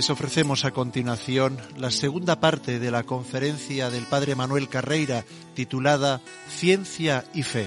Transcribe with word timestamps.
Les 0.00 0.08
ofrecemos 0.08 0.64
a 0.64 0.70
continuación 0.70 1.58
la 1.76 1.90
segunda 1.90 2.40
parte 2.40 2.78
de 2.78 2.90
la 2.90 3.02
conferencia 3.02 3.90
del 3.90 4.04
Padre 4.04 4.34
Manuel 4.34 4.66
Carreira 4.66 5.26
titulada 5.52 6.22
Ciencia 6.48 7.26
y 7.34 7.42
Fe. 7.42 7.66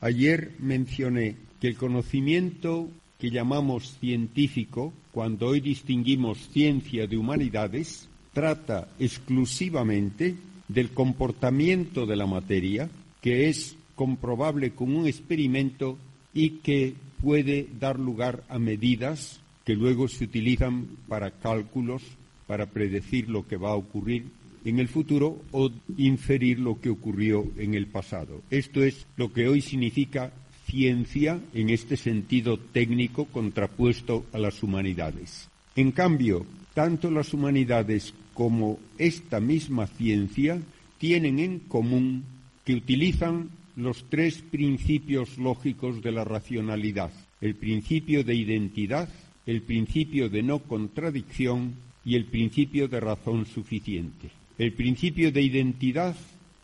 Ayer 0.00 0.56
mencioné 0.58 1.36
que 1.60 1.68
el 1.68 1.76
conocimiento 1.76 2.88
que 3.20 3.30
llamamos 3.30 3.96
científico, 4.00 4.92
cuando 5.12 5.46
hoy 5.46 5.60
distinguimos 5.60 6.48
ciencia 6.48 7.06
de 7.06 7.16
humanidades, 7.16 8.08
trata 8.32 8.88
exclusivamente 8.98 10.34
del 10.66 10.90
comportamiento 10.90 12.06
de 12.06 12.16
la 12.16 12.26
materia, 12.26 12.90
que 13.20 13.48
es 13.48 13.76
comprobable 14.00 14.70
con 14.70 14.96
un 14.96 15.06
experimento 15.06 15.98
y 16.32 16.60
que 16.62 16.94
puede 17.20 17.68
dar 17.78 17.98
lugar 17.98 18.44
a 18.48 18.58
medidas 18.58 19.42
que 19.66 19.74
luego 19.74 20.08
se 20.08 20.24
utilizan 20.24 20.86
para 21.06 21.32
cálculos, 21.32 22.02
para 22.46 22.64
predecir 22.64 23.28
lo 23.28 23.46
que 23.46 23.58
va 23.58 23.72
a 23.72 23.76
ocurrir 23.76 24.24
en 24.64 24.78
el 24.78 24.88
futuro 24.88 25.42
o 25.52 25.70
inferir 25.98 26.60
lo 26.60 26.80
que 26.80 26.88
ocurrió 26.88 27.46
en 27.58 27.74
el 27.74 27.88
pasado. 27.88 28.40
Esto 28.48 28.82
es 28.82 29.06
lo 29.18 29.34
que 29.34 29.48
hoy 29.48 29.60
significa 29.60 30.32
ciencia 30.64 31.38
en 31.52 31.68
este 31.68 31.98
sentido 31.98 32.56
técnico 32.58 33.26
contrapuesto 33.26 34.24
a 34.32 34.38
las 34.38 34.62
humanidades. 34.62 35.50
En 35.76 35.92
cambio, 35.92 36.46
tanto 36.72 37.10
las 37.10 37.34
humanidades 37.34 38.14
como 38.32 38.78
esta 38.96 39.40
misma 39.40 39.88
ciencia 39.88 40.58
tienen 40.96 41.38
en 41.38 41.58
común 41.58 42.24
que 42.64 42.72
utilizan 42.72 43.59
los 43.76 44.04
tres 44.08 44.42
principios 44.42 45.38
lógicos 45.38 46.02
de 46.02 46.12
la 46.12 46.24
racionalidad, 46.24 47.12
el 47.40 47.54
principio 47.54 48.24
de 48.24 48.34
identidad, 48.34 49.08
el 49.46 49.62
principio 49.62 50.28
de 50.28 50.42
no 50.42 50.60
contradicción 50.60 51.74
y 52.04 52.16
el 52.16 52.26
principio 52.26 52.88
de 52.88 53.00
razón 53.00 53.46
suficiente. 53.46 54.30
El 54.58 54.72
principio 54.72 55.32
de 55.32 55.42
identidad, 55.42 56.16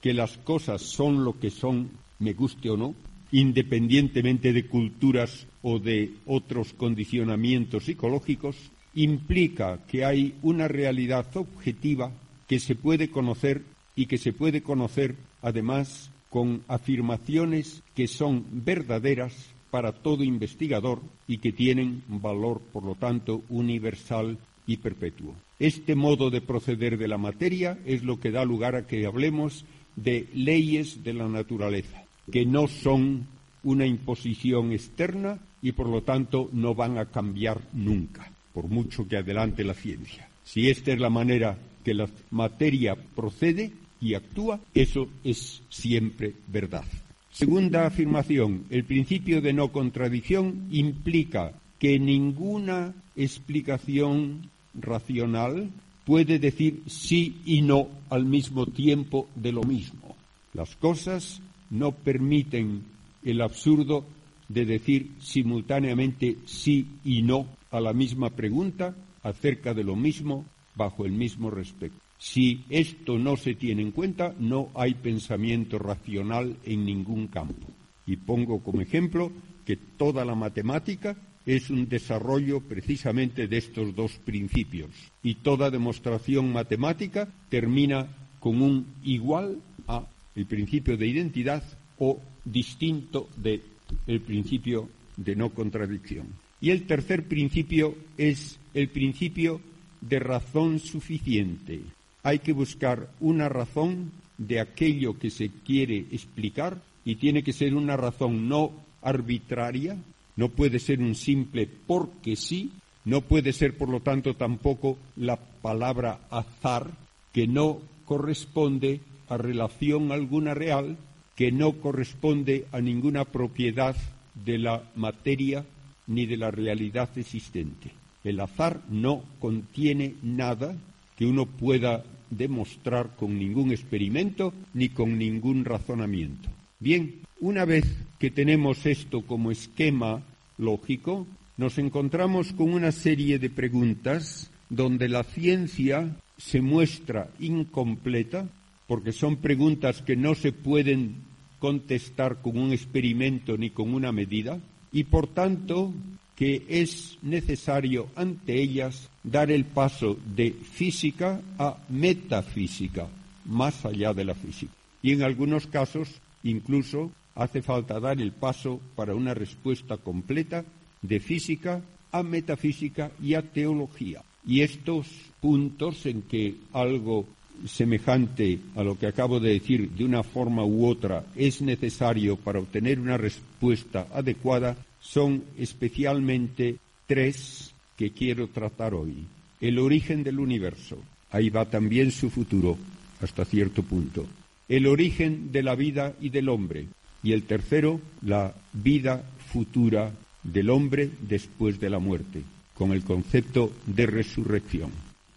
que 0.03 0.13
las 0.13 0.37
cosas 0.39 0.83
son 0.83 1.25
lo 1.25 1.39
que 1.39 1.51
son, 1.51 1.91
me 2.19 2.33
guste 2.33 2.71
o 2.71 2.77
no, 2.77 2.95
independientemente 3.33 4.53
de 4.53 4.67
culturas 4.67 5.47
o 5.63 5.79
de 5.79 6.13
otros 6.27 6.73
condicionamientos 6.75 7.85
psicológicos, 7.85 8.57
implica 8.95 9.81
que 9.87 10.05
hay 10.05 10.35
una 10.43 10.69
realidad 10.69 11.27
objetiva 11.37 12.13
que 12.49 12.61
se 12.61 12.75
puede 12.75 13.11
conocer 13.11 13.63
y 13.95 14.07
que 14.07 14.19
se 14.19 14.33
puede 14.33 14.63
conocer 14.63 15.17
además 15.43 16.11
con 16.37 16.61
afirmaciones 16.69 17.83
que 17.95 18.07
son 18.07 18.45
verdaderas 18.51 19.33
para 19.71 19.93
todo 19.93 20.23
investigador 20.23 21.01
y 21.27 21.39
que 21.39 21.51
tienen 21.51 22.03
valor, 22.09 22.61
por 22.75 22.85
lo 22.85 22.95
tanto, 22.95 23.41
universal 23.49 24.37
y 24.67 24.77
perpetuo. 24.77 25.35
Este 25.59 25.95
modo 25.95 26.29
de 26.29 26.43
proceder 26.43 26.99
de 26.99 27.09
la 27.09 27.17
materia 27.17 27.79
es 27.87 28.03
lo 28.03 28.21
que 28.21 28.33
da 28.33 28.45
lugar 28.45 28.77
a 28.77 28.87
que 28.87 29.07
hablemos 29.07 29.65
de 29.97 30.29
leyes 30.35 31.03
de 31.03 31.15
la 31.15 31.27
naturaleza, 31.27 32.05
que 32.31 32.45
no 32.45 32.69
son 32.69 33.27
una 33.63 33.87
imposición 33.87 34.73
externa 34.73 35.39
y 35.63 35.73
por 35.73 35.89
lo 35.89 36.03
tanto 36.03 36.51
no 36.53 36.75
van 36.75 36.99
a 36.99 37.07
cambiar 37.07 37.63
nunca, 37.73 38.31
por 38.53 38.69
mucho 38.69 39.09
que 39.09 39.17
adelante 39.17 39.65
la 39.65 39.73
ciencia. 39.73 40.29
Si 40.45 40.69
esta 40.69 40.93
es 40.93 41.01
la 41.01 41.09
manera 41.09 41.57
que 41.83 41.95
la 41.95 42.11
materia 42.31 42.95
procede 42.95 43.73
y 44.01 44.15
actúa, 44.15 44.61
eso 44.75 45.09
es 45.25 45.63
siempre 45.69 46.35
verdad. 46.47 46.85
Segunda 47.31 47.87
afirmación, 47.87 48.65
el 48.71 48.85
principio 48.85 49.43
de 49.43 49.53
no 49.53 49.71
contradicción 49.71 50.69
implica 50.71 51.53
que 51.79 51.99
ninguna 51.99 52.95
explicación 53.15 54.51
racional 54.75 55.71
puede 56.07 56.39
decir 56.39 56.83
sí 56.87 57.37
y 57.45 57.63
no 57.63 57.89
al 58.09 58.25
mismo 58.25 58.67
tiempo 58.67 59.29
de 59.35 59.53
lo 59.53 59.63
mismo. 59.63 60.17
Las 60.55 60.77
cosas 60.77 61.43
no 61.69 61.93
permiten 61.93 62.85
el 63.25 63.43
absurdo 63.43 64.07
de 64.49 64.65
decir 64.65 65.11
simultáneamente 65.21 66.37
sí 66.47 66.87
y 67.05 67.23
no 67.23 67.47
a 67.71 67.81
la 67.81 67.93
misma 67.93 68.31
pregunta 68.31 68.95
acerca 69.23 69.75
de 69.75 69.85
lo 69.85 69.97
mismo 69.97 70.47
bajo 70.77 71.05
el 71.05 71.13
mismo 71.13 71.51
respeto. 71.51 71.97
Si 72.19 72.65
esto 72.71 73.19
no 73.19 73.37
se 73.37 73.55
tiene 73.55 73.83
en 73.83 73.93
cuenta, 73.93 74.35
no 74.39 74.71
hay 74.75 74.95
pensamiento 74.95 75.79
racional 75.79 76.57
en 76.65 76.85
ningún 76.85 77.29
campo. 77.29 77.67
Y 78.07 78.17
pongo 78.17 78.63
como 78.63 78.81
ejemplo 78.81 79.31
que 79.65 79.77
toda 79.77 80.25
la 80.25 80.35
matemática 80.35 81.17
es 81.45 81.71
un 81.71 81.89
desarrollo 81.89 82.61
precisamente 82.61 83.47
de 83.47 83.59
estos 83.59 83.95
dos 83.95 84.13
principios. 84.25 84.91
Y 85.23 85.37
toda 85.37 85.71
demostración 85.71 86.53
matemática 86.53 87.29
termina 87.49 88.07
con 88.41 88.63
un 88.63 88.87
igual 89.05 89.61
a 89.87 90.07
el 90.35 90.47
principio 90.47 90.97
de 90.97 91.07
identidad 91.07 91.63
o 91.99 92.21
distinto 92.45 93.29
del 93.37 93.63
el 94.07 94.21
principio 94.21 94.89
de 95.17 95.37
no 95.37 95.51
contradicción. 95.51 96.27
Y 96.61 96.71
el 96.71 96.87
tercer 96.87 97.29
principio 97.29 97.95
es 98.17 98.59
el 98.75 98.89
principio 98.89 99.61
de 100.01 100.19
razón 100.19 100.79
suficiente. 100.79 101.81
Hay 102.27 102.41
que 102.41 102.53
buscar 102.53 103.09
una 103.21 103.49
razón 103.49 104.11
de 104.37 104.59
aquello 104.59 105.17
que 105.17 105.31
se 105.31 105.49
quiere 105.65 106.07
explicar 106.11 106.83
y 107.05 107.15
tiene 107.15 107.45
que 107.45 107.53
ser 107.53 107.77
una 107.77 107.97
razón 107.97 108.49
no 108.49 108.73
arbitraria, 109.01 109.97
no 110.35 110.49
puede 110.49 110.81
ser 110.81 110.99
un 110.99 111.15
simple 111.15 111.69
porque 111.87 112.35
sí, 112.35 112.73
no 113.05 113.21
puede 113.21 113.53
ser, 113.53 113.79
por 113.79 113.89
lo 113.89 114.01
tanto, 114.01 114.35
tampoco 114.35 114.99
la 115.15 115.37
palabra 115.37 116.19
azar, 116.29 116.91
que 117.33 117.47
no 117.47 117.79
corresponde 118.05 119.03
a 119.29 119.37
relación 119.37 120.11
alguna 120.11 120.53
real, 120.53 120.97
que 121.37 121.53
no 121.53 121.75
corresponde 121.75 122.67
a 122.73 122.81
ninguna 122.81 123.25
propiedad 123.25 123.95
de 124.35 124.59
la 124.59 124.83
materia 124.97 125.65
ni 126.09 126.27
de 126.27 126.39
la 126.39 126.51
realidad 126.51 127.09
existente. 127.17 127.93
El 128.25 128.41
azar 128.41 128.81
no 128.91 129.23
contiene 129.39 130.17
nada 130.25 130.75
que 131.17 131.25
uno 131.25 131.47
pueda 131.47 132.03
demostrar 132.31 133.17
con 133.17 133.39
ningún 133.39 133.71
experimento 133.71 134.53
ni 134.75 134.89
con 134.89 135.19
ningún 135.19 135.65
razonamiento. 135.65 136.49
Bien, 136.79 137.21
una 137.41 137.65
vez 137.65 137.85
que 138.19 138.31
tenemos 138.31 138.87
esto 138.87 139.23
como 139.23 139.51
esquema 139.51 140.23
lógico, 140.59 141.27
nos 141.57 141.79
encontramos 141.79 142.53
con 142.53 142.73
una 142.73 142.93
serie 142.93 143.39
de 143.39 143.51
preguntas 143.51 144.51
donde 144.69 145.09
la 145.09 145.23
ciencia 145.23 146.17
se 146.37 146.61
muestra 146.61 147.31
incompleta, 147.39 148.49
porque 148.87 149.13
son 149.13 149.37
preguntas 149.37 150.03
que 150.03 150.17
no 150.17 150.35
se 150.35 150.53
pueden 150.53 151.17
contestar 151.59 152.43
con 152.43 152.59
un 152.59 152.73
experimento 152.73 153.57
ni 153.57 153.71
con 153.71 153.95
una 153.95 154.13
medida, 154.13 154.61
y 154.93 155.05
por 155.05 155.27
tanto 155.27 155.93
que 156.37 156.65
es 156.69 157.19
necesario 157.23 158.09
ante 158.15 158.61
ellas 158.61 159.09
dar 159.25 159.51
el 159.51 159.65
paso 159.65 160.17
de 160.37 160.53
física 160.53 161.41
a 161.59 161.79
metafísica, 161.89 163.09
más 163.47 163.85
allá 163.85 164.13
de 164.13 164.25
la 164.25 164.35
física. 164.35 164.73
Y 165.03 165.13
en 165.13 165.23
algunos 165.23 165.67
casos 165.67 166.09
incluso 166.43 167.11
hace 167.35 167.63
falta 167.63 167.99
dar 168.01 168.21
el 168.21 168.33
paso 168.33 168.81
para 168.95 169.15
una 169.15 169.35
respuesta 169.35 169.97
completa 169.97 170.65
de 171.03 171.21
física 171.21 171.81
a 172.13 172.23
metafísica 172.23 173.11
y 173.21 173.35
a 173.35 173.43
teología. 173.43 174.23
Y 174.47 174.61
estos 174.61 175.09
puntos 175.41 176.07
en 176.07 176.23
que 176.23 176.55
algo 176.73 177.27
semejante 177.67 178.59
a 178.75 178.83
lo 178.83 178.99
que 178.99 179.07
acabo 179.07 179.41
de 179.41 179.55
decir 179.55 179.91
de 179.91 180.05
una 180.05 180.23
forma 180.23 180.65
u 180.65 180.87
otra 180.87 181.25
es 181.35 181.63
necesario 181.63 182.37
para 182.37 182.59
obtener 182.59 183.01
una 183.01 183.17
respuesta 183.17 184.07
adecuada 184.13 184.77
son 185.09 185.45
especialmente 185.57 186.77
tres 187.07 187.73
que 187.97 188.11
quiero 188.11 188.49
tratar 188.49 188.95
hoy. 188.95 189.25
El 189.61 189.79
origen 189.79 190.23
del 190.23 190.39
universo, 190.41 190.99
ahí 191.31 191.49
va 191.49 191.65
también 191.65 192.11
su 192.11 192.31
futuro. 192.31 192.77
hasta 193.23 193.47
cierto 193.47 193.83
punto. 193.83 194.27
El 194.69 194.87
origen 194.87 195.51
de 195.51 195.63
la 195.63 195.75
vida 195.75 196.13
y 196.21 196.29
del 196.29 196.51
hombre. 196.51 196.87
Y 197.23 197.33
el 197.33 197.45
tercero, 197.45 197.99
la 198.21 198.55
vida 198.75 199.25
futura 199.51 200.13
del 200.43 200.69
hombre 200.69 201.09
después 201.23 201.81
de 201.81 201.89
la 201.89 201.99
muerte, 201.99 202.43
con 202.75 202.93
el 202.93 203.03
concepto 203.03 203.73
de 203.87 204.07
resurrección. 204.07 204.91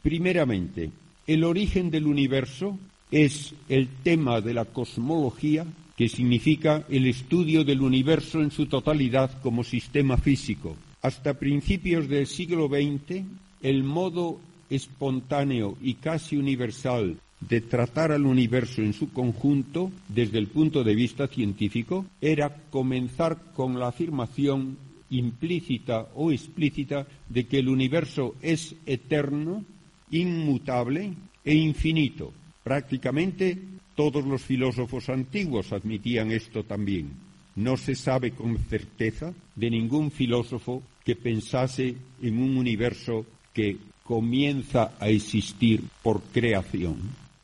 Primeramente, 0.04 0.92
el 1.26 1.46
origen 1.46 1.90
del 1.90 2.06
universo 2.06 2.78
es 3.12 3.54
el 3.70 3.88
tema 4.04 4.42
de 4.42 4.54
la 4.54 4.66
cosmología, 4.66 5.66
que 6.00 6.08
significa 6.08 6.86
el 6.88 7.08
estudio 7.08 7.66
del 7.66 7.82
universo 7.82 8.42
en 8.42 8.52
su 8.52 8.68
totalidad 8.68 9.42
como 9.42 9.66
sistema 9.66 10.16
físico. 10.16 10.78
Hasta 11.02 11.34
principios 11.34 12.08
del 12.08 12.26
siglo 12.26 12.70
XX, 12.70 13.26
el 13.62 13.84
modo 13.84 14.40
espontáneo 14.70 15.76
y 15.82 15.96
casi 15.96 16.38
universal 16.38 17.18
de 17.42 17.60
tratar 17.60 18.14
al 18.14 18.26
universo 18.26 18.82
en 18.82 18.94
su 18.94 19.12
conjunto 19.12 19.92
desde 20.08 20.38
el 20.38 20.48
punto 20.48 20.86
de 20.86 20.96
vista 20.96 21.28
científico 21.28 22.06
era 22.22 22.56
comenzar 22.70 23.52
con 23.54 23.78
la 23.78 23.90
afirmación 23.90 24.78
implícita 25.10 26.08
o 26.16 26.32
explícita 26.32 27.08
de 27.28 27.46
que 27.46 27.60
el 27.60 27.68
universo 27.68 28.36
es 28.42 28.74
eterno, 28.86 29.66
inmutable 30.12 31.12
e 31.44 31.56
infinito. 31.56 32.32
Prácticamente 32.64 33.58
todos 34.00 34.24
los 34.24 34.42
filósofos 34.44 35.10
antiguos 35.10 35.74
admitían 35.74 36.32
esto 36.32 36.64
también. 36.64 37.10
No 37.58 37.76
se 37.76 37.96
sabe 37.96 38.32
con 38.32 38.58
certeza 38.58 39.34
de 39.58 39.70
ningún 39.70 40.10
filósofo 40.10 40.82
que 41.04 41.18
pensase 41.18 41.98
en 42.22 42.42
un 42.42 42.56
universo 42.56 43.26
que 43.54 43.76
comienza 44.06 44.94
a 45.02 45.10
existir 45.10 45.84
por 46.02 46.22
creación. 46.22 46.96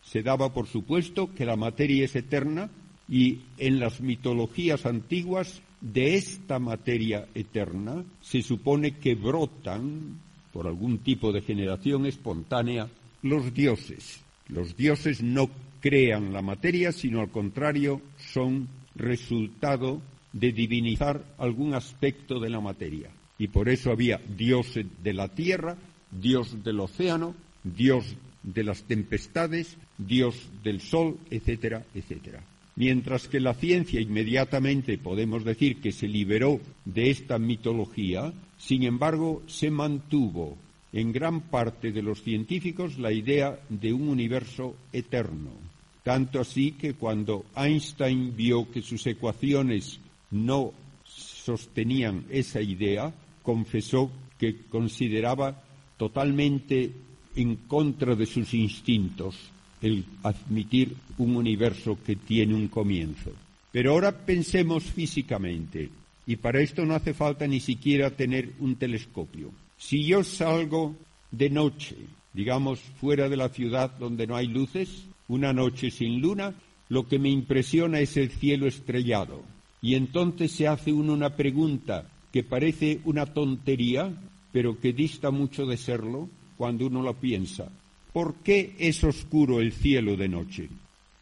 Se 0.01 0.23
daba 0.23 0.53
por 0.53 0.67
supuesto 0.67 1.29
que 1.35 1.45
la 1.45 1.57
materia 1.57 2.05
es 2.05 2.15
eterna 2.15 2.69
y 3.09 3.39
en 3.57 3.81
las 3.81 3.99
mitologías 3.99 4.85
antiguas 4.85 5.61
de 5.81 6.15
esta 6.15 6.57
materia 6.57 7.27
eterna 7.35 8.05
se 8.21 8.41
supone 8.41 8.91
que 8.91 9.15
brotan, 9.15 10.21
por 10.53 10.67
algún 10.67 10.99
tipo 10.99 11.33
de 11.33 11.41
generación 11.41 12.05
espontánea, 12.05 12.87
los 13.23 13.53
dioses. 13.53 14.21
Los 14.47 14.77
dioses 14.77 15.21
no 15.21 15.49
crean 15.85 16.33
la 16.33 16.41
materia, 16.41 16.91
sino 16.91 17.21
al 17.21 17.29
contrario, 17.29 18.01
son 18.17 18.67
resultado 18.95 20.01
de 20.33 20.51
divinizar 20.51 21.23
algún 21.37 21.75
aspecto 21.75 22.39
de 22.39 22.49
la 22.49 22.59
materia. 22.59 23.11
Y 23.37 23.49
por 23.49 23.69
eso 23.69 23.91
había 23.91 24.19
dioses 24.35 24.87
de 25.03 25.13
la 25.13 25.27
tierra, 25.27 25.77
dios 26.09 26.63
del 26.63 26.79
océano, 26.79 27.35
dios 27.63 28.15
de 28.41 28.63
las 28.63 28.81
tempestades, 28.85 29.77
dios 29.99 30.49
del 30.63 30.81
sol, 30.81 31.19
etcétera, 31.29 31.85
etcétera. 31.93 32.41
Mientras 32.75 33.27
que 33.27 33.39
la 33.39 33.53
ciencia 33.53 34.01
inmediatamente 34.01 34.97
podemos 34.97 35.45
decir 35.45 35.81
que 35.81 35.91
se 35.91 36.07
liberó 36.07 36.61
de 36.85 37.11
esta 37.11 37.37
mitología, 37.37 38.33
sin 38.57 38.81
embargo 38.81 39.43
se 39.45 39.69
mantuvo 39.69 40.57
en 40.93 41.11
gran 41.11 41.41
parte 41.41 41.91
de 41.91 42.01
los 42.01 42.23
científicos 42.23 42.97
la 42.97 43.11
idea 43.11 43.59
de 43.69 43.93
un 43.93 44.09
universo 44.09 44.75
eterno. 44.91 45.64
Tanto 46.05 46.39
así 46.39 46.73
que 46.73 46.93
cuando 46.93 47.45
Einstein 47.55 48.35
vio 48.37 48.69
que 48.69 48.83
sus 48.83 49.07
ecuaciones 49.07 49.99
no 50.29 50.71
sostenían 51.03 52.25
esa 52.29 52.61
idea, 52.61 53.11
confesó 53.41 54.11
que 54.37 54.67
consideraba 54.69 55.63
totalmente 55.97 56.91
en 57.35 57.55
contra 57.55 58.13
de 58.13 58.27
sus 58.27 58.53
instintos 58.53 59.35
el 59.81 60.05
admitir 60.21 60.95
un 61.17 61.37
universo 61.37 61.97
que 62.05 62.17
tiene 62.17 62.53
un 62.53 62.67
comienzo. 62.67 63.31
Pero 63.71 63.93
ahora 63.93 64.15
pensemos 64.15 64.83
físicamente, 64.83 65.89
y 66.27 66.35
para 66.35 66.61
esto 66.61 66.85
no 66.85 66.93
hace 66.93 67.15
falta 67.15 67.47
ni 67.47 67.59
siquiera 67.59 68.11
tener 68.11 68.53
un 68.59 68.75
telescopio. 68.75 69.49
Si 69.75 70.05
yo 70.05 70.23
salgo 70.23 70.95
de 71.31 71.49
noche, 71.49 71.95
digamos 72.31 72.79
fuera 73.01 73.27
de 73.27 73.37
la 73.37 73.49
ciudad 73.49 73.89
donde 73.97 74.27
no 74.27 74.35
hay 74.35 74.45
luces, 74.45 75.05
una 75.27 75.53
noche 75.53 75.91
sin 75.91 76.21
luna, 76.21 76.53
lo 76.89 77.07
que 77.07 77.19
me 77.19 77.29
impresiona 77.29 77.99
es 77.99 78.17
el 78.17 78.29
cielo 78.29 78.67
estrellado. 78.67 79.43
Y 79.81 79.95
entonces 79.95 80.51
se 80.51 80.67
hace 80.67 80.91
uno 80.93 81.13
una 81.13 81.35
pregunta 81.35 82.09
que 82.31 82.43
parece 82.43 82.99
una 83.05 83.25
tontería, 83.25 84.11
pero 84.51 84.79
que 84.79 84.93
dista 84.93 85.31
mucho 85.31 85.65
de 85.65 85.77
serlo 85.77 86.29
cuando 86.57 86.87
uno 86.87 87.03
la 87.03 87.13
piensa. 87.13 87.69
¿Por 88.13 88.35
qué 88.35 88.75
es 88.79 89.03
oscuro 89.03 89.59
el 89.59 89.73
cielo 89.73 90.15
de 90.15 90.29
noche? 90.29 90.69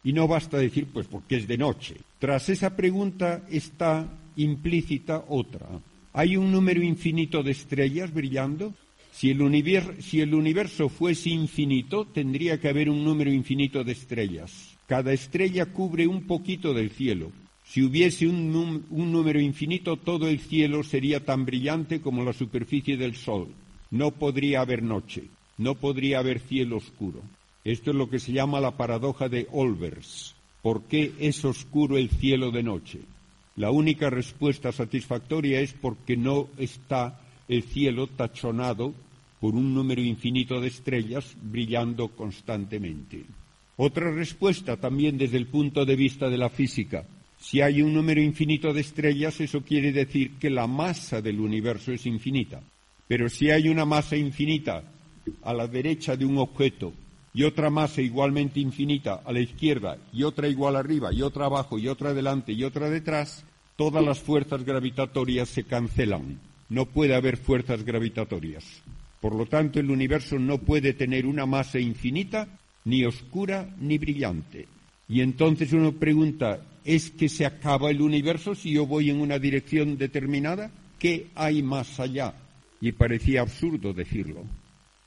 Y 0.04 0.12
no 0.12 0.28
basta 0.28 0.58
decir, 0.58 0.86
pues 0.92 1.06
porque 1.06 1.36
es 1.36 1.48
de 1.48 1.58
noche. 1.58 1.96
Tras 2.18 2.48
esa 2.48 2.76
pregunta 2.76 3.46
está 3.50 4.06
implícita 4.36 5.24
otra. 5.28 5.66
¿Hay 6.12 6.36
un 6.36 6.52
número 6.52 6.82
infinito 6.82 7.42
de 7.42 7.50
estrellas 7.50 8.12
brillando? 8.12 8.74
Si 9.14 9.30
el, 9.30 10.34
universo 10.34 10.88
fuese 10.88 11.30
infinito, 11.30 12.04
tendría 12.04 12.60
que 12.60 12.68
haber 12.68 12.90
un 12.90 13.04
número 13.04 13.32
infinito 13.32 13.84
de 13.84 13.92
estrellas. 13.92 14.76
Cada 14.86 15.12
estrella 15.12 15.66
cubre 15.66 16.06
un 16.06 16.26
poquito 16.26 16.74
del 16.74 16.90
cielo. 16.90 17.30
Si 17.64 17.82
hubiese 17.82 18.26
un, 18.26 18.84
un 18.90 19.12
número 19.12 19.40
infinito, 19.40 19.96
todo 19.96 20.28
el 20.28 20.40
cielo 20.40 20.82
sería 20.82 21.24
tan 21.24 21.46
brillante 21.46 22.00
como 22.00 22.24
la 22.24 22.32
superficie 22.32 22.96
del 22.96 23.14
Sol. 23.14 23.48
No 23.90 24.10
podría 24.10 24.60
haber 24.60 24.82
noche 24.82 25.24
no 25.56 25.74
podría 25.74 26.18
haber 26.18 26.40
cielo 26.40 26.76
oscuro. 26.76 27.22
Esto 27.64 27.90
es 27.90 27.96
lo 27.96 28.10
que 28.10 28.18
se 28.18 28.32
llama 28.32 28.60
la 28.60 28.76
paradoja 28.76 29.28
de 29.28 29.46
Olbers. 29.52 30.34
¿Por 30.62 30.82
qué 30.84 31.12
es 31.18 31.44
oscuro 31.44 31.96
el 31.96 32.10
cielo 32.10 32.50
de 32.50 32.62
noche? 32.62 33.00
La 33.56 33.70
única 33.70 34.10
respuesta 34.10 34.72
satisfactoria 34.72 35.60
es 35.60 35.72
porque 35.72 36.16
no 36.16 36.48
está 36.58 37.20
el 37.48 37.62
cielo 37.62 38.06
tachonado 38.06 38.94
por 39.40 39.54
un 39.54 39.74
número 39.74 40.00
infinito 40.00 40.60
de 40.60 40.68
estrellas 40.68 41.36
brillando 41.42 42.08
constantemente. 42.08 43.24
Otra 43.76 44.10
respuesta 44.10 44.76
también 44.76 45.18
desde 45.18 45.36
el 45.36 45.46
punto 45.48 45.84
de 45.84 45.96
vista 45.96 46.28
de 46.28 46.38
la 46.38 46.48
física. 46.48 47.04
Si 47.38 47.60
hay 47.60 47.82
un 47.82 47.92
número 47.92 48.22
infinito 48.22 48.72
de 48.72 48.80
estrellas, 48.80 49.40
eso 49.40 49.62
quiere 49.62 49.92
decir 49.92 50.38
que 50.38 50.48
la 50.48 50.66
masa 50.66 51.20
del 51.20 51.40
universo 51.40 51.92
es 51.92 52.06
infinita. 52.06 52.62
Pero 53.06 53.28
si 53.28 53.50
hay 53.50 53.68
una 53.68 53.84
masa 53.84 54.16
infinita 54.16 54.82
a 55.42 55.52
la 55.52 55.66
derecha 55.66 56.16
de 56.16 56.24
un 56.24 56.38
objeto 56.38 56.92
y 57.34 57.42
otra 57.42 57.68
masa 57.68 58.00
igualmente 58.00 58.60
infinita 58.60 59.22
a 59.24 59.32
la 59.32 59.40
izquierda 59.40 59.98
y 60.12 60.22
otra 60.22 60.48
igual 60.48 60.76
arriba 60.76 61.12
y 61.12 61.20
otra 61.20 61.46
abajo 61.46 61.78
y 61.78 61.88
otra 61.88 62.14
delante 62.14 62.52
y 62.52 62.64
otra 62.64 62.88
detrás, 62.88 63.44
todas 63.76 64.04
las 64.04 64.20
fuerzas 64.20 64.64
gravitatorias 64.64 65.48
se 65.48 65.64
cancelan. 65.64 66.38
No 66.74 66.86
puede 66.86 67.14
haber 67.14 67.36
fuerzas 67.36 67.84
gravitatorias. 67.84 68.64
Por 69.20 69.36
lo 69.36 69.46
tanto, 69.46 69.78
el 69.78 69.92
universo 69.92 70.40
no 70.40 70.58
puede 70.58 70.92
tener 70.92 71.24
una 71.24 71.46
masa 71.46 71.78
infinita, 71.78 72.48
ni 72.84 73.04
oscura, 73.04 73.72
ni 73.78 73.96
brillante. 73.96 74.66
Y 75.08 75.20
entonces 75.20 75.72
uno 75.72 75.92
pregunta, 75.92 76.66
¿es 76.84 77.12
que 77.12 77.28
se 77.28 77.46
acaba 77.46 77.92
el 77.92 78.00
universo 78.00 78.56
si 78.56 78.72
yo 78.72 78.86
voy 78.86 79.08
en 79.08 79.20
una 79.20 79.38
dirección 79.38 79.96
determinada? 79.96 80.72
¿Qué 80.98 81.28
hay 81.36 81.62
más 81.62 82.00
allá? 82.00 82.34
Y 82.80 82.90
parecía 82.90 83.42
absurdo 83.42 83.92
decirlo. 83.92 84.42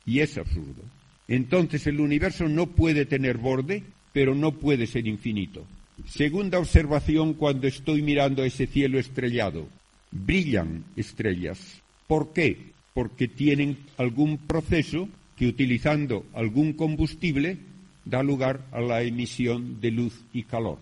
Y 0.06 0.22
es 0.22 0.38
absurdo. 0.38 0.84
Entonces 1.28 1.86
el 1.86 2.00
universo 2.00 2.48
no 2.48 2.68
puede 2.68 3.06
tener 3.06 3.40
borde, 3.40 3.84
pero 4.14 4.34
no 4.34 4.54
puede 4.54 4.88
ser 4.88 5.06
infinito. 5.06 5.66
Segunda 6.08 6.60
observación 6.60 7.34
cuando 7.34 7.68
estoy 7.68 8.04
mirando 8.04 8.46
ese 8.46 8.68
cielo 8.68 9.00
estrellado. 9.00 9.68
Brillan 10.12 10.86
estrellas. 10.96 11.82
¿Por 12.08 12.34
qué? 12.34 12.72
Porque 12.94 13.28
tienen 13.28 13.78
algún 13.98 14.38
proceso 14.38 15.10
que 15.36 15.48
utilizando 15.48 16.26
algún 16.34 16.74
combustible 16.74 17.58
da 18.06 18.24
lugar 18.24 18.66
a 18.72 18.82
la 18.82 19.04
emisión 19.04 19.80
de 19.82 19.92
luz 19.92 20.24
y 20.34 20.44
calor. 20.44 20.80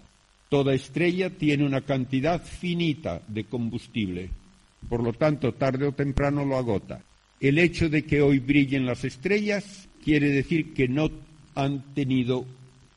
Toda 0.49 0.73
estrella 0.73 1.31
tiene 1.31 1.65
una 1.65 1.81
cantidad 1.81 2.41
finita 2.43 3.21
de 3.27 3.45
combustible. 3.45 4.29
Por 4.87 5.03
lo 5.03 5.13
tanto, 5.13 5.53
tarde 5.53 5.87
o 5.87 5.91
temprano 5.91 6.45
lo 6.45 6.57
agota. 6.57 7.01
El 7.39 7.57
hecho 7.57 7.89
de 7.89 8.03
que 8.03 8.21
hoy 8.21 8.39
brillen 8.39 8.85
las 8.85 9.03
estrellas 9.03 9.89
quiere 10.03 10.29
decir 10.29 10.73
que 10.73 10.87
no 10.87 11.09
han 11.55 11.93
tenido 11.93 12.45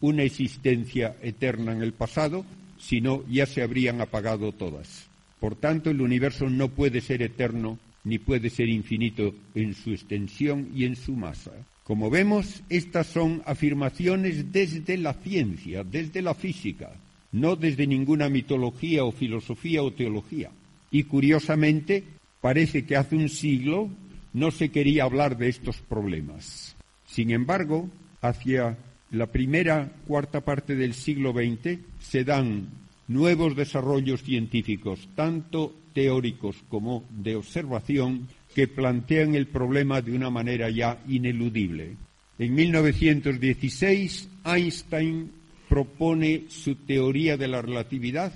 una 0.00 0.22
existencia 0.22 1.16
eterna 1.22 1.72
en 1.72 1.82
el 1.82 1.92
pasado, 1.92 2.44
sino 2.78 3.24
ya 3.28 3.46
se 3.46 3.62
habrían 3.62 4.00
apagado 4.00 4.52
todas. 4.52 5.07
Por 5.40 5.56
tanto, 5.56 5.90
el 5.90 6.00
universo 6.00 6.48
no 6.48 6.68
puede 6.68 7.00
ser 7.00 7.22
eterno 7.22 7.78
ni 8.04 8.18
puede 8.18 8.50
ser 8.50 8.68
infinito 8.68 9.34
en 9.54 9.74
su 9.74 9.90
extensión 9.90 10.70
y 10.74 10.84
en 10.84 10.96
su 10.96 11.12
masa. 11.12 11.52
Como 11.84 12.10
vemos, 12.10 12.62
estas 12.68 13.06
son 13.06 13.42
afirmaciones 13.46 14.52
desde 14.52 14.96
la 14.96 15.14
ciencia, 15.14 15.84
desde 15.84 16.22
la 16.22 16.34
física, 16.34 16.92
no 17.32 17.56
desde 17.56 17.86
ninguna 17.86 18.28
mitología 18.28 19.04
o 19.04 19.12
filosofía 19.12 19.82
o 19.82 19.92
teología. 19.92 20.50
Y 20.90 21.04
curiosamente, 21.04 22.04
parece 22.40 22.84
que 22.84 22.96
hace 22.96 23.16
un 23.16 23.28
siglo 23.28 23.90
no 24.32 24.50
se 24.50 24.70
quería 24.70 25.04
hablar 25.04 25.36
de 25.36 25.48
estos 25.48 25.80
problemas. 25.80 26.76
Sin 27.06 27.30
embargo, 27.30 27.88
hacia 28.20 28.76
la 29.10 29.26
primera 29.26 29.90
cuarta 30.06 30.42
parte 30.42 30.76
del 30.76 30.94
siglo 30.94 31.32
XX 31.32 31.78
se 31.98 32.24
dan 32.24 32.68
nuevos 33.08 33.56
desarrollos 33.56 34.22
científicos, 34.22 35.08
tanto 35.14 35.74
teóricos 35.94 36.56
como 36.68 37.04
de 37.10 37.36
observación, 37.36 38.28
que 38.54 38.68
plantean 38.68 39.34
el 39.34 39.46
problema 39.46 40.00
de 40.02 40.12
una 40.12 40.30
manera 40.30 40.70
ya 40.70 41.02
ineludible. 41.08 41.96
En 42.38 42.54
1916, 42.54 44.28
Einstein 44.44 45.32
propone 45.68 46.44
su 46.48 46.76
teoría 46.76 47.36
de 47.36 47.48
la 47.48 47.62
relatividad, 47.62 48.32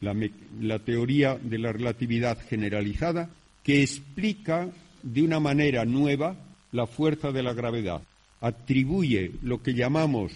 la, 0.00 0.78
teoría 0.78 1.36
de 1.36 1.58
la 1.58 1.72
relatividad 1.72 2.38
generalizada, 2.38 3.30
que 3.62 3.82
explica 3.82 4.68
de 5.02 5.22
una 5.22 5.40
manera 5.40 5.84
nueva 5.84 6.36
la 6.72 6.86
fuerza 6.86 7.32
de 7.32 7.42
la 7.42 7.54
gravedad. 7.54 8.02
Atribuye 8.40 9.32
lo 9.42 9.62
que 9.62 9.74
llamamos 9.74 10.32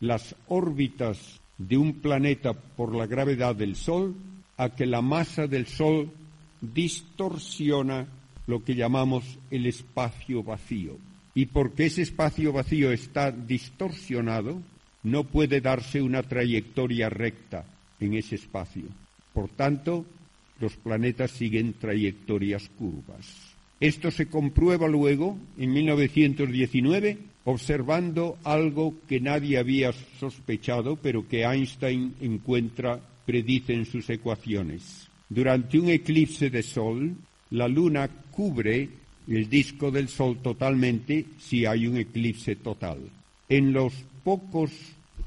las 0.00 0.34
órbitas 0.48 1.40
de 1.58 1.76
un 1.76 1.94
planeta 1.94 2.52
por 2.52 2.94
la 2.94 3.06
gravedad 3.06 3.54
del 3.54 3.76
Sol 3.76 4.14
a 4.56 4.70
que 4.70 4.86
la 4.86 5.02
masa 5.02 5.46
del 5.46 5.66
Sol 5.66 6.10
distorsiona 6.60 8.06
lo 8.46 8.64
que 8.64 8.74
llamamos 8.74 9.38
el 9.50 9.66
espacio 9.66 10.42
vacío. 10.42 10.96
Y 11.34 11.46
porque 11.46 11.86
ese 11.86 12.02
espacio 12.02 12.52
vacío 12.52 12.92
está 12.92 13.32
distorsionado, 13.32 14.60
no 15.02 15.24
puede 15.24 15.60
darse 15.60 16.00
una 16.00 16.22
trayectoria 16.22 17.08
recta 17.08 17.64
en 18.00 18.14
ese 18.14 18.36
espacio. 18.36 18.84
Por 19.32 19.48
tanto, 19.48 20.04
los 20.60 20.76
planetas 20.76 21.32
siguen 21.32 21.74
trayectorias 21.74 22.68
curvas. 22.78 23.54
Esto 23.80 24.10
se 24.10 24.26
comprueba 24.26 24.86
luego, 24.86 25.36
en 25.58 25.72
1919, 25.72 27.18
observando 27.44 28.38
algo 28.44 28.94
que 29.08 29.20
nadie 29.20 29.58
había 29.58 29.92
sospechado, 30.18 30.96
pero 30.96 31.28
que 31.28 31.44
Einstein 31.44 32.14
encuentra, 32.20 33.00
predice 33.26 33.72
en 33.72 33.86
sus 33.86 34.08
ecuaciones. 34.10 35.08
Durante 35.28 35.78
un 35.78 35.88
eclipse 35.88 36.50
de 36.50 36.62
Sol, 36.62 37.14
la 37.50 37.68
Luna 37.68 38.08
cubre 38.30 38.88
el 39.28 39.48
disco 39.48 39.90
del 39.90 40.08
Sol 40.08 40.38
totalmente 40.42 41.24
si 41.38 41.64
hay 41.64 41.86
un 41.86 41.96
eclipse 41.96 42.56
total. 42.56 42.98
En 43.48 43.72
los 43.72 43.94
pocos 44.22 44.70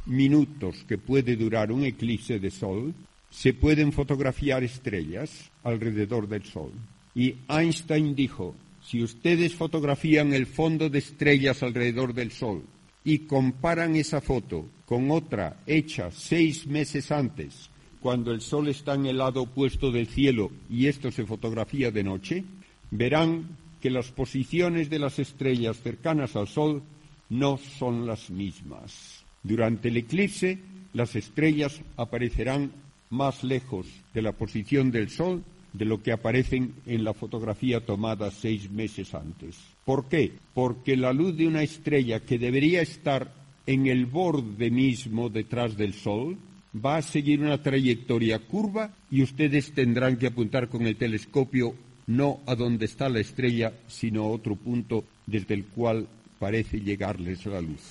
minutos 0.05 0.83
que 0.87 0.97
puede 0.97 1.35
durar 1.35 1.71
un 1.71 1.83
eclipse 1.83 2.39
de 2.39 2.51
Sol, 2.51 2.93
se 3.29 3.53
pueden 3.53 3.91
fotografiar 3.91 4.63
estrellas 4.63 5.49
alrededor 5.63 6.27
del 6.27 6.43
Sol. 6.43 6.71
Y 7.13 7.35
Einstein 7.49 8.15
dijo, 8.15 8.55
si 8.87 9.03
ustedes 9.03 9.53
fotografían 9.53 10.33
el 10.33 10.45
fondo 10.45 10.89
de 10.89 10.99
estrellas 10.99 11.61
alrededor 11.61 12.13
del 12.13 12.31
Sol 12.31 12.63
y 13.03 13.19
comparan 13.19 13.97
esa 13.97 14.21
foto 14.21 14.65
con 14.85 15.11
otra 15.11 15.59
hecha 15.67 16.09
seis 16.09 16.65
meses 16.65 17.11
antes, 17.11 17.69
cuando 17.99 18.31
el 18.31 18.39
Sol 18.39 18.69
está 18.69 18.93
en 18.93 19.07
el 19.07 19.17
lado 19.17 19.41
opuesto 19.41 19.91
del 19.91 20.07
cielo 20.07 20.51
y 20.69 20.87
esto 20.87 21.11
se 21.11 21.25
fotografía 21.25 21.91
de 21.91 22.03
noche, 22.05 22.45
verán 22.89 23.57
que 23.81 23.89
las 23.89 24.09
posiciones 24.11 24.89
de 24.89 24.99
las 24.99 25.19
estrellas 25.19 25.81
cercanas 25.81 26.37
al 26.37 26.47
Sol 26.47 26.81
no 27.29 27.57
son 27.57 28.07
las 28.07 28.29
mismas. 28.29 29.25
Durante 29.43 29.89
el 29.89 29.97
eclipse, 29.97 30.59
las 30.93 31.13
estrellas 31.17 31.81
aparecerán 31.97 32.71
más 33.09 33.43
lejos 33.43 33.85
de 34.13 34.21
la 34.21 34.31
posición 34.31 34.91
del 34.91 35.09
Sol 35.09 35.43
de 35.73 35.85
lo 35.85 36.01
que 36.01 36.11
aparecen 36.11 36.73
en 36.85 37.03
la 37.03 37.13
fotografía 37.13 37.85
tomada 37.85 38.31
seis 38.31 38.69
meses 38.71 39.13
antes. 39.13 39.57
¿Por 39.85 40.07
qué? 40.07 40.31
Porque 40.53 40.97
la 40.97 41.13
luz 41.13 41.37
de 41.37 41.47
una 41.47 41.63
estrella 41.63 42.19
que 42.19 42.39
debería 42.39 42.81
estar 42.81 43.33
en 43.65 43.87
el 43.87 44.05
borde 44.05 44.71
mismo 44.71 45.29
detrás 45.29 45.77
del 45.77 45.93
Sol 45.93 46.37
va 46.73 46.97
a 46.97 47.01
seguir 47.01 47.41
una 47.41 47.61
trayectoria 47.61 48.39
curva 48.39 48.93
y 49.11 49.21
ustedes 49.21 49.71
tendrán 49.73 50.17
que 50.17 50.27
apuntar 50.27 50.69
con 50.69 50.85
el 50.85 50.95
telescopio 50.95 51.75
no 52.07 52.39
a 52.45 52.55
donde 52.55 52.85
está 52.85 53.09
la 53.09 53.19
estrella, 53.19 53.73
sino 53.87 54.23
a 54.23 54.29
otro 54.29 54.55
punto 54.55 55.03
desde 55.25 55.53
el 55.53 55.65
cual 55.65 56.07
parece 56.39 56.79
llegarles 56.79 57.45
la 57.45 57.61
luz. 57.61 57.81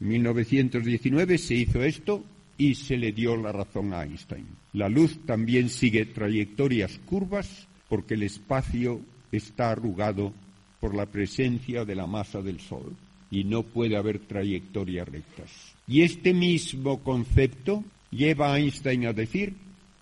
En 0.00 0.08
1919 0.08 1.38
se 1.38 1.54
hizo 1.54 1.82
esto 1.82 2.24
y 2.62 2.76
se 2.76 2.96
le 2.96 3.10
dio 3.10 3.36
la 3.36 3.50
razón 3.50 3.92
a 3.92 4.04
Einstein. 4.04 4.46
La 4.74 4.88
luz 4.88 5.18
también 5.26 5.68
sigue 5.68 6.06
trayectorias 6.06 7.00
curvas 7.06 7.66
porque 7.88 8.14
el 8.14 8.22
espacio 8.22 9.00
está 9.32 9.72
arrugado 9.72 10.32
por 10.78 10.94
la 10.94 11.06
presencia 11.06 11.84
de 11.84 11.96
la 11.96 12.06
masa 12.06 12.40
del 12.40 12.60
Sol 12.60 12.94
y 13.32 13.42
no 13.42 13.64
puede 13.64 13.96
haber 13.96 14.20
trayectorias 14.20 15.08
rectas. 15.08 15.50
Y 15.88 16.02
este 16.02 16.32
mismo 16.32 17.02
concepto 17.02 17.82
lleva 18.12 18.52
a 18.54 18.60
Einstein 18.60 19.06
a 19.06 19.12
decir 19.12 19.54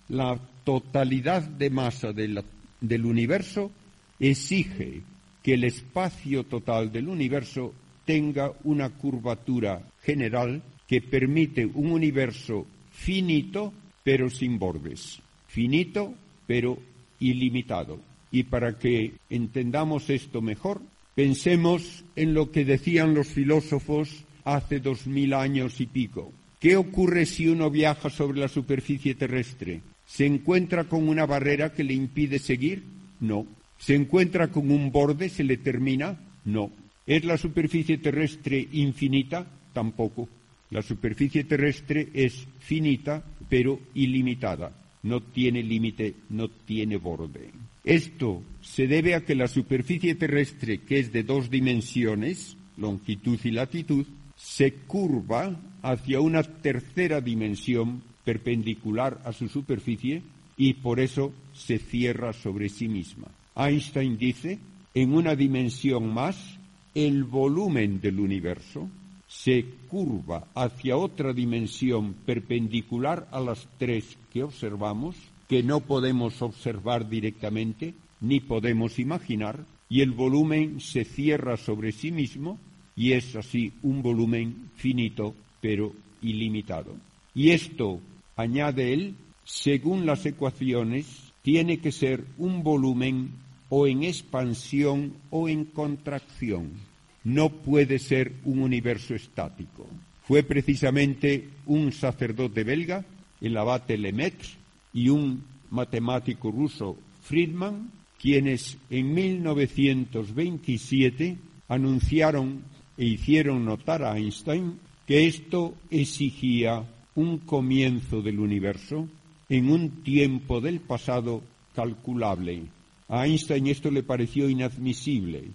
la 0.07 0.39
totalidad 0.63 1.41
de 1.41 1.71
masa 1.71 2.13
del 2.13 3.05
universo 3.05 3.71
exige 4.19 5.01
que 5.41 5.55
el 5.55 5.63
espacio 5.63 6.43
total 6.43 6.91
del 6.91 7.07
universo 7.07 7.73
tenga 8.05 8.53
una 8.65 8.91
curvatura 8.91 9.81
general 10.03 10.61
que 10.91 10.99
permite 10.99 11.65
un 11.65 11.93
universo 11.93 12.67
finito 12.91 13.71
pero 14.03 14.29
sin 14.29 14.59
bordes, 14.59 15.21
finito 15.47 16.13
pero 16.45 16.77
ilimitado. 17.21 17.97
Y 18.29 18.43
para 18.43 18.77
que 18.77 19.13
entendamos 19.29 20.09
esto 20.09 20.41
mejor, 20.41 20.81
pensemos 21.15 22.03
en 22.17 22.33
lo 22.33 22.51
que 22.51 22.65
decían 22.65 23.13
los 23.13 23.27
filósofos 23.29 24.25
hace 24.43 24.81
dos 24.81 25.07
mil 25.07 25.33
años 25.33 25.79
y 25.79 25.85
pico. 25.85 26.33
¿Qué 26.59 26.75
ocurre 26.75 27.25
si 27.25 27.47
uno 27.47 27.69
viaja 27.69 28.09
sobre 28.09 28.41
la 28.41 28.49
superficie 28.49 29.15
terrestre? 29.15 29.79
¿Se 30.05 30.25
encuentra 30.25 30.83
con 30.83 31.07
una 31.07 31.25
barrera 31.25 31.71
que 31.71 31.85
le 31.85 31.93
impide 31.93 32.37
seguir? 32.37 32.83
No. 33.21 33.47
¿Se 33.79 33.95
encuentra 33.95 34.49
con 34.49 34.69
un 34.69 34.91
borde? 34.91 35.29
¿Se 35.29 35.45
le 35.45 35.55
termina? 35.55 36.19
No. 36.43 36.69
¿Es 37.07 37.23
la 37.23 37.37
superficie 37.37 37.97
terrestre 37.97 38.67
infinita? 38.73 39.47
Tampoco. 39.71 40.27
La 40.71 40.81
superficie 40.81 41.43
terrestre 41.43 42.09
es 42.13 42.47
finita 42.59 43.23
pero 43.49 43.79
ilimitada, 43.93 44.71
no 45.03 45.21
tiene 45.21 45.61
límite, 45.61 46.15
no 46.29 46.47
tiene 46.47 46.95
borde. 46.95 47.49
Esto 47.83 48.41
se 48.61 48.87
debe 48.87 49.13
a 49.13 49.25
que 49.25 49.35
la 49.35 49.49
superficie 49.49 50.15
terrestre, 50.15 50.77
que 50.77 50.99
es 50.99 51.11
de 51.11 51.23
dos 51.23 51.49
dimensiones, 51.49 52.55
longitud 52.77 53.37
y 53.43 53.51
latitud, 53.51 54.05
se 54.37 54.71
curva 54.87 55.59
hacia 55.81 56.21
una 56.21 56.43
tercera 56.43 57.19
dimensión 57.19 58.03
perpendicular 58.23 59.21
a 59.25 59.33
su 59.33 59.49
superficie 59.49 60.21
y 60.55 60.75
por 60.75 61.01
eso 61.01 61.33
se 61.53 61.79
cierra 61.79 62.31
sobre 62.31 62.69
sí 62.69 62.87
misma. 62.87 63.27
Einstein 63.55 64.17
dice, 64.17 64.59
en 64.93 65.13
una 65.13 65.35
dimensión 65.35 66.13
más, 66.13 66.57
el 66.95 67.25
volumen 67.25 67.99
del 67.99 68.19
universo 68.21 68.89
se 69.31 69.63
curva 69.87 70.47
hacia 70.55 70.97
otra 70.97 71.31
dimensión 71.31 72.13
perpendicular 72.25 73.29
a 73.31 73.39
las 73.39 73.65
tres 73.77 74.17
que 74.31 74.43
observamos, 74.43 75.15
que 75.47 75.63
no 75.63 75.79
podemos 75.79 76.41
observar 76.41 77.07
directamente 77.07 77.93
ni 78.19 78.41
podemos 78.41 78.99
imaginar, 78.99 79.65
y 79.89 80.01
el 80.01 80.11
volumen 80.11 80.81
se 80.81 81.05
cierra 81.05 81.55
sobre 81.55 81.93
sí 81.93 82.11
mismo 82.11 82.59
y 82.95 83.13
es 83.13 83.35
así 83.37 83.71
un 83.83 84.01
volumen 84.03 84.69
finito 84.75 85.33
pero 85.61 85.93
ilimitado. 86.21 86.93
Y 87.33 87.51
esto, 87.51 88.01
añade 88.35 88.93
él, 88.93 89.15
según 89.45 90.05
las 90.05 90.25
ecuaciones, 90.25 91.31
tiene 91.41 91.79
que 91.79 91.93
ser 91.93 92.25
un 92.37 92.63
volumen 92.63 93.31
o 93.69 93.87
en 93.87 94.03
expansión 94.03 95.13
o 95.29 95.47
en 95.47 95.65
contracción 95.65 96.90
no 97.23 97.49
puede 97.49 97.99
ser 97.99 98.33
un 98.45 98.59
universo 98.59 99.15
estático. 99.15 99.87
Fue 100.23 100.43
precisamente 100.43 101.49
un 101.65 101.91
sacerdote 101.91 102.63
belga, 102.63 103.03
el 103.41 103.57
abate 103.57 103.97
Lemaitre, 103.97 104.47
y 104.93 105.09
un 105.09 105.43
matemático 105.69 106.49
ruso, 106.51 106.95
Friedman, 107.23 107.91
quienes 108.19 108.77
en 108.89 109.13
1927 109.13 111.37
anunciaron 111.67 112.63
e 112.97 113.05
hicieron 113.05 113.65
notar 113.65 114.03
a 114.03 114.17
Einstein 114.17 114.79
que 115.07 115.27
esto 115.27 115.75
exigía 115.89 116.83
un 117.15 117.39
comienzo 117.39 118.21
del 118.21 118.39
universo 118.39 119.09
en 119.49 119.69
un 119.69 120.03
tiempo 120.03 120.61
del 120.61 120.79
pasado 120.79 121.41
calculable. 121.75 122.63
A 123.07 123.25
Einstein 123.25 123.65
esto 123.67 123.89
le 123.91 124.03
pareció 124.03 124.49
inadmisible 124.49 125.49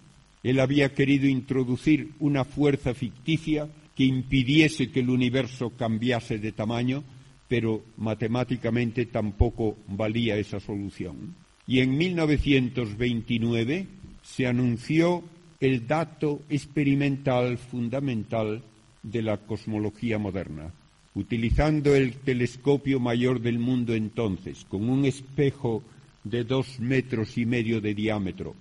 él 0.46 0.60
había 0.60 0.94
querido 0.94 1.26
introducir 1.26 2.12
una 2.20 2.44
fuerza 2.44 2.94
ficticia 2.94 3.68
que 3.96 4.04
impidiese 4.04 4.92
que 4.92 5.00
el 5.00 5.10
universo 5.10 5.70
cambiase 5.70 6.38
de 6.38 6.52
tamaño, 6.52 7.02
pero 7.48 7.82
matemáticamente 7.96 9.06
tampoco 9.06 9.76
valía 9.88 10.36
esa 10.36 10.60
solución. 10.60 11.34
Y 11.66 11.80
en 11.80 11.98
1929 11.98 13.88
se 14.22 14.46
anunció 14.46 15.24
el 15.58 15.88
dato 15.88 16.42
experimental 16.48 17.58
fundamental 17.58 18.62
de 19.02 19.22
la 19.22 19.38
cosmología 19.38 20.18
moderna. 20.18 20.72
Utilizando 21.16 21.96
el 21.96 22.12
telescopio 22.18 23.00
mayor 23.00 23.40
del 23.40 23.58
mundo 23.58 23.96
entonces, 23.96 24.64
con 24.68 24.88
un 24.88 25.06
espejo 25.06 25.82
de 26.22 26.44
dos 26.44 26.78
metros 26.78 27.36
y 27.36 27.46
medio 27.46 27.80
de 27.80 27.94
diámetro, 27.94 28.54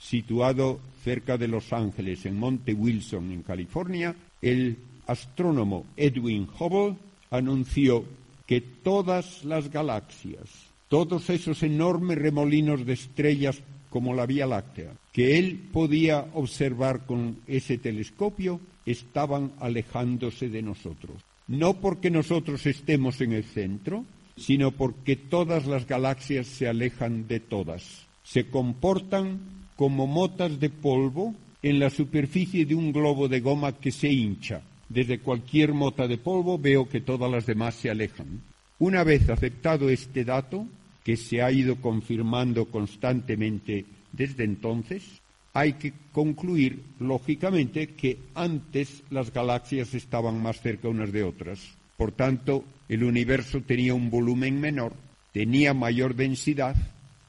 situado 0.00 0.80
cerca 1.04 1.36
de 1.36 1.46
Los 1.46 1.72
Ángeles, 1.72 2.24
en 2.26 2.38
Monte 2.38 2.72
Wilson, 2.74 3.30
en 3.30 3.42
California, 3.42 4.16
el 4.40 4.78
astrónomo 5.06 5.84
Edwin 5.96 6.48
Hubble 6.58 6.96
anunció 7.30 8.04
que 8.46 8.60
todas 8.60 9.44
las 9.44 9.70
galaxias, 9.70 10.48
todos 10.88 11.30
esos 11.30 11.62
enormes 11.62 12.18
remolinos 12.18 12.84
de 12.84 12.94
estrellas 12.94 13.60
como 13.90 14.14
la 14.14 14.26
Vía 14.26 14.46
Láctea, 14.46 14.92
que 15.12 15.38
él 15.38 15.60
podía 15.72 16.26
observar 16.34 17.06
con 17.06 17.38
ese 17.46 17.76
telescopio, 17.78 18.60
estaban 18.86 19.52
alejándose 19.60 20.48
de 20.48 20.62
nosotros. 20.62 21.16
No 21.46 21.74
porque 21.74 22.10
nosotros 22.10 22.64
estemos 22.66 23.20
en 23.20 23.32
el 23.32 23.44
centro, 23.44 24.04
sino 24.36 24.70
porque 24.70 25.16
todas 25.16 25.66
las 25.66 25.86
galaxias 25.86 26.46
se 26.46 26.68
alejan 26.68 27.26
de 27.28 27.40
todas. 27.40 28.06
Se 28.22 28.46
comportan 28.46 29.59
como 29.80 30.06
motas 30.06 30.60
de 30.60 30.68
polvo 30.68 31.34
en 31.62 31.78
la 31.78 31.88
superficie 31.88 32.66
de 32.66 32.74
un 32.74 32.92
globo 32.92 33.28
de 33.28 33.40
goma 33.40 33.72
que 33.72 33.90
se 33.90 34.12
hincha. 34.12 34.60
Desde 34.90 35.20
cualquier 35.20 35.72
mota 35.72 36.06
de 36.06 36.18
polvo 36.18 36.58
veo 36.58 36.86
que 36.86 37.00
todas 37.00 37.30
las 37.30 37.46
demás 37.46 37.76
se 37.76 37.88
alejan. 37.88 38.42
Una 38.78 39.04
vez 39.04 39.30
aceptado 39.30 39.88
este 39.88 40.22
dato, 40.22 40.66
que 41.02 41.16
se 41.16 41.40
ha 41.40 41.50
ido 41.50 41.76
confirmando 41.76 42.66
constantemente 42.66 43.86
desde 44.12 44.44
entonces, 44.44 45.22
hay 45.54 45.72
que 45.72 45.94
concluir, 46.12 46.82
lógicamente, 46.98 47.94
que 47.94 48.18
antes 48.34 49.02
las 49.08 49.32
galaxias 49.32 49.94
estaban 49.94 50.42
más 50.42 50.60
cerca 50.60 50.90
unas 50.90 51.10
de 51.10 51.22
otras. 51.22 51.58
Por 51.96 52.12
tanto, 52.12 52.66
el 52.90 53.02
universo 53.02 53.62
tenía 53.62 53.94
un 53.94 54.10
volumen 54.10 54.60
menor, 54.60 54.92
tenía 55.32 55.72
mayor 55.72 56.16
densidad 56.16 56.76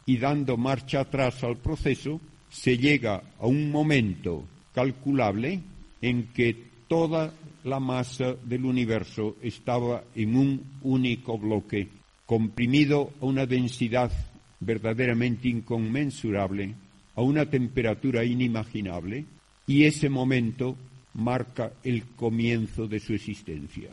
y 0.06 0.18
dando 0.18 0.58
marcha 0.58 1.00
atrás 1.00 1.46
al 1.46 1.56
proceso, 1.56 2.20
se 2.52 2.78
llega 2.78 3.24
a 3.40 3.48
un 3.48 3.72
momento 3.72 4.46
calculable 4.76 5.62
en 6.02 6.28
que 6.34 6.56
toda 6.88 7.34
la 7.64 7.80
masa 7.80 8.36
del 8.44 8.66
universo 8.66 9.38
estaba 9.42 10.04
en 10.16 10.36
un 10.36 10.62
único 10.84 11.38
bloque 11.38 11.88
comprimido 12.26 13.12
a 13.22 13.26
una 13.26 13.46
densidad 13.46 14.12
verdaderamente 14.60 15.48
inconmensurable, 15.48 16.76
a 17.16 17.22
una 17.22 17.46
temperatura 17.46 18.24
inimaginable, 18.24 19.26
y 19.68 19.86
ese 19.86 20.10
momento 20.10 20.76
marca 21.14 21.72
el 21.84 22.04
comienzo 22.16 22.88
de 22.88 23.00
su 23.00 23.14
existencia. 23.14 23.90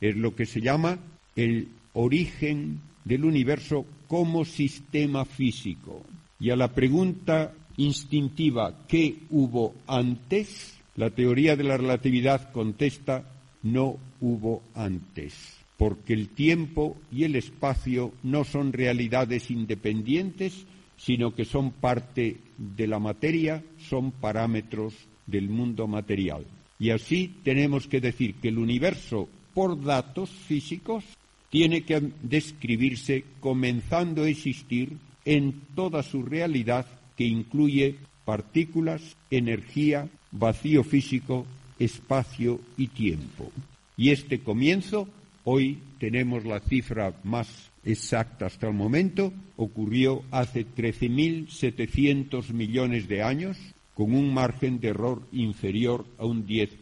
Es 0.00 0.16
lo 0.16 0.34
que 0.34 0.46
se 0.46 0.60
llama 0.60 0.98
el 1.36 1.68
origen 1.94 2.80
del 3.04 3.24
universo 3.24 3.86
como 4.06 4.44
sistema 4.44 5.24
físico. 5.24 6.02
Y 6.38 6.50
a 6.50 6.56
la 6.56 6.68
pregunta 6.68 7.52
instintiva 7.76 8.86
¿qué 8.88 9.16
hubo 9.30 9.74
antes? 9.86 10.78
La 10.96 11.10
teoría 11.10 11.56
de 11.56 11.64
la 11.64 11.76
relatividad 11.76 12.52
contesta 12.52 13.24
no 13.62 13.96
hubo 14.20 14.62
antes 14.74 15.62
porque 15.82 16.12
el 16.12 16.28
tiempo 16.28 16.96
y 17.10 17.24
el 17.24 17.34
espacio 17.34 18.12
no 18.22 18.44
son 18.44 18.72
realidades 18.72 19.50
independientes, 19.50 20.64
sino 20.96 21.34
que 21.34 21.44
son 21.44 21.72
parte 21.72 22.36
de 22.56 22.86
la 22.86 23.00
materia, 23.00 23.64
son 23.78 24.12
parámetros 24.12 24.94
del 25.26 25.48
mundo 25.48 25.88
material. 25.88 26.46
Y 26.78 26.90
así 26.90 27.34
tenemos 27.42 27.88
que 27.88 28.00
decir 28.00 28.36
que 28.36 28.46
el 28.46 28.58
universo, 28.58 29.28
por 29.54 29.82
datos 29.82 30.30
físicos, 30.30 31.04
tiene 31.50 31.82
que 31.82 32.12
describirse 32.22 33.24
comenzando 33.40 34.22
a 34.22 34.28
existir 34.28 34.96
en 35.24 35.62
toda 35.74 36.04
su 36.04 36.22
realidad 36.22 36.86
que 37.16 37.24
incluye 37.24 37.96
partículas, 38.24 39.16
energía, 39.30 40.08
vacío 40.30 40.84
físico, 40.84 41.46
espacio 41.78 42.60
y 42.76 42.88
tiempo. 42.88 43.50
Y 43.96 44.10
este 44.10 44.40
comienzo 44.40 45.08
Hoy 45.44 45.78
tenemos 45.98 46.44
la 46.44 46.60
cifra 46.60 47.14
más 47.24 47.70
exacta 47.84 48.46
hasta 48.46 48.68
el 48.68 48.74
momento. 48.74 49.32
Ocurrió 49.56 50.22
hace 50.30 50.64
13.700 50.64 52.52
millones 52.52 53.08
de 53.08 53.22
años 53.22 53.58
con 53.94 54.14
un 54.14 54.32
margen 54.32 54.78
de 54.78 54.88
error 54.88 55.22
inferior 55.32 56.06
a 56.18 56.26
un 56.26 56.46
10%. 56.46 56.78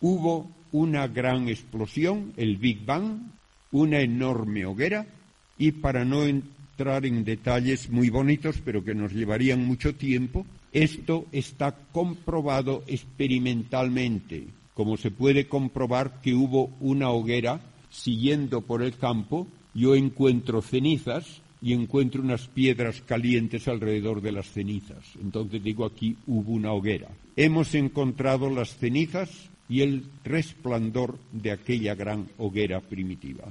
Hubo 0.00 0.50
una 0.72 1.08
gran 1.08 1.48
explosión, 1.48 2.34
el 2.36 2.58
Big 2.58 2.84
Bang, 2.84 3.30
una 3.72 4.00
enorme 4.00 4.66
hoguera 4.66 5.06
y 5.56 5.72
para 5.72 6.04
no 6.04 6.24
entrar 6.74 7.06
en 7.06 7.24
detalles 7.24 7.88
muy 7.88 8.10
bonitos, 8.10 8.60
pero 8.64 8.84
que 8.84 8.94
nos 8.94 9.12
llevarían 9.12 9.64
mucho 9.64 9.94
tiempo, 9.94 10.44
esto 10.72 11.26
está 11.32 11.76
comprobado 11.92 12.82
experimentalmente 12.86 14.48
como 14.74 14.96
se 14.96 15.10
puede 15.10 15.46
comprobar 15.46 16.20
que 16.20 16.34
hubo 16.34 16.70
una 16.80 17.10
hoguera 17.10 17.60
siguiendo 17.90 18.60
por 18.60 18.82
el 18.82 18.96
campo, 18.96 19.46
yo 19.72 19.94
encuentro 19.94 20.60
cenizas 20.62 21.40
y 21.62 21.72
encuentro 21.72 22.20
unas 22.20 22.48
piedras 22.48 23.00
calientes 23.02 23.68
alrededor 23.68 24.20
de 24.20 24.32
las 24.32 24.50
cenizas. 24.50 25.04
Entonces 25.22 25.62
digo 25.62 25.86
aquí 25.86 26.16
hubo 26.26 26.52
una 26.52 26.72
hoguera. 26.72 27.08
Hemos 27.36 27.74
encontrado 27.74 28.50
las 28.50 28.76
cenizas 28.76 29.48
y 29.68 29.80
el 29.80 30.04
resplandor 30.24 31.18
de 31.32 31.52
aquella 31.52 31.94
gran 31.94 32.28
hoguera 32.36 32.80
primitiva. 32.80 33.44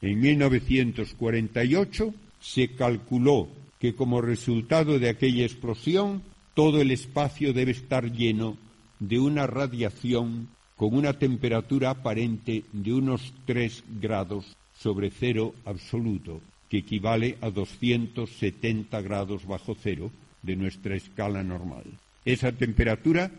En 0.00 0.20
1948 0.20 2.14
se 2.40 2.74
calculó 2.74 3.48
que 3.78 3.94
como 3.94 4.20
resultado 4.20 4.98
de 4.98 5.08
aquella 5.08 5.44
explosión 5.44 6.22
todo 6.54 6.80
el 6.80 6.90
espacio 6.90 7.52
debe 7.52 7.70
estar 7.72 8.12
lleno 8.12 8.56
de 8.98 9.18
una 9.20 9.46
radiación 9.46 10.48
con 10.76 10.94
una 10.94 11.12
temperatura 11.12 11.90
aparente 11.90 12.64
de 12.72 12.92
unos 12.92 13.32
3 13.46 13.84
grados 14.00 14.56
sobre 14.76 15.10
cero 15.10 15.54
absoluto, 15.64 16.40
que 16.68 16.78
equivale 16.78 17.36
a 17.40 17.50
270 17.50 19.00
grados 19.02 19.46
bajo 19.46 19.76
cero 19.80 20.12
de 20.42 20.56
nuestra 20.56 20.94
escala 20.94 21.42
normal. 21.42 21.84
Esa 22.24 22.52
temperatura 22.52 23.30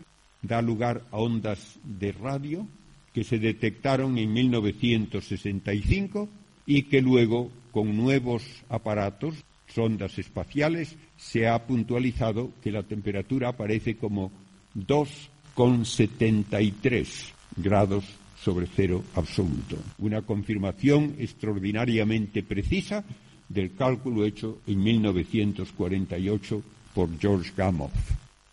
da 0.42 0.60
lugar 0.60 1.04
a 1.10 1.18
ondas 1.18 1.78
de 1.84 2.12
radio 2.12 2.66
que 3.12 3.24
se 3.24 3.38
detectaron 3.38 4.18
en 4.18 4.32
1965 4.32 6.28
y 6.70 6.84
que 6.84 7.02
luego, 7.02 7.50
con 7.72 7.96
nuevos 7.96 8.44
aparatos, 8.68 9.34
sondas 9.66 10.20
espaciales, 10.20 10.94
se 11.16 11.48
ha 11.48 11.66
puntualizado 11.66 12.52
que 12.62 12.70
la 12.70 12.84
temperatura 12.84 13.48
aparece 13.48 13.96
como 13.96 14.30
2 14.74 15.30
con 15.52 15.84
73 15.84 17.34
grados 17.56 18.04
sobre 18.40 18.68
cero 18.68 19.02
absoluto. 19.16 19.78
Una 19.98 20.22
confirmación 20.22 21.16
extraordinariamente 21.18 22.44
precisa 22.44 23.04
del 23.48 23.74
cálculo 23.74 24.24
hecho 24.24 24.60
en 24.68 24.80
1948 24.80 26.62
por 26.94 27.18
George 27.18 27.50
Gamow. 27.56 27.90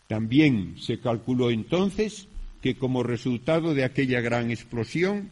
También 0.07 0.73
se 0.79 0.99
calculó 0.99 1.51
entonces 1.51 2.27
que 2.63 2.77
como 2.77 3.03
resultado 3.03 3.75
de 3.75 3.83
aquella 3.83 4.21
gran 4.21 4.49
explosión, 4.49 5.29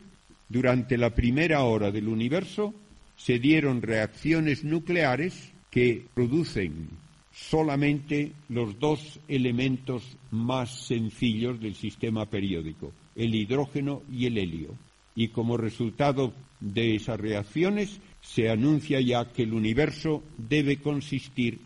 durante 0.50 0.98
la 0.98 1.12
primera 1.12 1.64
hora 1.64 1.92
del 1.92 2.08
universo 2.08 2.74
se 3.16 3.40
dieron 3.40 3.82
reacciones 3.82 4.64
nucleares 4.64 5.54
que 5.72 6.06
producen 6.14 6.90
solamente 7.32 8.32
los 8.50 8.80
dos 8.80 9.20
elementos 9.28 10.18
más 10.32 10.86
sencillos 10.86 11.60
del 11.60 11.76
sistema 11.76 12.26
periódico, 12.26 12.94
el 13.16 13.36
hidrógeno 13.36 14.04
y 14.12 14.26
el 14.26 14.38
helio. 14.38 14.70
Y 15.16 15.30
como 15.30 15.58
resultado 15.58 16.34
de 16.60 16.96
esas 16.96 17.20
reacciones 17.20 18.00
se 18.22 18.50
anuncia 18.50 19.02
ya 19.02 19.32
que 19.32 19.44
el 19.44 19.54
universo 19.54 20.24
debe 20.38 20.78
consistir 20.78 21.60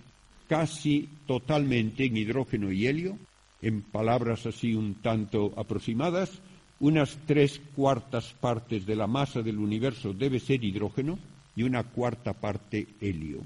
casi 0.48 1.08
totalmente 1.28 2.06
en 2.06 2.18
hidrógeno 2.18 2.72
y 2.72 2.88
helio, 2.88 3.18
en 3.62 3.82
palabras 3.82 4.46
así 4.46 4.74
un 4.74 4.96
tanto 4.96 5.54
aproximadas, 5.56 6.42
unas 6.80 7.18
tres 7.26 7.62
cuartas 7.76 8.34
partes 8.39 8.86
de 8.86 8.96
la 8.96 9.08
masa 9.08 9.42
del 9.42 9.58
universo 9.60 10.13
debe 10.13 10.39
ser 10.39 10.63
hidrógeno 10.63 11.20
y 11.56 11.63
una 11.63 11.84
cuarta 11.84 12.34
parte 12.34 12.88
helio. 13.02 13.42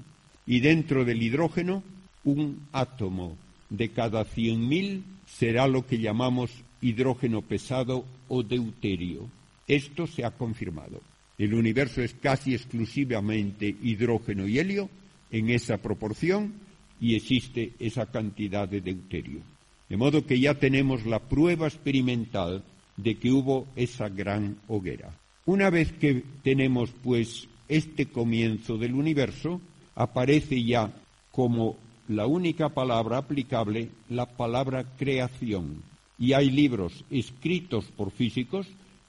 Y 0.46 0.60
dentro 0.60 1.04
del 1.04 1.22
hidrógeno 1.22 1.82
un 2.24 2.66
átomo 2.72 3.36
de 3.70 3.90
cada 3.90 4.24
100.000 4.24 5.02
será 5.26 5.66
lo 5.66 5.86
que 5.86 5.98
llamamos 5.98 6.50
hidrógeno 6.80 7.42
pesado 7.42 8.04
o 8.28 8.42
deuterio. 8.42 9.28
Esto 9.66 10.06
se 10.06 10.24
ha 10.24 10.30
confirmado. 10.30 11.00
El 11.38 11.54
universo 11.54 12.02
es 12.02 12.14
casi 12.14 12.54
exclusivamente 12.54 13.74
hidrógeno 13.82 14.46
y 14.46 14.58
helio 14.58 14.88
en 15.30 15.50
esa 15.50 15.78
proporción 15.78 16.54
y 17.00 17.16
existe 17.16 17.72
esa 17.78 18.06
cantidad 18.06 18.68
de 18.68 18.80
deuterio. 18.80 19.40
De 19.88 19.96
modo 19.96 20.24
que 20.24 20.38
ya 20.38 20.54
tenemos 20.54 21.04
la 21.06 21.18
prueba 21.18 21.66
experimental 21.66 22.62
de 22.96 23.16
que 23.16 23.30
hubo 23.30 23.66
esa 23.76 24.08
gran 24.08 24.56
hoguera. 24.68 25.18
Una 25.46 25.70
vez 25.70 25.92
que 25.92 26.22
tenemos 26.42 26.90
pues 27.02 27.48
este 27.68 28.06
comienzo 28.06 28.78
del 28.78 28.94
universo, 28.94 29.60
aparece 29.94 30.62
ya 30.64 30.92
como 31.32 31.76
la 32.08 32.26
única 32.26 32.68
palabra 32.68 33.18
aplicable 33.18 33.90
la 34.08 34.26
palabra 34.26 34.84
creación. 34.96 35.82
Y 36.18 36.32
hay 36.32 36.50
libros 36.50 37.04
escritos 37.10 37.86
por 37.96 38.10
físicos 38.10 38.66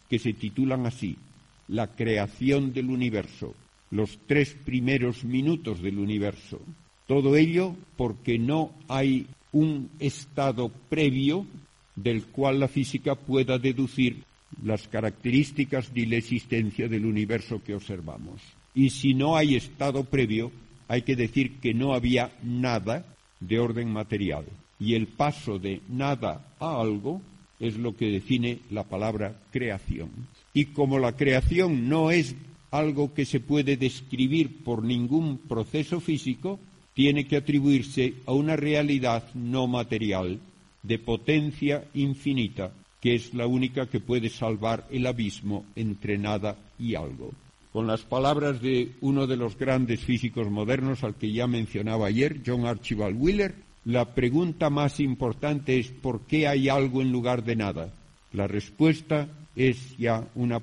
que 0.09 0.19
se 0.19 0.33
titulan 0.33 0.85
así, 0.85 1.17
La 1.67 1.87
creación 1.87 2.73
del 2.73 2.89
universo, 2.89 3.53
los 3.91 4.19
tres 4.27 4.55
primeros 4.65 5.23
minutos 5.23 5.81
del 5.81 5.99
universo. 5.99 6.59
Todo 7.07 7.35
ello 7.35 7.75
porque 7.97 8.37
no 8.37 8.71
hay 8.87 9.27
un 9.51 9.89
estado 9.99 10.69
previo 10.89 11.45
del 11.95 12.25
cual 12.25 12.59
la 12.59 12.67
física 12.67 13.15
pueda 13.15 13.57
deducir 13.57 14.23
las 14.63 14.87
características 14.87 15.93
de 15.93 16.05
la 16.07 16.17
existencia 16.17 16.87
del 16.87 17.05
universo 17.05 17.61
que 17.63 17.75
observamos. 17.75 18.41
Y 18.73 18.89
si 18.89 19.13
no 19.13 19.35
hay 19.37 19.55
estado 19.55 20.03
previo, 20.03 20.51
hay 20.87 21.01
que 21.01 21.15
decir 21.15 21.59
que 21.59 21.73
no 21.73 21.93
había 21.93 22.31
nada 22.43 23.05
de 23.39 23.59
orden 23.59 23.91
material. 23.91 24.45
Y 24.79 24.95
el 24.95 25.07
paso 25.07 25.57
de 25.59 25.81
nada 25.89 26.45
a 26.59 26.81
algo 26.81 27.21
es 27.59 27.77
lo 27.77 27.95
que 27.95 28.11
define 28.11 28.59
la 28.69 28.83
palabra 28.83 29.39
creación. 29.51 30.09
Y 30.53 30.65
como 30.65 30.99
la 30.99 31.13
creación 31.13 31.87
no 31.87 32.11
es 32.11 32.35
algo 32.71 33.13
que 33.13 33.25
se 33.25 33.39
puede 33.39 33.77
describir 33.77 34.63
por 34.63 34.83
ningún 34.83 35.37
proceso 35.37 36.01
físico, 36.01 36.59
tiene 36.93 37.25
que 37.25 37.37
atribuirse 37.37 38.15
a 38.25 38.33
una 38.33 38.55
realidad 38.55 39.23
no 39.33 39.67
material, 39.67 40.39
de 40.85 40.99
potencia 40.99 41.85
infinita, 41.93 42.71
que 43.01 43.15
es 43.15 43.33
la 43.33 43.47
única 43.47 43.87
que 43.87 43.99
puede 43.99 44.29
salvar 44.29 44.87
el 44.91 45.05
abismo 45.07 45.65
entre 45.75 46.17
nada 46.17 46.57
y 46.79 46.95
algo. 46.95 47.31
Con 47.71 47.87
las 47.87 48.01
palabras 48.01 48.61
de 48.61 48.93
uno 49.01 49.27
de 49.27 49.35
los 49.35 49.57
grandes 49.57 49.99
físicos 49.99 50.49
modernos 50.49 51.03
al 51.03 51.15
que 51.15 51.31
ya 51.31 51.45
mencionaba 51.45 52.07
ayer, 52.07 52.41
John 52.45 52.65
Archibald 52.65 53.17
Wheeler, 53.19 53.55
la 53.83 54.15
pregunta 54.15 54.69
más 54.69 54.99
importante 54.99 55.77
es 55.77 55.89
¿por 55.89 56.21
qué 56.21 56.47
hay 56.47 56.69
algo 56.69 57.01
en 57.01 57.11
lugar 57.11 57.43
de 57.43 57.55
nada? 57.55 57.93
La 58.31 58.47
respuesta 58.47 59.27
es 59.55 59.97
ya 59.97 60.27
una 60.35 60.61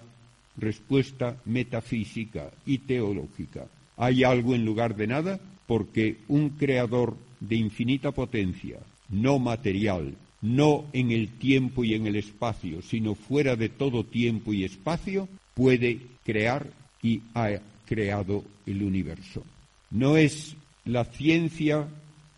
respuesta 0.57 1.37
metafísica 1.45 2.51
y 2.67 2.79
teológica. 2.79 3.67
Hay 3.97 4.25
algo 4.25 4.55
en 4.55 4.65
lugar 4.65 4.97
de 4.97 5.07
nada 5.07 5.41
porque 5.67 6.19
un 6.29 6.51
creador 6.51 7.17
de 7.41 7.57
infinita 7.57 8.11
potencia, 8.13 8.79
no 9.13 9.39
material, 9.39 10.17
no 10.41 10.87
en 10.93 11.13
el 11.13 11.29
tiempo 11.39 11.85
y 11.85 11.95
en 11.95 12.07
el 12.07 12.17
espacio, 12.17 12.83
sino 12.83 13.15
fuera 13.15 13.55
de 13.55 13.69
todo 13.69 14.05
tiempo 14.05 14.53
y 14.53 14.65
espacio, 14.65 15.29
puede 15.55 16.01
crear 16.25 16.73
y 17.03 17.21
ha 17.35 17.61
creado 17.87 18.43
el 18.67 18.83
universo. 18.83 19.45
No 19.91 20.17
es 20.17 20.57
la 20.85 21.05
ciencia 21.05 21.87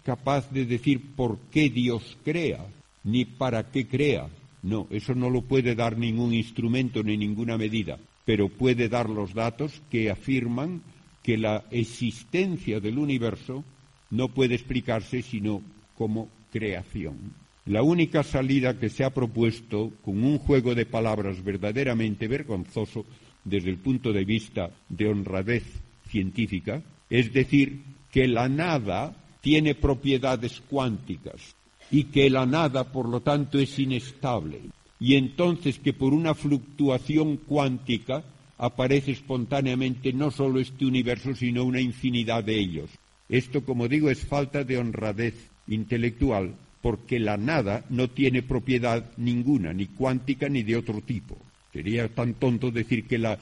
capaz 0.04 0.50
de 0.50 0.66
decir 0.66 1.00
por 1.16 1.38
qué 1.50 1.70
Dios 1.70 2.18
crea, 2.24 2.66
ni 3.04 3.24
para 3.24 3.70
qué 3.70 3.86
crea. 3.86 4.28
No, 4.62 4.86
eso 4.90 5.14
no 5.14 5.30
lo 5.30 5.42
puede 5.42 5.74
dar 5.74 5.96
ningún 5.96 6.34
instrumento 6.34 7.02
ni 7.02 7.16
ninguna 7.16 7.56
medida, 7.56 7.98
pero 8.24 8.48
puede 8.48 8.88
dar 8.88 9.08
los 9.08 9.32
datos 9.32 9.80
que 9.90 10.10
afirman 10.10 10.82
que 11.22 11.38
la 11.38 11.64
existencia 11.70 12.80
del 12.80 12.98
universo 12.98 13.64
no 14.10 14.28
puede 14.28 14.54
explicarse 14.54 15.22
sino 15.22 15.62
como 15.96 16.28
creación. 16.54 17.34
La 17.66 17.82
única 17.82 18.22
salida 18.22 18.78
que 18.78 18.88
se 18.88 19.02
ha 19.02 19.10
propuesto 19.10 19.90
con 20.04 20.22
un 20.22 20.38
juego 20.38 20.76
de 20.76 20.86
palabras 20.86 21.42
verdaderamente 21.42 22.28
vergonzoso 22.28 23.04
desde 23.42 23.70
el 23.70 23.78
punto 23.78 24.12
de 24.12 24.24
vista 24.24 24.70
de 24.88 25.08
honradez 25.08 25.64
científica 26.06 26.80
es 27.10 27.32
decir 27.32 27.82
que 28.12 28.28
la 28.28 28.48
nada 28.48 29.16
tiene 29.40 29.74
propiedades 29.74 30.62
cuánticas 30.70 31.56
y 31.90 32.04
que 32.04 32.30
la 32.30 32.46
nada, 32.46 32.92
por 32.92 33.08
lo 33.08 33.20
tanto, 33.20 33.58
es 33.58 33.76
inestable. 33.80 34.60
Y 35.00 35.16
entonces 35.16 35.80
que 35.80 35.92
por 35.92 36.14
una 36.14 36.34
fluctuación 36.34 37.38
cuántica 37.38 38.22
aparece 38.58 39.10
espontáneamente 39.10 40.12
no 40.12 40.30
solo 40.30 40.60
este 40.60 40.86
universo, 40.86 41.34
sino 41.34 41.64
una 41.64 41.80
infinidad 41.80 42.44
de 42.44 42.60
ellos. 42.60 42.90
Esto, 43.28 43.64
como 43.64 43.88
digo, 43.88 44.08
es 44.08 44.24
falta 44.24 44.62
de 44.62 44.78
honradez 44.78 45.50
intelectual, 45.68 46.54
porque 46.82 47.18
la 47.18 47.36
nada 47.36 47.84
no 47.88 48.10
tiene 48.10 48.42
propiedad 48.42 49.04
ninguna, 49.16 49.72
ni 49.72 49.86
cuántica 49.86 50.48
ni 50.48 50.62
de 50.62 50.76
otro 50.76 51.00
tipo. 51.00 51.36
Sería 51.72 52.08
tan 52.08 52.34
tonto 52.34 52.70
decir 52.70 53.06
que 53.06 53.18
la, 53.18 53.38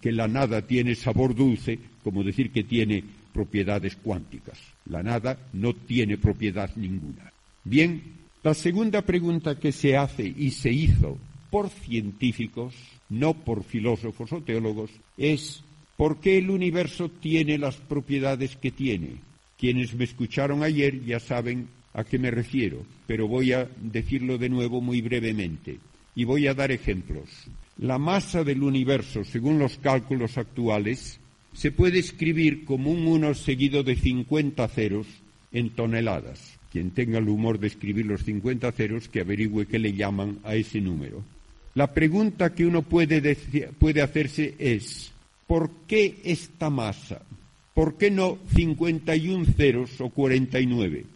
que 0.00 0.12
la 0.12 0.28
nada 0.28 0.62
tiene 0.62 0.94
sabor 0.94 1.34
dulce 1.34 1.78
como 2.02 2.22
decir 2.22 2.50
que 2.50 2.64
tiene 2.64 3.04
propiedades 3.32 3.96
cuánticas. 3.96 4.58
La 4.86 5.02
nada 5.02 5.38
no 5.52 5.74
tiene 5.74 6.18
propiedad 6.18 6.70
ninguna. 6.76 7.32
Bien, 7.64 8.02
la 8.42 8.54
segunda 8.54 9.02
pregunta 9.02 9.58
que 9.58 9.72
se 9.72 9.96
hace 9.96 10.24
y 10.24 10.50
se 10.50 10.72
hizo 10.72 11.18
por 11.50 11.68
científicos, 11.70 12.74
no 13.08 13.34
por 13.34 13.64
filósofos 13.64 14.32
o 14.32 14.42
teólogos, 14.42 14.90
es 15.16 15.62
¿por 15.96 16.20
qué 16.20 16.38
el 16.38 16.50
universo 16.50 17.08
tiene 17.08 17.58
las 17.58 17.76
propiedades 17.76 18.56
que 18.56 18.70
tiene? 18.70 19.27
Quienes 19.58 19.94
me 19.94 20.04
escucharon 20.04 20.62
ayer 20.62 21.04
ya 21.04 21.18
saben 21.18 21.68
a 21.92 22.04
qué 22.04 22.18
me 22.18 22.30
refiero, 22.30 22.84
pero 23.06 23.26
voy 23.26 23.52
a 23.52 23.68
decirlo 23.80 24.38
de 24.38 24.48
nuevo 24.48 24.80
muy 24.80 25.00
brevemente 25.00 25.78
y 26.14 26.24
voy 26.24 26.46
a 26.46 26.54
dar 26.54 26.70
ejemplos. 26.70 27.28
La 27.78 27.98
masa 27.98 28.44
del 28.44 28.62
universo, 28.62 29.24
según 29.24 29.58
los 29.58 29.78
cálculos 29.78 30.38
actuales, 30.38 31.18
se 31.52 31.72
puede 31.72 31.98
escribir 31.98 32.64
como 32.64 32.90
un 32.90 33.06
1 33.06 33.34
seguido 33.34 33.82
de 33.82 33.96
50 33.96 34.66
ceros 34.68 35.06
en 35.52 35.70
toneladas. 35.70 36.58
Quien 36.70 36.90
tenga 36.90 37.18
el 37.18 37.28
humor 37.28 37.58
de 37.58 37.68
escribir 37.68 38.06
los 38.06 38.24
50 38.24 38.70
ceros, 38.72 39.08
que 39.08 39.20
averigüe 39.20 39.66
qué 39.66 39.78
le 39.78 39.94
llaman 39.94 40.38
a 40.44 40.54
ese 40.54 40.80
número. 40.80 41.24
La 41.74 41.94
pregunta 41.94 42.54
que 42.54 42.66
uno 42.66 42.82
puede, 42.82 43.36
puede 43.78 44.02
hacerse 44.02 44.54
es, 44.58 45.12
¿por 45.46 45.70
qué 45.86 46.20
esta 46.24 46.70
masa? 46.70 47.22
¿Por 47.78 47.94
qué 47.94 48.10
no 48.10 48.38
51 48.56 49.44
ceros 49.56 50.00
o 50.00 50.10
49? 50.10 51.06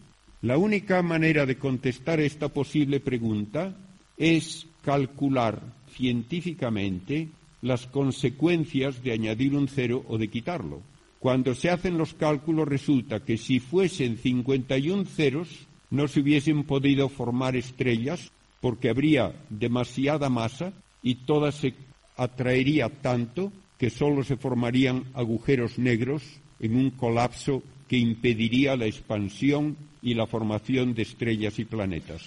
La 0.43 0.57
única 0.57 1.01
manera 1.01 1.45
de 1.45 1.57
contestar 1.57 2.21
esta 2.21 2.47
posible 2.47 3.01
pregunta 3.01 3.75
es 4.15 4.65
calcular 4.81 5.61
científicamente 5.91 7.27
las 7.61 7.85
consecuencias 7.85 9.03
de 9.03 9.11
añadir 9.11 9.57
un 9.57 9.67
cero 9.67 10.05
o 10.07 10.17
de 10.17 10.29
quitarlo. 10.29 10.79
Cuando 11.19 11.53
se 11.53 11.69
hacen 11.69 11.97
los 11.97 12.13
cálculos 12.13 12.65
resulta 12.65 13.19
que 13.25 13.37
si 13.37 13.59
fuesen 13.59 14.15
51 14.15 15.03
ceros 15.03 15.67
no 15.91 16.07
se 16.07 16.21
hubiesen 16.21 16.63
podido 16.63 17.09
formar 17.09 17.57
estrellas 17.57 18.31
porque 18.61 18.87
habría 18.87 19.35
demasiada 19.49 20.29
masa 20.29 20.71
y 21.01 21.15
toda 21.15 21.51
se 21.51 21.73
atraería 22.15 22.87
tanto 22.87 23.51
que 23.77 23.89
solo 23.89 24.23
se 24.23 24.37
formarían 24.37 25.03
agujeros 25.13 25.77
negros 25.77 26.23
en 26.63 26.75
un 26.75 26.89
colapso 26.91 27.61
que 27.87 27.97
impediría 27.97 28.75
la 28.75 28.87
expansión 28.87 29.77
y 30.01 30.15
la 30.15 30.25
formación 30.25 30.95
de 30.95 31.03
estrellas 31.03 31.59
y 31.59 31.65
planetas. 31.65 32.23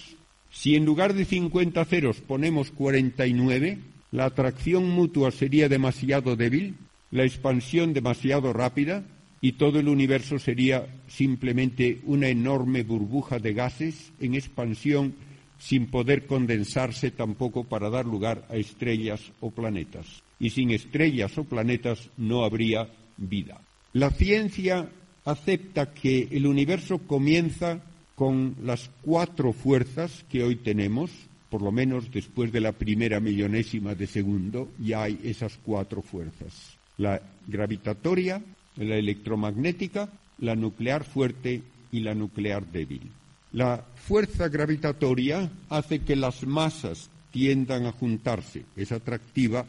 Si 0.51 0.75
en 0.75 0.85
lugar 0.85 1.13
de 1.13 1.25
50 1.25 1.83
ceros 1.85 2.21
ponemos 2.21 2.71
49, 2.71 3.79
la 4.11 4.25
atracción 4.25 4.89
mutua 4.89 5.31
sería 5.31 5.67
demasiado 5.67 6.35
débil, 6.35 6.75
la 7.11 7.23
expansión 7.23 7.93
demasiado 7.93 8.53
rápida 8.53 9.03
y 9.41 9.53
todo 9.53 9.79
el 9.79 9.87
universo 9.87 10.39
sería 10.39 10.87
simplemente 11.07 11.99
una 12.05 12.27
enorme 12.29 12.83
burbuja 12.83 13.39
de 13.39 13.53
gases 13.53 14.11
en 14.19 14.35
expansión 14.35 15.15
sin 15.59 15.87
poder 15.87 16.27
condensarse 16.27 17.09
tampoco 17.09 17.63
para 17.63 17.89
dar 17.89 18.05
lugar 18.05 18.45
a 18.49 18.55
estrellas 18.55 19.21
o 19.39 19.49
planetas. 19.49 20.21
Y 20.39 20.51
sin 20.51 20.69
estrellas 20.71 21.35
o 21.37 21.43
planetas 21.43 22.09
no 22.17 22.43
habría 22.43 22.87
vida. 23.17 23.59
La 23.97 24.11
ciencia 24.11 24.87
acepta 25.25 25.91
que 25.91 26.27
el 26.29 26.45
universo 26.45 26.99
comienza 26.99 27.79
con 28.13 28.55
las 28.63 28.91
cuatro 29.01 29.53
fuerzas 29.53 30.23
que 30.29 30.43
hoy 30.43 30.57
tenemos, 30.57 31.09
por 31.49 31.63
lo 31.63 31.71
menos 31.71 32.11
después 32.11 32.51
de 32.51 32.61
la 32.61 32.73
primera 32.73 33.19
millonésima 33.19 33.95
de 33.95 34.05
segundo, 34.05 34.69
ya 34.77 35.01
hay 35.01 35.19
esas 35.23 35.57
cuatro 35.65 36.03
fuerzas. 36.03 36.77
La 36.99 37.19
gravitatoria, 37.47 38.39
la 38.75 38.97
electromagnética, 38.97 40.09
la 40.37 40.55
nuclear 40.55 41.03
fuerte 41.03 41.63
y 41.91 42.01
la 42.01 42.13
nuclear 42.13 42.67
débil. 42.67 43.01
La 43.51 43.83
fuerza 43.95 44.47
gravitatoria 44.47 45.49
hace 45.69 46.01
que 46.01 46.15
las 46.15 46.45
masas 46.45 47.09
tiendan 47.31 47.87
a 47.87 47.93
juntarse, 47.93 48.63
es 48.75 48.91
atractiva 48.91 49.65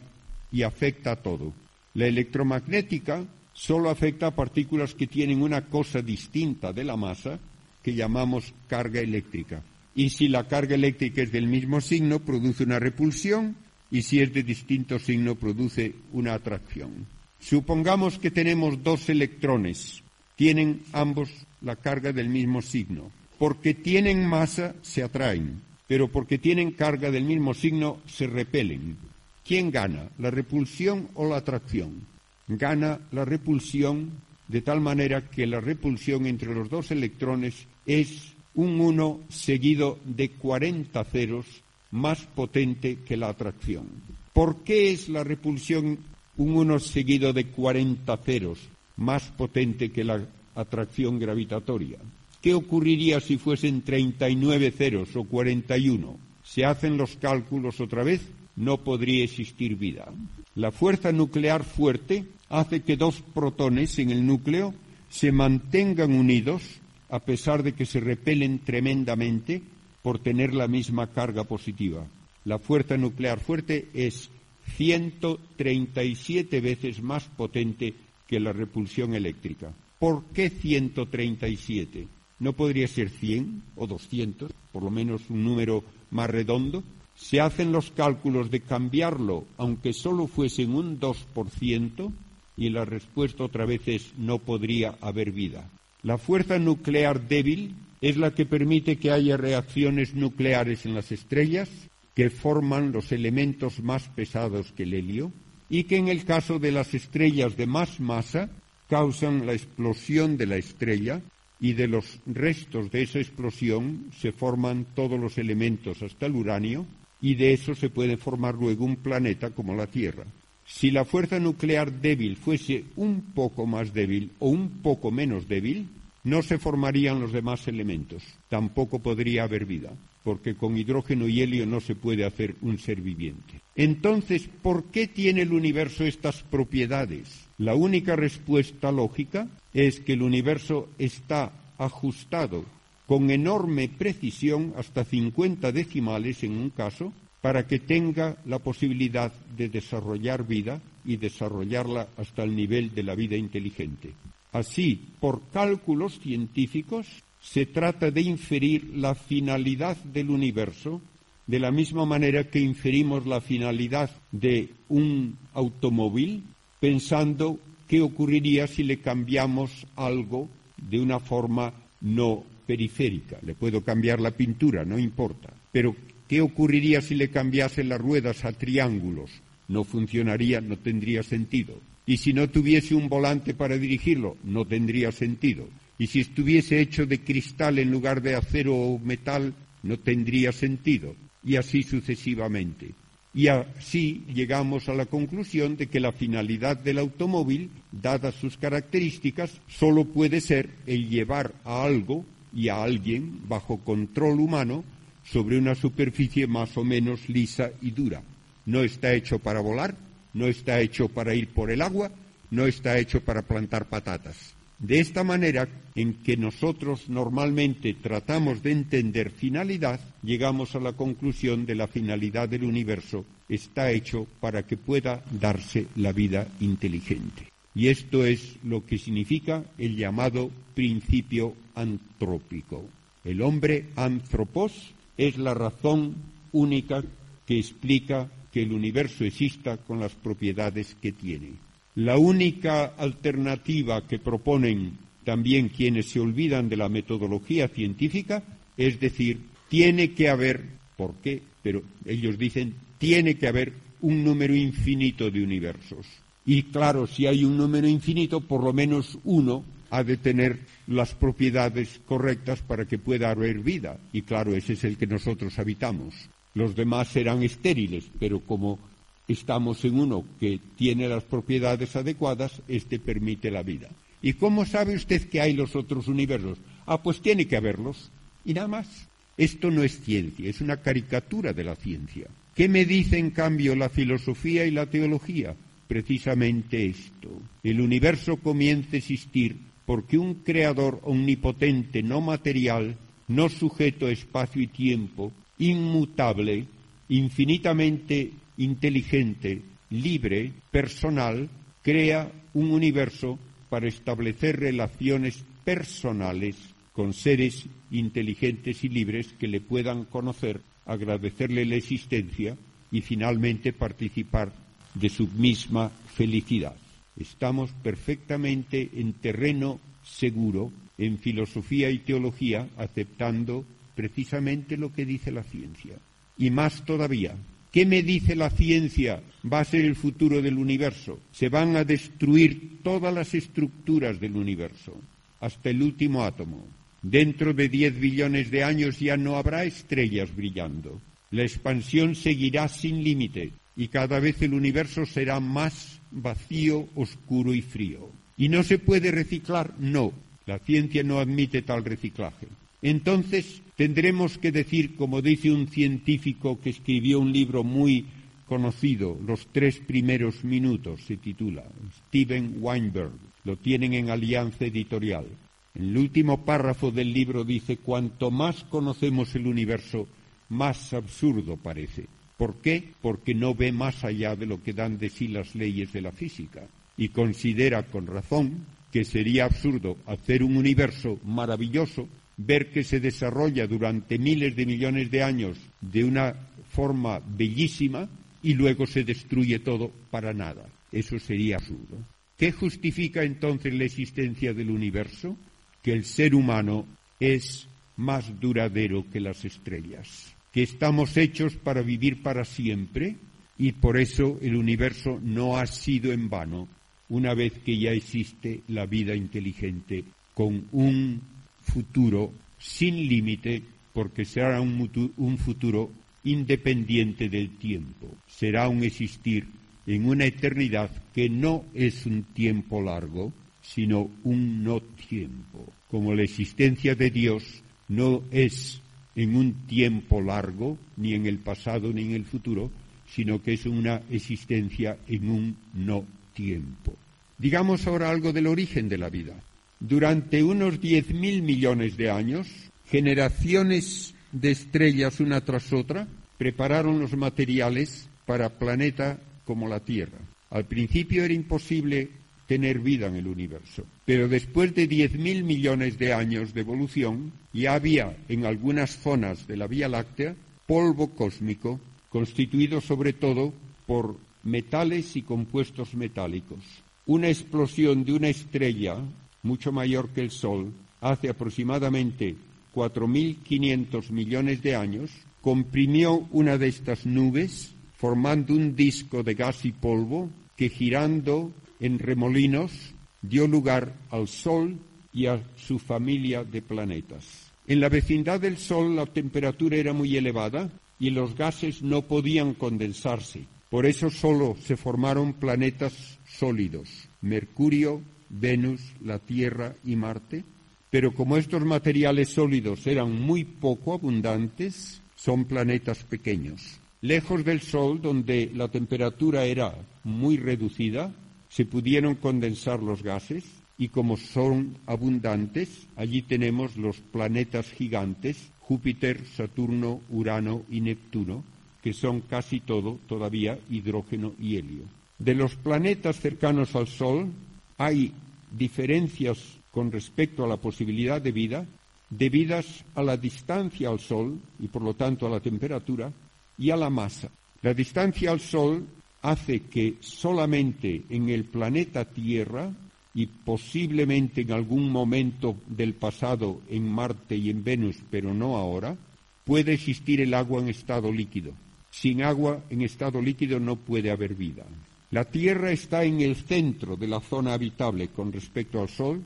y 0.51 0.61
afecta 0.61 1.13
a 1.13 1.15
todo. 1.15 1.51
La 1.95 2.05
electromagnética 2.05 3.25
solo 3.53 3.89
afecta 3.89 4.27
a 4.27 4.35
partículas 4.35 4.95
que 4.95 5.07
tienen 5.07 5.41
una 5.41 5.65
cosa 5.65 6.01
distinta 6.01 6.71
de 6.73 6.83
la 6.83 6.95
masa 6.95 7.39
que 7.83 7.93
llamamos 7.93 8.53
carga 8.67 9.01
eléctrica. 9.01 9.63
y 9.95 10.11
si 10.11 10.27
la 10.27 10.47
carga 10.47 10.75
eléctrica 10.75 11.21
es 11.23 11.31
del 11.31 11.47
mismo 11.47 11.81
signo 11.81 12.19
produce 12.19 12.63
una 12.63 12.79
repulsión 12.79 13.55
y 13.91 14.03
si 14.03 14.21
es 14.21 14.33
de 14.33 14.43
distinto 14.43 14.99
signo 14.99 15.35
produce 15.35 15.93
una 16.13 16.35
atracción. 16.35 17.07
Supongamos 17.39 18.19
que 18.19 18.31
tenemos 18.31 18.83
dos 18.83 19.09
electrones, 19.09 20.03
tienen 20.35 20.81
ambos 20.93 21.29
la 21.61 21.75
carga 21.75 22.13
del 22.13 22.29
mismo 22.29 22.61
signo. 22.61 23.11
Porque 23.37 23.73
tienen 23.73 24.25
masa 24.25 24.75
se 24.81 25.01
atraen, 25.01 25.61
pero 25.87 26.09
porque 26.09 26.37
tienen 26.37 26.71
carga 26.71 27.09
del 27.09 27.23
mismo 27.23 27.53
signo 27.53 27.99
se 28.05 28.27
repelen. 28.27 28.97
¿Quién 29.45 29.71
gana, 29.71 30.09
la 30.17 30.29
repulsión 30.29 31.07
o 31.13 31.27
la 31.27 31.37
atracción? 31.37 32.01
Gana 32.49 32.99
la 33.11 33.25
repulsión 33.25 34.09
de 34.47 34.61
tal 34.61 34.81
manera 34.81 35.29
que 35.29 35.45
la 35.45 35.61
repulsión 35.61 36.25
entre 36.25 36.53
los 36.53 36.67
dos 36.67 36.89
electrones 36.89 37.67
es 37.85 38.33
un 38.55 38.81
1 38.81 39.19
seguido 39.29 39.99
de 40.03 40.31
40 40.31 41.03
ceros 41.05 41.45
más 41.91 42.23
potente 42.23 42.97
que 43.05 43.17
la 43.17 43.29
atracción. 43.29 43.85
¿Por 44.33 44.63
qué 44.63 44.91
es 44.91 45.09
la 45.09 45.23
repulsión 45.23 45.99
un 46.37 46.55
1 46.55 46.79
seguido 46.79 47.33
de 47.33 47.45
40 47.45 48.17
ceros 48.17 48.59
más 48.97 49.23
potente 49.25 49.91
que 49.91 50.03
la 50.03 50.25
atracción 50.55 51.19
gravitatoria? 51.19 51.99
¿Qué 52.41 52.55
ocurriría 52.55 53.19
si 53.19 53.37
fuesen 53.37 53.83
39 53.83 54.71
ceros 54.71 55.15
o 55.15 55.23
41? 55.23 56.17
¿Se 56.43 56.65
hacen 56.65 56.97
los 56.97 57.15
cálculos 57.17 57.79
otra 57.79 58.03
vez? 58.03 58.27
No 58.55 58.77
podría 58.77 59.23
existir 59.23 59.75
vida. 59.75 60.11
La 60.55 60.71
fuerza 60.71 61.11
nuclear 61.11 61.63
fuerte 61.63 62.25
hace 62.49 62.81
que 62.81 62.97
dos 62.97 63.21
protones 63.33 63.97
en 63.99 64.09
el 64.09 64.25
núcleo 64.25 64.73
se 65.09 65.31
mantengan 65.31 66.13
unidos 66.13 66.79
a 67.09 67.19
pesar 67.19 67.63
de 67.63 67.73
que 67.73 67.85
se 67.85 67.99
repelen 67.99 68.59
tremendamente 68.59 69.61
por 70.01 70.19
tener 70.19 70.53
la 70.53 70.67
misma 70.67 71.07
carga 71.07 71.43
positiva. 71.43 72.05
La 72.45 72.59
fuerza 72.59 72.97
nuclear 72.97 73.39
fuerte 73.39 73.89
es 73.93 74.29
137 74.77 76.61
veces 76.61 77.01
más 77.01 77.25
potente 77.25 77.93
que 78.27 78.39
la 78.39 78.53
repulsión 78.53 79.13
eléctrica. 79.13 79.73
¿Por 79.97 80.23
qué 80.25 80.49
137? 80.49 82.07
¿No 82.39 82.53
podría 82.53 82.87
ser 82.87 83.09
100 83.09 83.63
o 83.75 83.87
200, 83.87 84.51
por 84.71 84.83
lo 84.83 84.91
menos 84.91 85.29
un 85.29 85.43
número 85.43 85.83
más 86.11 86.29
redondo? 86.29 86.83
Se 87.15 87.41
hacen 87.41 87.73
los 87.73 87.91
cálculos 87.91 88.49
de 88.49 88.61
cambiarlo, 88.61 89.45
aunque 89.57 89.91
solo 89.91 90.27
fuesen 90.27 90.73
un 90.73 90.99
2%, 90.99 92.11
y 92.59 92.69
la 92.69 92.83
respuesta 92.83 93.45
otra 93.45 93.65
vez 93.65 93.87
es 93.87 94.11
no 94.17 94.37
podría 94.37 94.95
haber 94.99 95.31
vida. 95.31 95.69
La 96.03 96.17
fuerza 96.17 96.59
nuclear 96.59 97.27
débil 97.27 97.73
es 98.01 98.17
la 98.17 98.31
que 98.31 98.45
permite 98.45 98.97
que 98.97 99.11
haya 99.11 99.37
reacciones 99.37 100.13
nucleares 100.13 100.85
en 100.85 100.93
las 100.93 101.11
estrellas 101.13 101.69
que 102.15 102.29
forman 102.29 102.91
los 102.91 103.13
elementos 103.13 103.79
más 103.81 104.09
pesados 104.09 104.73
que 104.73 104.83
el 104.83 104.93
helio 104.93 105.31
y 105.69 105.85
que 105.85 105.95
en 105.95 106.09
el 106.09 106.25
caso 106.25 106.59
de 106.59 106.73
las 106.73 106.93
estrellas 106.93 107.55
de 107.55 107.65
más 107.65 108.01
masa 108.01 108.49
causan 108.89 109.45
la 109.45 109.53
explosión 109.53 110.35
de 110.35 110.47
la 110.47 110.57
estrella 110.57 111.21
y 111.61 111.73
de 111.73 111.87
los 111.87 112.19
restos 112.25 112.91
de 112.91 113.03
esa 113.03 113.19
explosión 113.19 114.11
se 114.19 114.33
forman 114.33 114.85
todos 114.95 115.17
los 115.19 115.37
elementos 115.37 116.01
hasta 116.03 116.25
el 116.25 116.35
uranio 116.35 116.85
y 117.21 117.35
de 117.35 117.53
eso 117.53 117.73
se 117.73 117.89
puede 117.89 118.17
formar 118.17 118.55
luego 118.55 118.83
un 118.83 118.97
planeta 118.97 119.51
como 119.51 119.75
la 119.75 119.87
Tierra. 119.87 120.25
Si 120.71 120.91
la 120.91 121.03
fuerza 121.03 121.39
nuclear 121.39 121.91
débil 121.91 122.37
fuese 122.37 122.85
un 122.95 123.33
poco 123.33 123.65
más 123.65 123.91
débil 123.91 124.31
o 124.37 124.49
un 124.49 124.69
poco 124.83 125.09
menos 125.09 125.47
débil, 125.47 125.89
no 126.23 126.43
se 126.43 126.59
formarían 126.59 127.19
los 127.19 127.33
demás 127.33 127.67
elementos. 127.67 128.23
Tampoco 128.49 128.99
podría 128.99 129.43
haber 129.43 129.65
vida, 129.65 129.89
porque 130.23 130.53
con 130.53 130.77
hidrógeno 130.77 131.27
y 131.27 131.41
helio 131.41 131.65
no 131.65 131.79
se 131.81 131.95
puede 131.95 132.23
hacer 132.23 132.55
un 132.61 132.77
ser 132.77 133.01
viviente. 133.01 133.61
Entonces, 133.75 134.47
¿por 134.61 134.85
qué 134.91 135.07
tiene 135.07 135.41
el 135.41 135.53
universo 135.53 136.05
estas 136.05 136.43
propiedades? 136.43 137.47
La 137.57 137.73
única 137.73 138.15
respuesta 138.15 138.91
lógica 138.91 139.47
es 139.73 139.99
que 139.99 140.13
el 140.13 140.21
universo 140.21 140.87
está 140.99 141.51
ajustado 141.79 142.63
con 143.07 143.31
enorme 143.31 143.89
precisión 143.89 144.73
hasta 144.77 145.03
50 145.03 145.71
decimales 145.71 146.43
en 146.43 146.51
un 146.51 146.69
caso 146.69 147.11
para 147.41 147.67
que 147.67 147.79
tenga 147.79 148.37
la 148.45 148.59
posibilidad 148.59 149.31
de 149.55 149.69
desarrollar 149.69 150.45
vida 150.45 150.81
y 151.05 151.17
desarrollarla 151.17 152.07
hasta 152.17 152.43
el 152.43 152.55
nivel 152.55 152.93
de 152.93 153.03
la 153.03 153.15
vida 153.15 153.37
inteligente. 153.37 154.13
Así, 154.51 154.99
por 155.19 155.41
cálculos 155.53 156.19
científicos, 156.19 157.07
se 157.41 157.65
trata 157.65 158.11
de 158.11 158.21
inferir 158.21 158.91
la 158.95 159.15
finalidad 159.15 159.97
del 159.97 160.29
universo 160.29 161.01
de 161.47 161.59
la 161.59 161.71
misma 161.71 162.05
manera 162.05 162.43
que 162.43 162.59
inferimos 162.59 163.25
la 163.25 163.41
finalidad 163.41 164.11
de 164.31 164.69
un 164.89 165.37
automóvil 165.53 166.43
pensando 166.79 167.59
qué 167.87 168.01
ocurriría 168.01 168.67
si 168.67 168.83
le 168.83 168.99
cambiamos 168.99 169.87
algo 169.95 170.47
de 170.77 170.99
una 170.99 171.19
forma 171.19 171.73
no 172.01 172.43
periférica. 172.67 173.39
Le 173.41 173.55
puedo 173.55 173.83
cambiar 173.83 174.21
la 174.21 174.31
pintura, 174.31 174.85
no 174.85 174.99
importa. 174.99 175.51
Pero 175.71 175.95
¿qué 176.29 176.39
ocurriría 176.39 177.01
si 177.01 177.15
le 177.15 177.29
cambiase 177.29 177.83
las 177.83 177.99
ruedas 177.99 178.45
a 178.45 178.53
triángulos? 178.53 179.31
No 179.67 179.83
funcionaría, 179.83 180.61
no 180.61 180.77
tendría 180.77 181.23
sentido. 181.23 181.81
Y 182.05 182.17
si 182.17 182.31
no 182.31 182.49
tuviese 182.49 182.95
un 182.95 183.09
volante 183.09 183.53
para 183.53 183.77
dirigirlo, 183.77 184.37
no 184.43 184.65
tendría 184.65 185.11
sentido. 185.11 185.67
Y 185.97 186.07
si 186.07 186.21
estuviese 186.21 186.79
hecho 186.79 187.05
de 187.05 187.19
cristal 187.19 187.77
en 187.77 187.91
lugar 187.91 188.21
de 188.21 188.35
acero 188.35 188.75
o 188.75 188.99
metal, 188.99 189.53
no 189.83 189.99
tendría 189.99 190.51
sentido. 190.51 191.15
Y 191.43 191.57
así 191.57 191.83
sucesivamente. 191.83 192.91
Y 193.33 193.47
así 193.47 194.23
llegamos 194.33 194.89
a 194.89 194.93
la 194.93 195.05
conclusión 195.05 195.77
de 195.77 195.87
que 195.87 195.99
la 195.99 196.11
finalidad 196.11 196.77
del 196.77 196.99
automóvil, 196.99 197.69
dadas 197.91 198.35
sus 198.35 198.57
características, 198.57 199.61
solo 199.67 200.05
puede 200.05 200.41
ser 200.41 200.69
el 200.87 201.09
llevar 201.09 201.53
a 201.63 201.83
algo 201.83 202.25
y 202.53 202.69
a 202.69 202.81
alguien 202.81 203.47
bajo 203.47 203.77
control 203.77 204.39
humano 204.39 204.83
sobre 205.31 205.57
una 205.57 205.75
superficie 205.75 206.47
más 206.47 206.75
o 206.77 206.83
menos 206.83 207.29
lisa 207.29 207.71
y 207.81 207.91
dura. 207.91 208.21
No 208.65 208.81
está 208.81 209.13
hecho 209.13 209.39
para 209.39 209.59
volar, 209.59 209.95
no 210.33 210.47
está 210.47 210.79
hecho 210.79 211.09
para 211.09 211.35
ir 211.35 211.49
por 211.49 211.71
el 211.71 211.81
agua, 211.81 212.11
no 212.51 212.65
está 212.65 212.97
hecho 212.97 213.21
para 213.21 213.43
plantar 213.43 213.85
patatas. 213.89 214.55
De 214.79 214.99
esta 214.99 215.23
manera, 215.23 215.67
en 215.93 216.13
que 216.15 216.37
nosotros 216.37 217.09
normalmente 217.09 217.93
tratamos 217.93 218.63
de 218.63 218.71
entender 218.71 219.29
finalidad, 219.29 219.99
llegamos 220.23 220.73
a 220.75 220.79
la 220.79 220.93
conclusión 220.93 221.65
de 221.65 221.75
la 221.75 221.87
finalidad 221.87 222.47
del 222.47 222.63
universo 222.63 223.25
está 223.49 223.91
hecho 223.91 224.27
para 224.39 224.63
que 224.63 224.77
pueda 224.77 225.23
darse 225.31 225.87
la 225.95 226.13
vida 226.13 226.47
inteligente. 226.59 227.47
Y 227.75 227.87
esto 227.87 228.25
es 228.25 228.57
lo 228.63 228.85
que 228.85 228.97
significa 228.97 229.63
el 229.77 229.97
llamado 229.97 230.49
principio 230.75 231.55
antrópico. 231.75 232.85
El 233.23 233.41
hombre 233.41 233.87
antropos 233.95 234.93
es 235.19 235.37
la 235.37 235.53
razón 235.53 236.15
única 236.53 237.03
que 237.45 237.59
explica 237.59 238.31
que 238.53 238.63
el 238.63 238.71
universo 238.71 239.25
exista 239.25 239.75
con 239.75 239.99
las 239.99 240.13
propiedades 240.13 240.95
que 241.01 241.11
tiene. 241.11 241.51
La 241.95 242.17
única 242.17 242.85
alternativa 242.85 244.07
que 244.07 244.17
proponen 244.17 244.97
también 245.25 245.67
quienes 245.67 246.05
se 246.05 246.21
olvidan 246.21 246.69
de 246.69 246.77
la 246.77 246.87
metodología 246.87 247.67
científica 247.67 248.41
es 248.77 248.97
decir, 248.97 249.41
tiene 249.67 250.13
que 250.13 250.29
haber, 250.29 250.63
¿por 250.95 251.15
qué? 251.15 251.41
Pero 251.61 251.83
ellos 252.05 252.37
dicen, 252.37 252.75
tiene 252.97 253.35
que 253.35 253.49
haber 253.49 253.73
un 253.99 254.23
número 254.23 254.55
infinito 254.55 255.29
de 255.29 255.43
universos. 255.43 256.07
Y 256.45 256.63
claro, 256.63 257.07
si 257.07 257.27
hay 257.27 257.43
un 257.43 257.57
número 257.57 257.89
infinito, 257.89 258.39
por 258.39 258.63
lo 258.63 258.71
menos 258.71 259.19
uno 259.25 259.65
ha 259.89 260.03
de 260.03 260.17
tener 260.17 260.59
las 260.87 261.13
propiedades 261.13 261.99
correctas 262.05 262.61
para 262.61 262.85
que 262.85 262.97
pueda 262.97 263.31
haber 263.31 263.59
vida. 263.59 263.97
Y 264.13 264.23
claro, 264.23 264.55
ese 264.55 264.73
es 264.73 264.83
el 264.83 264.97
que 264.97 265.07
nosotros 265.07 265.57
habitamos. 265.59 266.13
Los 266.53 266.75
demás 266.75 267.09
serán 267.09 267.43
estériles, 267.43 268.05
pero 268.19 268.39
como 268.39 268.79
estamos 269.27 269.83
en 269.85 269.99
uno 269.99 270.25
que 270.39 270.59
tiene 270.77 271.07
las 271.07 271.23
propiedades 271.23 271.95
adecuadas, 271.95 272.61
este 272.67 272.99
permite 272.99 273.51
la 273.51 273.63
vida. 273.63 273.89
¿Y 274.21 274.33
cómo 274.33 274.65
sabe 274.65 274.95
usted 274.95 275.29
que 275.29 275.41
hay 275.41 275.53
los 275.53 275.75
otros 275.75 276.07
universos? 276.07 276.57
Ah, 276.85 277.01
pues 277.01 277.21
tiene 277.21 277.47
que 277.47 277.55
haberlos. 277.55 278.11
Y 278.43 278.53
nada 278.53 278.67
más. 278.67 279.09
Esto 279.37 279.71
no 279.71 279.83
es 279.83 280.01
ciencia, 280.01 280.49
es 280.49 280.59
una 280.59 280.81
caricatura 280.81 281.53
de 281.53 281.63
la 281.63 281.77
ciencia. 281.77 282.27
¿Qué 282.53 282.67
me 282.67 282.83
dice 282.83 283.17
en 283.17 283.31
cambio 283.31 283.73
la 283.73 283.87
filosofía 283.87 284.65
y 284.65 284.71
la 284.71 284.87
teología? 284.87 285.55
Precisamente 285.87 286.87
esto. 286.87 287.29
El 287.63 287.79
universo 287.79 288.35
comienza 288.35 288.89
a 288.95 288.97
existir 288.97 289.55
porque 289.89 290.19
un 290.19 290.35
creador 290.43 291.01
omnipotente, 291.01 292.03
no 292.03 292.21
material, 292.21 292.95
no 293.27 293.49
sujeto 293.49 294.05
a 294.05 294.11
espacio 294.11 294.61
y 294.61 294.67
tiempo, 294.67 295.31
inmutable, 295.57 296.67
infinitamente 297.07 298.29
inteligente, 298.57 299.63
libre, 299.89 300.53
personal, 300.69 301.49
crea 301.81 302.31
un 302.53 302.69
universo 302.69 303.39
para 303.69 303.87
establecer 303.87 304.59
relaciones 304.59 305.43
personales 305.65 306.55
con 306.93 307.11
seres 307.11 307.65
inteligentes 307.89 308.83
y 308.83 308.89
libres 308.89 309.33
que 309.39 309.47
le 309.47 309.59
puedan 309.59 310.05
conocer, 310.05 310.61
agradecerle 310.85 311.65
la 311.65 311.77
existencia 311.77 312.55
y 312.91 313.01
finalmente 313.01 313.73
participar 313.73 314.53
de 314.93 315.09
su 315.09 315.27
misma 315.29 315.89
felicidad. 316.13 316.75
Estamos 317.19 317.71
perfectamente 317.83 318.89
en 318.95 319.13
terreno 319.13 319.79
seguro 320.03 320.71
en 320.97 321.17
filosofía 321.17 321.89
y 321.89 321.99
teología 321.99 322.67
aceptando 322.77 323.65
precisamente 323.95 324.77
lo 324.77 324.93
que 324.93 325.05
dice 325.05 325.31
la 325.31 325.43
ciencia. 325.43 325.95
Y 326.37 326.49
más 326.49 326.85
todavía, 326.85 327.35
¿qué 327.71 327.85
me 327.85 328.03
dice 328.03 328.35
la 328.35 328.49
ciencia 328.49 329.21
va 329.51 329.59
a 329.59 329.65
ser 329.65 329.85
el 329.85 329.95
futuro 329.95 330.41
del 330.41 330.57
universo? 330.57 331.19
Se 331.31 331.49
van 331.49 331.75
a 331.75 331.83
destruir 331.83 332.79
todas 332.83 333.13
las 333.13 333.33
estructuras 333.33 334.19
del 334.19 334.35
universo, 334.35 334.95
hasta 335.41 335.69
el 335.69 335.81
último 335.81 336.23
átomo. 336.23 336.65
Dentro 337.01 337.53
de 337.53 337.69
diez 337.69 337.97
billones 337.97 338.51
de 338.51 338.63
años 338.63 338.99
ya 338.99 339.17
no 339.17 339.35
habrá 339.35 339.63
estrellas 339.63 340.33
brillando. 340.35 341.01
La 341.31 341.43
expansión 341.43 342.15
seguirá 342.15 342.67
sin 342.67 343.03
límite 343.03 343.51
y 343.79 343.87
cada 343.87 344.19
vez 344.19 344.41
el 344.41 344.53
universo 344.53 345.05
será 345.05 345.39
más 345.39 346.01
vacío, 346.11 346.89
oscuro 346.95 347.53
y 347.53 347.61
frío. 347.61 348.09
¿Y 348.35 348.49
no 348.49 348.61
se 348.63 348.77
puede 348.77 349.09
reciclar? 349.09 349.73
No. 349.79 350.11
La 350.45 350.59
ciencia 350.59 351.01
no 351.01 351.19
admite 351.19 351.61
tal 351.61 351.85
reciclaje. 351.85 352.47
Entonces 352.81 353.61
tendremos 353.77 354.37
que 354.37 354.51
decir, 354.51 354.97
como 354.97 355.21
dice 355.21 355.49
un 355.49 355.69
científico 355.69 356.59
que 356.59 356.71
escribió 356.71 357.21
un 357.21 357.31
libro 357.31 357.63
muy 357.63 358.05
conocido, 358.49 359.17
Los 359.25 359.47
tres 359.53 359.79
primeros 359.79 360.43
minutos, 360.43 360.99
se 361.07 361.15
titula, 361.15 361.63
Steven 362.07 362.57
Weinberg, 362.59 363.11
lo 363.45 363.55
tienen 363.55 363.93
en 363.93 364.09
Alianza 364.09 364.65
Editorial. 364.65 365.25
En 365.73 365.83
el 365.83 365.97
último 365.97 366.43
párrafo 366.43 366.91
del 366.91 367.13
libro 367.13 367.45
dice, 367.45 367.77
cuanto 367.77 368.29
más 368.29 368.65
conocemos 368.65 369.33
el 369.35 369.47
universo, 369.47 370.05
más 370.49 370.93
absurdo 370.93 371.55
parece. 371.55 372.07
¿Por 372.39 372.61
qué? 372.61 372.93
Porque 373.01 373.35
no 373.35 373.53
ve 373.53 373.73
más 373.73 374.05
allá 374.05 374.33
de 374.37 374.45
lo 374.45 374.63
que 374.63 374.71
dan 374.71 374.97
de 374.97 375.09
sí 375.09 375.27
las 375.27 375.55
leyes 375.55 375.91
de 375.91 375.99
la 375.99 376.13
física 376.13 376.61
y 376.95 377.09
considera 377.09 377.83
con 377.83 378.07
razón 378.07 378.65
que 378.93 379.03
sería 379.03 379.43
absurdo 379.43 379.97
hacer 380.05 380.41
un 380.41 380.55
universo 380.55 381.19
maravilloso, 381.25 382.07
ver 382.37 382.71
que 382.71 382.85
se 382.85 383.01
desarrolla 383.01 383.67
durante 383.67 384.17
miles 384.17 384.55
de 384.55 384.65
millones 384.65 385.11
de 385.11 385.21
años 385.21 385.57
de 385.81 386.05
una 386.05 386.33
forma 386.71 387.19
bellísima 387.19 388.07
y 388.41 388.53
luego 388.53 388.87
se 388.87 389.03
destruye 389.03 389.59
todo 389.59 389.91
para 390.09 390.33
nada. 390.33 390.65
Eso 390.93 391.19
sería 391.19 391.57
absurdo. 391.57 391.97
¿Qué 392.37 392.53
justifica 392.53 393.23
entonces 393.23 393.73
la 393.73 393.83
existencia 393.83 394.53
del 394.53 394.71
universo? 394.71 395.35
Que 395.83 395.91
el 395.91 396.05
ser 396.05 396.33
humano 396.33 396.85
es 397.19 397.67
más 397.97 398.39
duradero 398.39 399.05
que 399.11 399.19
las 399.19 399.43
estrellas, 399.43 400.33
que 400.51 400.63
estamos 400.63 401.17
hechos 401.17 401.55
para 401.55 401.81
vivir 401.81 402.23
para 402.23 402.45
siempre 402.45 403.15
y 403.57 403.73
por 403.73 403.97
eso 403.97 404.37
el 404.41 404.55
universo 404.55 405.19
no 405.21 405.57
ha 405.57 405.67
sido 405.67 406.11
en 406.11 406.29
vano, 406.29 406.67
una 407.09 407.33
vez 407.33 407.53
que 407.59 407.77
ya 407.77 407.91
existe 407.91 408.61
la 408.67 408.85
vida 408.85 409.15
inteligente 409.15 410.05
con 410.33 410.67
un 410.71 411.21
futuro 411.61 412.31
sin 412.57 413.07
límite, 413.07 413.61
porque 413.93 414.25
será 414.25 414.61
un, 414.61 415.37
futuro 415.37 415.91
independiente 416.23 417.27
del 417.27 417.57
tiempo. 417.57 418.07
Será 418.27 418.69
un 418.69 418.83
existir 418.83 419.47
en 419.87 420.05
una 420.05 420.25
eternidad 420.25 420.91
que 421.13 421.29
no 421.29 421.65
es 421.73 422.05
un 422.05 422.23
tiempo 422.23 422.81
largo, 422.81 423.33
sino 423.61 424.09
un 424.23 424.63
no 424.63 424.81
tiempo. 424.81 425.73
Como 425.89 426.13
la 426.13 426.23
existencia 426.23 426.95
de 426.95 427.09
Dios 427.09 427.63
no 427.87 428.23
es 428.31 428.81
en 429.19 429.35
un 429.35 429.67
tiempo 429.67 430.21
largo, 430.21 430.77
ni 430.95 431.13
en 431.13 431.25
el 431.25 431.39
pasado 431.39 431.91
ni 431.91 432.03
en 432.03 432.11
el 432.13 432.23
futuro, 432.23 432.71
sino 433.05 433.43
que 433.43 433.53
es 433.53 433.65
una 433.65 434.01
existencia 434.09 434.97
en 435.09 435.29
un 435.29 435.57
no 435.73 436.05
tiempo. 436.33 436.95
Digamos 437.37 437.85
ahora 437.85 438.09
algo 438.09 438.31
del 438.31 438.47
origen 438.47 438.87
de 438.87 438.97
la 438.97 439.09
vida. 439.09 439.33
Durante 439.77 440.41
unos 440.41 440.79
diez 440.79 441.13
mil 441.13 441.41
millones 441.41 441.97
de 441.97 442.09
años, 442.09 442.47
generaciones 442.89 444.13
de 444.31 444.51
estrellas 444.51 445.19
una 445.19 445.41
tras 445.41 445.73
otra 445.73 446.07
prepararon 446.37 446.99
los 446.99 447.13
materiales 447.17 448.07
para 448.25 448.57
planeta 448.57 449.19
como 449.43 449.67
la 449.67 449.81
Tierra. 449.81 450.19
Al 450.49 450.63
principio 450.63 451.25
era 451.25 451.33
imposible 451.33 452.09
tener 452.47 452.79
vida 452.79 453.07
en 453.07 453.17
el 453.17 453.27
universo, 453.27 453.83
pero 454.09 454.27
después 454.27 454.73
de 454.73 454.87
diez 454.87 455.13
mil 455.13 455.43
millones 455.43 455.99
de 455.99 456.13
años 456.13 456.55
de 456.55 456.61
evolución, 456.61 457.31
ya 457.53 457.75
había 457.75 458.17
en 458.27 458.47
algunas 458.47 458.97
zonas 458.97 459.45
de 459.45 459.55
la 459.55 459.67
Vía 459.67 459.87
Láctea 459.87 460.35
polvo 460.65 461.11
cósmico 461.11 461.79
constituido 462.09 462.81
sobre 462.81 463.13
todo 463.13 463.53
por 463.85 464.17
metales 464.43 465.15
y 465.15 465.21
compuestos 465.21 465.93
metálicos. 465.93 466.57
Una 467.05 467.27
explosión 467.27 468.03
de 468.03 468.13
una 468.13 468.29
estrella 468.29 468.97
mucho 469.43 469.71
mayor 469.71 470.09
que 470.09 470.21
el 470.21 470.31
Sol 470.31 470.73
hace 471.01 471.29
aproximadamente 471.29 472.35
4.500 472.73 474.09
millones 474.09 474.63
de 474.63 474.75
años 474.75 475.11
comprimió 475.39 476.27
una 476.31 476.57
de 476.57 476.67
estas 476.67 477.05
nubes 477.05 477.75
formando 477.95 478.55
un 478.55 478.75
disco 478.75 479.21
de 479.21 479.35
gas 479.35 479.65
y 479.65 479.71
polvo 479.71 480.31
que 480.57 480.69
girando 480.69 481.51
en 481.79 481.99
remolinos 481.99 482.95
dio 483.21 483.47
lugar 483.47 483.93
al 484.11 484.27
Sol 484.27 484.77
y 485.13 485.25
a 485.25 485.41
su 485.55 485.79
familia 485.79 486.43
de 486.43 486.61
planetas. 486.61 487.51
En 487.67 487.79
la 487.79 487.89
vecindad 487.89 488.39
del 488.39 488.57
Sol 488.57 488.95
la 488.95 489.05
temperatura 489.05 489.77
era 489.77 489.93
muy 489.93 490.17
elevada 490.17 490.69
y 490.99 491.11
los 491.11 491.35
gases 491.35 491.81
no 491.81 492.01
podían 492.03 492.53
condensarse. 492.53 493.45
Por 493.69 493.85
eso 493.85 494.09
solo 494.09 494.57
se 494.63 494.77
formaron 494.77 495.33
planetas 495.33 496.17
sólidos, 496.27 497.07
Mercurio, 497.21 498.01
Venus, 498.29 498.81
la 499.03 499.19
Tierra 499.19 499.75
y 499.83 499.95
Marte. 499.95 500.43
Pero 500.89 501.13
como 501.13 501.37
estos 501.37 501.63
materiales 501.63 502.29
sólidos 502.29 502.87
eran 502.87 503.11
muy 503.11 503.43
poco 503.43 503.93
abundantes, 503.93 505.01
son 505.15 505.45
planetas 505.45 506.03
pequeños. 506.03 506.79
Lejos 507.01 507.45
del 507.45 507.61
Sol, 507.61 508.01
donde 508.01 508.51
la 508.53 508.69
temperatura 508.69 509.45
era 509.45 509.75
muy 510.03 510.37
reducida, 510.37 511.13
se 511.49 511.65
pudieron 511.65 512.15
condensar 512.15 512.81
los 512.81 513.03
gases 513.03 513.43
y 513.77 513.89
como 513.89 514.17
son 514.17 514.77
abundantes, 514.85 515.87
allí 515.95 516.21
tenemos 516.21 516.77
los 516.77 516.97
planetas 516.97 517.71
gigantes 517.71 518.51
Júpiter, 518.69 519.25
Saturno, 519.25 520.01
Urano 520.09 520.61
y 520.69 520.81
Neptuno, 520.81 521.43
que 521.81 521.91
son 521.91 522.21
casi 522.21 522.59
todo 522.59 522.99
todavía 523.07 523.57
hidrógeno 523.67 524.33
y 524.39 524.57
helio. 524.57 524.83
De 525.17 525.33
los 525.33 525.55
planetas 525.55 526.19
cercanos 526.19 526.75
al 526.75 526.87
Sol 526.87 527.31
hay 527.79 528.13
diferencias 528.51 529.39
con 529.71 529.91
respecto 529.91 530.45
a 530.45 530.47
la 530.47 530.57
posibilidad 530.57 531.19
de 531.19 531.31
vida 531.31 531.65
debidas 532.11 532.85
a 532.93 533.01
la 533.01 533.17
distancia 533.17 533.89
al 533.89 533.99
Sol 533.99 534.39
y 534.59 534.67
por 534.67 534.83
lo 534.83 534.93
tanto 534.93 535.25
a 535.25 535.31
la 535.31 535.39
temperatura 535.39 536.11
y 536.57 536.69
a 536.69 536.77
la 536.77 536.91
masa. 536.91 537.29
La 537.63 537.73
distancia 537.73 538.29
al 538.29 538.39
Sol 538.39 538.85
hace 539.21 539.61
que 539.61 539.97
solamente 539.99 541.03
en 541.09 541.29
el 541.29 541.45
planeta 541.45 542.05
Tierra 542.05 542.71
y 543.13 543.25
posiblemente 543.25 544.41
en 544.41 544.51
algún 544.51 544.91
momento 544.91 545.57
del 545.67 545.93
pasado 545.93 546.61
en 546.69 546.89
Marte 546.89 547.35
y 547.35 547.49
en 547.49 547.63
Venus, 547.63 547.97
pero 548.09 548.33
no 548.33 548.55
ahora, 548.55 548.95
puede 549.43 549.73
existir 549.73 550.21
el 550.21 550.33
agua 550.33 550.61
en 550.61 550.69
estado 550.69 551.11
líquido. 551.11 551.53
Sin 551.91 552.21
agua 552.21 552.63
en 552.69 552.81
estado 552.81 553.21
líquido 553.21 553.59
no 553.59 553.75
puede 553.75 554.11
haber 554.11 554.35
vida. 554.35 554.63
La 555.11 555.25
Tierra 555.25 555.71
está 555.71 556.03
en 556.03 556.21
el 556.21 556.35
centro 556.35 556.95
de 556.95 557.07
la 557.07 557.19
zona 557.19 557.53
habitable 557.53 558.09
con 558.09 558.31
respecto 558.31 558.79
al 558.79 558.89
Sol 558.89 559.23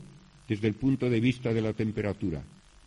desde 0.47 0.69
el 0.69 0.75
punto 0.75 1.09
de 1.09 1.19
vista 1.19 1.53
de 1.53 1.61
la 1.61 1.73
temperatura. 1.73 2.41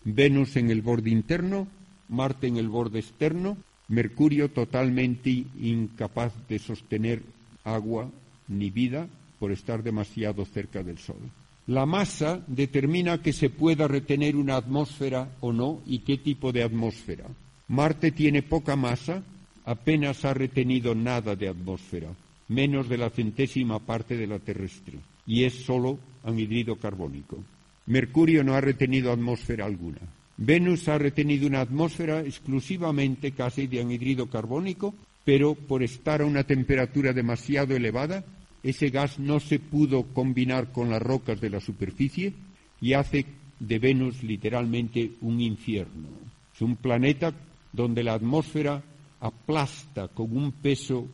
Venus 0.05 0.57
en 0.57 0.71
el 0.71 0.83
borde 0.83 1.11
interno, 1.11 1.69
Marte 2.09 2.47
en 2.47 2.57
el 2.57 2.69
borde 2.69 3.01
externo, 3.01 3.59
Mercurio 3.89 4.51
totalmente 4.51 5.30
incapaz 5.61 6.32
de 6.49 6.59
sostener 6.59 7.22
agua 7.64 8.11
ni 8.49 8.70
vida 8.70 9.09
por 9.39 9.53
estar 9.53 9.82
demasiado 9.82 10.45
cerca 10.45 10.82
del 10.82 10.99
Sol. 10.99 11.20
La 11.66 11.84
masa 11.84 12.43
determina 12.47 13.22
que 13.22 13.32
se 13.32 13.51
pueda 13.51 13.89
retener 13.89 14.37
una 14.37 14.57
atmósfera 14.57 15.30
o 15.41 15.53
no 15.53 15.82
y 15.84 16.01
qué 16.01 16.16
tipo 16.16 16.53
de 16.53 16.62
atmósfera. 16.62 17.24
Marte 17.68 18.12
tiene 18.12 18.43
poca 18.43 18.76
masa, 18.76 19.22
apenas 19.64 20.24
ha 20.24 20.32
retenido 20.32 20.95
nada 20.95 21.34
de 21.34 21.49
atmósfera, 21.49 22.09
menos 22.49 22.89
de 22.89 22.99
la 22.99 23.11
centésima 23.11 23.80
parte 23.80 24.16
de 24.16 24.28
la 24.28 24.39
terrestre, 24.39 24.99
y 25.26 25.43
es 25.43 25.64
solo 25.64 25.99
anhidrido 26.22 26.76
carbónico. 26.76 27.43
Mercurio 27.87 28.45
no 28.45 28.55
ha 28.55 28.61
retenido 28.61 29.12
atmósfera 29.12 29.64
alguna. 29.64 29.99
Venus 30.37 30.89
ha 30.89 30.99
retenido 30.99 31.47
una 31.47 31.61
atmósfera 31.61 32.20
exclusivamente 32.20 33.32
casi 33.32 33.66
de 33.66 33.80
anhidrido 33.80 34.28
carbónico, 34.28 34.95
pero 35.24 35.55
por 35.55 35.82
estar 35.82 36.20
a 36.20 36.26
una 36.26 36.45
temperatura 36.45 37.12
demasiado 37.12 37.74
elevada 37.74 38.24
ese 38.66 38.91
gas 38.91 39.20
no 39.20 39.39
se 39.39 39.61
pudo 39.61 40.12
combinar 40.12 40.72
con 40.72 40.91
las 40.91 41.01
rocas 41.01 41.41
de 41.41 41.51
la 41.51 41.61
superficie 41.61 42.32
y 42.80 42.95
hace 42.95 43.24
de 43.61 43.78
Venus 43.78 44.24
literalmente 44.24 45.12
un 45.20 45.41
infierno. 45.41 46.09
Es 46.53 46.61
un 46.62 46.74
planeta 46.74 47.32
donde 47.72 48.03
la 48.03 48.14
atmósfera 48.14 48.82
aplasta 49.20 50.09
con 50.09 50.37
un 50.37 50.51
peso 50.51 51.07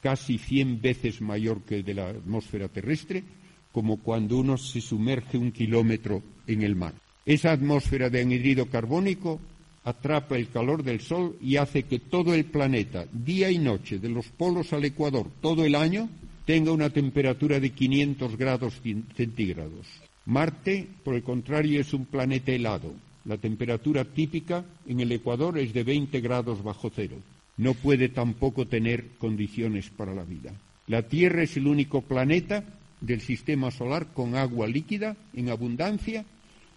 casi 0.00 0.38
cien 0.38 0.80
veces 0.80 1.20
mayor 1.20 1.60
que 1.62 1.76
el 1.76 1.84
de 1.84 1.92
la 1.92 2.08
atmósfera 2.08 2.68
terrestre, 2.68 3.22
como 3.70 3.98
cuando 3.98 4.38
uno 4.38 4.56
se 4.56 4.80
sumerge 4.80 5.36
un 5.36 5.52
kilómetro 5.52 6.22
en 6.46 6.62
el 6.62 6.74
mar. 6.74 6.94
Esa 7.26 7.52
atmósfera 7.52 8.10
de 8.10 8.20
anhidrido 8.20 8.66
carbónico 8.66 9.40
atrapa 9.84 10.36
el 10.36 10.48
calor 10.48 10.82
del 10.82 11.00
Sol 11.00 11.36
y 11.40 11.56
hace 11.56 11.84
que 11.84 11.98
todo 11.98 12.34
el 12.34 12.44
planeta, 12.46 13.06
día 13.12 13.50
y 13.50 13.58
noche, 13.58 13.98
de 13.98 14.08
los 14.08 14.26
polos 14.28 14.72
al 14.72 14.84
Ecuador, 14.84 15.28
todo 15.40 15.64
el 15.64 15.74
año, 15.74 16.08
tenga 16.44 16.72
una 16.72 16.90
temperatura 16.90 17.60
de 17.60 17.70
500 17.70 18.36
grados 18.36 18.80
centígrados. 19.16 19.86
Marte, 20.26 20.86
por 21.02 21.14
el 21.14 21.22
contrario, 21.22 21.80
es 21.80 21.92
un 21.94 22.06
planeta 22.06 22.52
helado. 22.52 22.94
La 23.24 23.38
temperatura 23.38 24.04
típica 24.04 24.64
en 24.86 25.00
el 25.00 25.12
Ecuador 25.12 25.58
es 25.58 25.72
de 25.72 25.84
20 25.84 26.20
grados 26.20 26.62
bajo 26.62 26.90
cero. 26.94 27.16
No 27.56 27.72
puede 27.74 28.08
tampoco 28.08 28.66
tener 28.66 29.10
condiciones 29.18 29.88
para 29.90 30.14
la 30.14 30.24
vida. 30.24 30.52
La 30.86 31.02
Tierra 31.08 31.42
es 31.42 31.56
el 31.56 31.66
único 31.66 32.02
planeta 32.02 32.64
del 33.00 33.20
sistema 33.20 33.70
solar 33.70 34.08
con 34.12 34.34
agua 34.34 34.66
líquida 34.66 35.16
en 35.32 35.48
abundancia 35.48 36.24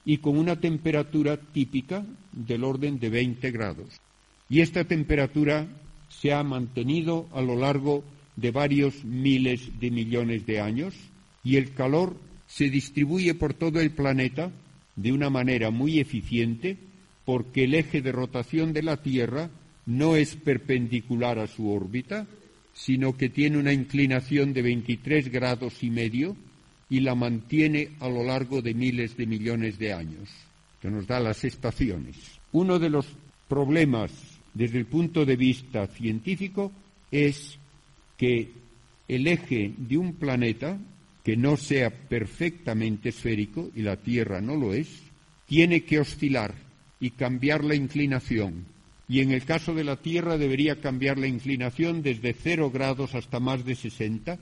y 0.08 0.20
con 0.20 0.38
una 0.38 0.55
temperatura 0.55 1.36
típica 1.36 2.05
del 2.32 2.64
orden 2.64 2.97
de 2.97 3.10
20 3.10 3.51
grados. 3.51 3.99
Y 4.49 4.62
esta 4.62 4.86
temperatura 4.86 5.68
se 6.08 6.32
ha 6.32 6.41
mantenido 6.43 7.28
a 7.34 7.41
lo 7.41 7.58
largo 7.58 8.05
de 8.38 8.51
varios 8.51 9.03
miles 9.03 9.78
de 9.82 9.91
millones 9.91 10.45
de 10.45 10.62
años 10.62 10.93
y 11.43 11.58
el 11.58 11.74
calor 11.74 12.16
se 12.47 12.70
distribuye 12.70 13.34
por 13.34 13.53
todo 13.53 13.82
el 13.82 13.91
planeta 13.91 14.49
de 14.95 15.12
una 15.12 15.30
manera 15.30 15.72
muy 15.72 15.99
eficiente 15.99 16.78
porque 17.26 17.66
el 17.66 17.76
eje 17.76 18.01
de 18.01 18.14
rotación 18.14 18.72
de 18.72 18.84
la 18.84 19.03
Tierra 19.03 19.49
no 19.86 20.16
es 20.16 20.38
perpendicular 20.38 21.38
a 21.38 21.47
su 21.47 21.70
órbita, 21.70 22.28
sino 22.74 23.18
que 23.18 23.28
tiene 23.28 23.58
una 23.58 23.74
inclinación 23.74 24.53
de 24.53 24.62
23 24.62 25.30
grados 25.30 25.84
y 25.84 25.89
medio 25.89 26.38
y 26.90 27.02
la 27.02 27.16
mantiene 27.16 27.90
a 28.00 28.08
lo 28.08 28.24
largo 28.24 28.62
de 28.62 28.74
miles 28.74 29.18
de 29.18 29.26
millones 29.26 29.78
de 29.78 29.94
años, 29.94 30.30
que 30.82 30.90
nos 30.90 31.06
da 31.08 31.20
las 31.20 31.44
estaciones. 31.44 32.16
Uno 32.52 32.80
de 32.80 32.90
los 32.90 33.08
problemas 33.48 34.12
desde 34.54 34.80
el 34.80 34.86
punto 34.86 35.26
de 35.26 35.36
vista 35.36 35.88
científico 35.88 36.72
es 37.12 37.58
que 38.18 38.52
el 39.08 39.28
eje 39.28 39.74
de 39.78 39.98
un 39.98 40.14
planeta 40.14 40.78
que 41.24 41.38
no 41.38 41.58
sea 41.58 41.90
perfectamente 41.90 43.10
esférico, 43.10 43.70
y 43.76 43.82
la 43.82 43.98
Tierra 43.98 44.40
no 44.40 44.56
lo 44.56 44.74
es, 44.74 45.04
tiene 45.46 45.84
que 45.84 46.00
oscilar 46.00 46.56
y 47.00 47.12
cambiar 47.12 47.64
la 47.64 47.76
inclinación. 47.76 48.66
Y 49.10 49.20
en 49.20 49.32
el 49.32 49.44
caso 49.44 49.74
de 49.74 49.84
la 49.84 49.98
Tierra 49.98 50.38
debería 50.38 50.80
cambiar 50.82 51.18
la 51.18 51.28
inclinación 51.28 52.02
desde 52.02 52.34
cero 52.34 52.72
grados 52.72 53.14
hasta 53.14 53.40
más 53.40 53.66
de 53.66 53.76
60, 53.76 54.40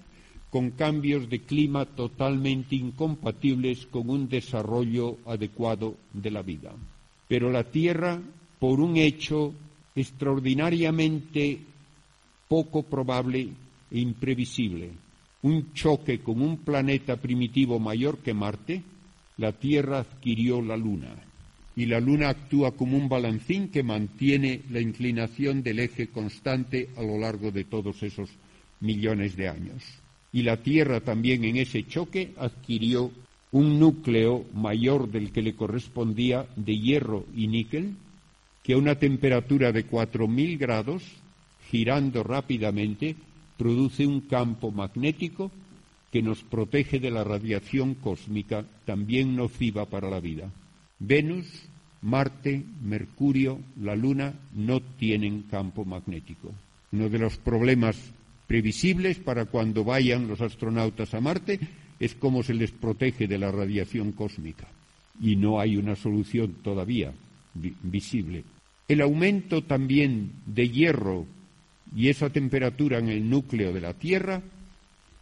con 0.56 0.72
cambios 0.72 1.30
de 1.30 1.39
clima 1.41 1.84
totalmente 1.84 2.78
incompatibles 2.78 3.88
con 3.88 4.10
un 4.10 4.30
desarrollo 4.30 5.18
adecuado 5.26 5.97
de 6.14 6.32
la 6.32 6.43
vida. 6.43 6.72
Pero 7.28 7.51
la 7.51 7.66
Tierra, 7.66 8.22
por 8.58 8.80
un 8.80 8.95
hecho 8.95 9.53
extraordinariamente 9.97 11.60
poco 12.47 12.84
probable 12.84 13.49
e 13.91 13.99
imprevisible, 13.99 14.91
un 15.41 15.74
choque 15.74 16.20
con 16.20 16.41
un 16.41 16.60
planeta 16.60 17.18
primitivo 17.18 17.78
mayor 17.78 18.20
que 18.20 18.34
Marte, 18.34 18.82
la 19.36 19.51
Tierra 19.51 19.99
adquirió 19.99 20.62
la 20.62 20.78
Luna. 20.78 21.18
Y 21.76 21.86
la 21.88 21.99
Luna 21.99 22.30
actúa 22.30 22.72
como 22.72 22.95
un 22.95 23.10
balancín 23.10 23.68
que 23.68 23.84
mantiene 23.84 24.62
la 24.70 24.80
inclinación 24.80 25.64
del 25.64 25.80
eje 25.80 26.08
constante 26.08 26.91
a 26.95 27.01
lo 27.01 27.18
largo 27.18 27.51
de 27.51 27.66
todos 27.66 28.01
esos 28.03 28.30
millones 28.80 29.36
de 29.36 29.49
años. 29.49 30.05
Y 30.36 30.42
la 30.42 30.58
Tierra 30.58 31.00
también 31.00 31.46
en 31.46 31.56
ese 31.56 31.88
choque 31.88 32.34
adquirió 32.36 33.10
un 33.54 33.80
núcleo 33.80 34.44
mayor 34.54 35.10
del 35.10 35.32
que 35.32 35.42
le 35.42 35.56
correspondía 35.56 36.46
de 36.58 36.78
hierro 36.78 37.26
y 37.34 37.48
níquel, 37.48 37.96
que 38.62 38.74
a 38.74 38.78
una 38.78 38.96
temperatura 38.96 39.72
de 39.72 39.90
4.000 39.90 40.58
grados, 40.58 41.04
girando 41.70 42.22
rápidamente, 42.22 43.16
produce 43.58 44.06
un 44.06 44.20
campo 44.20 44.72
magnético 44.72 45.52
que 46.12 46.22
nos 46.22 46.44
protege 46.44 47.00
de 47.00 47.12
la 47.12 47.24
radiación 47.24 47.94
cósmica 47.94 48.66
también 48.84 49.38
nociva 49.38 49.86
para 49.86 50.10
la 50.10 50.20
vida. 50.20 50.52
Venus, 51.00 51.48
Marte, 52.02 52.62
Mercurio, 52.84 53.62
la 53.82 53.96
Luna 53.96 54.34
no 54.54 54.82
tienen 54.82 55.44
campo 55.44 55.86
magnético. 55.86 56.52
Uno 56.92 57.08
de 57.08 57.20
los 57.20 57.38
problemas 57.38 58.12
previsibles 58.48 59.18
para 59.18 59.46
cuando 59.46 59.84
vayan 59.84 60.28
los 60.28 60.41
astronautas 60.41 61.14
a 61.14 61.22
Marte 61.22 61.60
es 62.00 62.16
cómo 62.16 62.43
se 62.43 62.54
les 62.54 62.72
protege 62.72 63.28
de 63.28 63.38
la 63.38 63.52
radiación 63.52 64.12
cósmica. 64.12 64.68
Y 65.22 65.36
no 65.36 65.60
hay 65.60 65.78
una 65.78 65.96
solución 65.96 66.56
todavía 66.62 67.14
visible. 67.54 68.43
El 68.88 69.02
aumento 69.02 69.64
también 69.64 70.32
de 70.46 70.70
hierro 70.70 71.26
y 71.96 72.10
esa 72.10 72.30
temperatura 72.30 73.00
en 73.00 73.10
el 73.10 73.30
núcleo 73.30 73.74
de 73.74 73.82
la 73.82 73.93
Tierra 73.93 74.41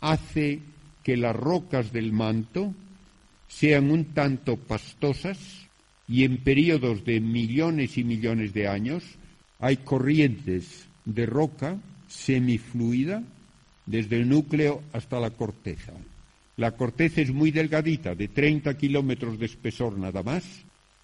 hace 0.02 0.60
que 1.04 1.16
las 1.16 1.36
rocas 1.36 1.94
del 1.94 2.12
manto 2.12 2.74
sean 3.48 3.92
un 3.92 4.06
tanto 4.06 4.58
pastosas 4.58 5.68
y 6.08 6.24
en 6.24 6.38
periodos 6.38 7.06
de 7.06 7.20
millones 7.22 7.98
y 7.98 8.04
millones 8.04 8.54
de 8.54 8.68
años 8.68 9.04
hay 9.60 9.78
corrientes 9.78 10.88
de 11.06 11.26
roca 11.26 11.78
semifluida 12.14 13.24
desde 13.86 14.18
el 14.18 14.30
núcleo 14.30 14.82
hasta 14.94 15.20
la 15.20 15.32
corteza. 15.32 15.94
La 16.56 16.72
corteza 16.72 17.22
es 17.22 17.34
muy 17.34 17.52
delgadita, 17.52 18.14
de 18.14 18.28
30 18.28 18.78
kilómetros 18.78 19.40
de 19.40 19.48
espesor 19.48 19.98
nada 19.98 20.22
más, 20.22 20.44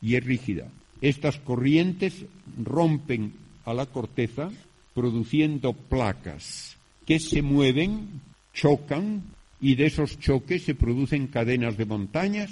y 0.01 0.15
es 0.15 0.23
rígida. 0.23 0.67
Estas 1.01 1.37
corrientes 1.39 2.25
rompen 2.63 3.33
a 3.65 3.73
la 3.73 3.87
corteza 3.87 4.51
produciendo 4.93 5.73
placas 5.73 6.77
que 7.05 7.19
se 7.19 7.41
mueven, 7.41 8.21
chocan 8.53 9.23
y 9.59 9.75
de 9.75 9.87
esos 9.87 10.19
choques 10.19 10.63
se 10.63 10.75
producen 10.75 11.27
cadenas 11.27 11.77
de 11.77 11.85
montañas 11.85 12.51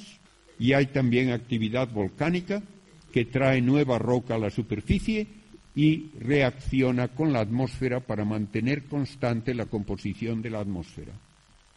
y 0.59 0.73
hay 0.73 0.87
también 0.87 1.29
actividad 1.29 1.89
volcánica 1.91 2.63
que 3.13 3.25
trae 3.25 3.61
nueva 3.61 3.99
roca 3.99 4.35
a 4.35 4.39
la 4.39 4.49
superficie 4.49 5.27
y 5.77 6.09
reacciona 6.19 7.09
con 7.09 7.31
la 7.31 7.41
atmósfera 7.41 7.99
para 7.99 8.25
mantener 8.25 8.85
constante 8.85 9.53
la 9.53 9.67
composición 9.67 10.41
de 10.41 10.49
la 10.49 10.59
atmósfera. 10.59 11.13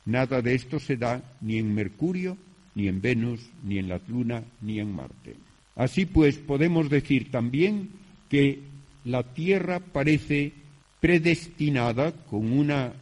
Nada 0.07 0.41
de 0.41 0.55
esto 0.55 0.81
se 0.81 0.97
da 0.97 1.23
ni 1.43 1.59
en 1.59 1.75
Mercurio, 1.75 2.39
ni 2.75 2.89
en 2.89 3.03
Venus, 3.03 3.41
ni 3.63 3.79
en 3.79 3.91
la 3.91 4.01
Luna, 4.09 4.43
ni 4.63 4.81
en 4.81 4.91
Marte. 4.91 5.37
Así 5.77 6.07
pues, 6.07 6.39
podemos 6.39 6.89
decir 6.89 7.31
también 7.31 7.91
que 8.31 8.63
la 9.05 9.23
Tierra 9.23 9.81
parece 9.81 10.55
predestinada 10.99 12.13
con 12.13 12.53
una 12.55 12.95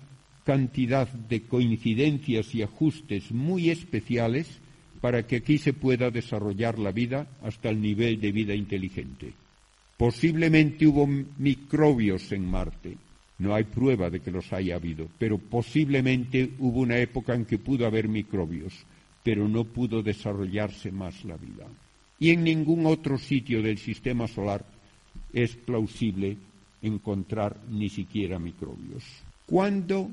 cantidad 0.43 1.07
de 1.07 1.43
coincidencias 1.43 2.53
y 2.57 2.63
ajustes 2.63 3.31
muy 3.31 3.71
especiales 3.71 4.59
para 5.01 5.29
que 5.29 5.37
aquí 5.37 5.59
se 5.59 5.75
pueda 5.75 6.11
desarrollar 6.11 6.77
la 6.77 6.91
vida 6.91 7.29
hasta 7.45 7.69
el 7.69 7.81
nivel 7.81 8.21
de 8.21 8.33
vida 8.33 8.55
inteligente. 8.57 9.35
Posiblemente 9.99 10.87
hubo 10.87 11.07
microbios 11.07 12.31
en 12.31 12.49
Marte, 12.49 12.97
no 13.39 13.53
hay 13.53 13.65
prueba 13.65 14.09
de 14.09 14.21
que 14.21 14.31
los 14.31 14.53
haya 14.53 14.77
habido, 14.77 15.09
pero 15.19 15.39
posiblemente 15.39 16.53
hubo 16.61 16.81
una 16.81 16.99
época 16.99 17.35
en 17.35 17.45
que 17.45 17.59
pudo 17.59 17.85
haber 17.85 18.09
microbios, 18.09 18.73
pero 19.25 19.49
no 19.49 19.65
pudo 19.65 20.01
desarrollarse 20.01 20.93
más 20.93 21.25
la 21.25 21.37
vida. 21.37 21.67
Y 22.21 22.31
en 22.31 22.45
ningún 22.45 22.87
otro 22.87 23.19
sitio 23.19 23.61
del 23.61 23.79
sistema 23.79 24.29
solar 24.29 24.65
es 25.33 25.57
plausible 25.57 26.37
encontrar 26.81 27.57
ni 27.69 27.89
siquiera 27.89 28.39
microbios. 28.39 29.03
¿Cuándo, 29.47 30.11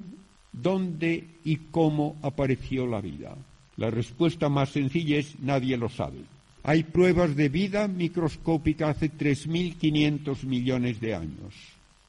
dónde 0.52 1.28
y 1.44 1.58
cómo 1.70 2.16
apareció 2.24 2.88
la 2.88 3.02
vida? 3.02 3.38
La 3.78 3.92
respuesta 3.92 4.50
más 4.50 4.70
sencilla 4.70 5.18
es 5.18 5.40
nadie 5.40 5.78
lo 5.78 5.90
sabe. 5.90 6.22
Hay 6.68 6.82
pruebas 6.82 7.36
de 7.36 7.48
vida 7.48 7.88
microscópica 7.88 8.90
hace 8.90 9.12
3.500 9.12 10.46
millones 10.46 11.00
de 11.00 11.14
años 11.14 11.54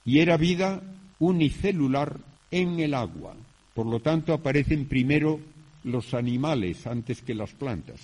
y 0.02 0.20
era 0.20 0.38
vida 0.38 0.82
unicelular 1.18 2.18
en 2.50 2.80
el 2.80 2.94
agua. 2.94 3.36
Por 3.74 3.84
lo 3.84 4.00
tanto, 4.00 4.32
aparecen 4.32 4.86
primero 4.86 5.40
los 5.84 6.14
animales 6.14 6.86
antes 6.86 7.20
que 7.20 7.34
las 7.34 7.50
plantas. 7.50 8.00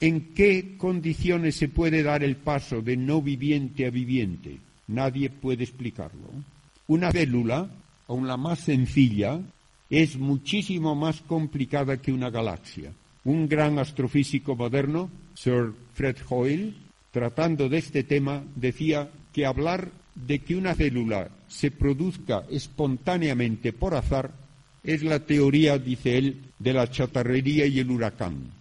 ¿En 0.00 0.34
qué 0.34 0.74
condiciones 0.76 1.54
se 1.54 1.68
puede 1.68 2.02
dar 2.02 2.24
el 2.24 2.34
paso 2.34 2.82
de 2.82 2.96
no 2.96 3.22
viviente 3.22 3.86
a 3.86 3.90
viviente? 3.90 4.58
Nadie 4.88 5.30
puede 5.30 5.62
explicarlo. 5.62 6.28
Una 6.88 7.12
célula, 7.12 7.70
aun 8.08 8.26
la 8.26 8.36
más 8.36 8.58
sencilla, 8.58 9.40
es 9.88 10.18
muchísimo 10.18 10.96
más 10.96 11.20
complicada 11.20 11.98
que 11.98 12.12
una 12.12 12.30
galaxia. 12.30 12.90
Un 13.22 13.48
gran 13.48 13.78
astrofísico 13.78 14.56
moderno, 14.56 15.08
Sir 15.34 15.72
Fred 15.94 16.16
Hoyle, 16.28 16.74
tratando 17.10 17.68
de 17.68 17.78
este 17.78 18.02
tema, 18.04 18.42
decía 18.56 19.10
que 19.32 19.46
hablar 19.46 19.90
de 20.14 20.40
que 20.40 20.56
una 20.56 20.74
célula 20.74 21.28
se 21.48 21.70
produzca 21.70 22.44
espontáneamente 22.50 23.72
por 23.72 23.94
azar 23.94 24.32
es 24.82 25.02
la 25.02 25.20
teoría, 25.20 25.78
dice 25.78 26.18
él, 26.18 26.42
de 26.58 26.72
la 26.72 26.90
chatarrería 26.90 27.66
y 27.66 27.80
el 27.80 27.90
huracán. 27.90 28.52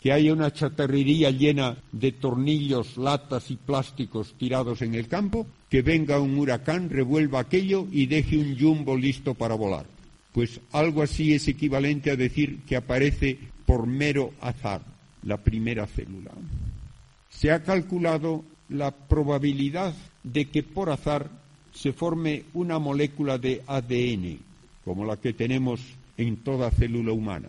Que 0.00 0.12
haya 0.12 0.32
una 0.32 0.52
chatarrería 0.52 1.30
llena 1.30 1.76
de 1.92 2.12
tornillos, 2.12 2.96
latas 2.96 3.50
y 3.50 3.56
plásticos 3.56 4.34
tirados 4.38 4.82
en 4.82 4.94
el 4.94 5.08
campo, 5.08 5.46
que 5.68 5.82
venga 5.82 6.20
un 6.20 6.38
huracán, 6.38 6.90
revuelva 6.90 7.40
aquello 7.40 7.86
y 7.90 8.06
deje 8.06 8.38
un 8.38 8.58
jumbo 8.58 8.96
listo 8.96 9.34
para 9.34 9.54
volar. 9.54 9.86
Pues 10.32 10.60
algo 10.72 11.02
así 11.02 11.34
es 11.34 11.48
equivalente 11.48 12.10
a 12.10 12.16
decir 12.16 12.60
que 12.66 12.76
aparece 12.76 13.38
por 13.66 13.86
mero 13.86 14.32
azar 14.40 14.89
la 15.24 15.36
primera 15.38 15.86
célula. 15.86 16.30
Se 17.28 17.52
ha 17.52 17.62
calculado 17.62 18.44
la 18.68 18.90
probabilidad 18.90 19.94
de 20.22 20.46
que 20.46 20.62
por 20.62 20.90
azar 20.90 21.30
se 21.72 21.92
forme 21.92 22.44
una 22.54 22.78
molécula 22.78 23.38
de 23.38 23.62
ADN, 23.66 24.38
como 24.84 25.04
la 25.04 25.16
que 25.16 25.32
tenemos 25.32 25.80
en 26.16 26.36
toda 26.38 26.70
célula 26.70 27.12
humana. 27.12 27.48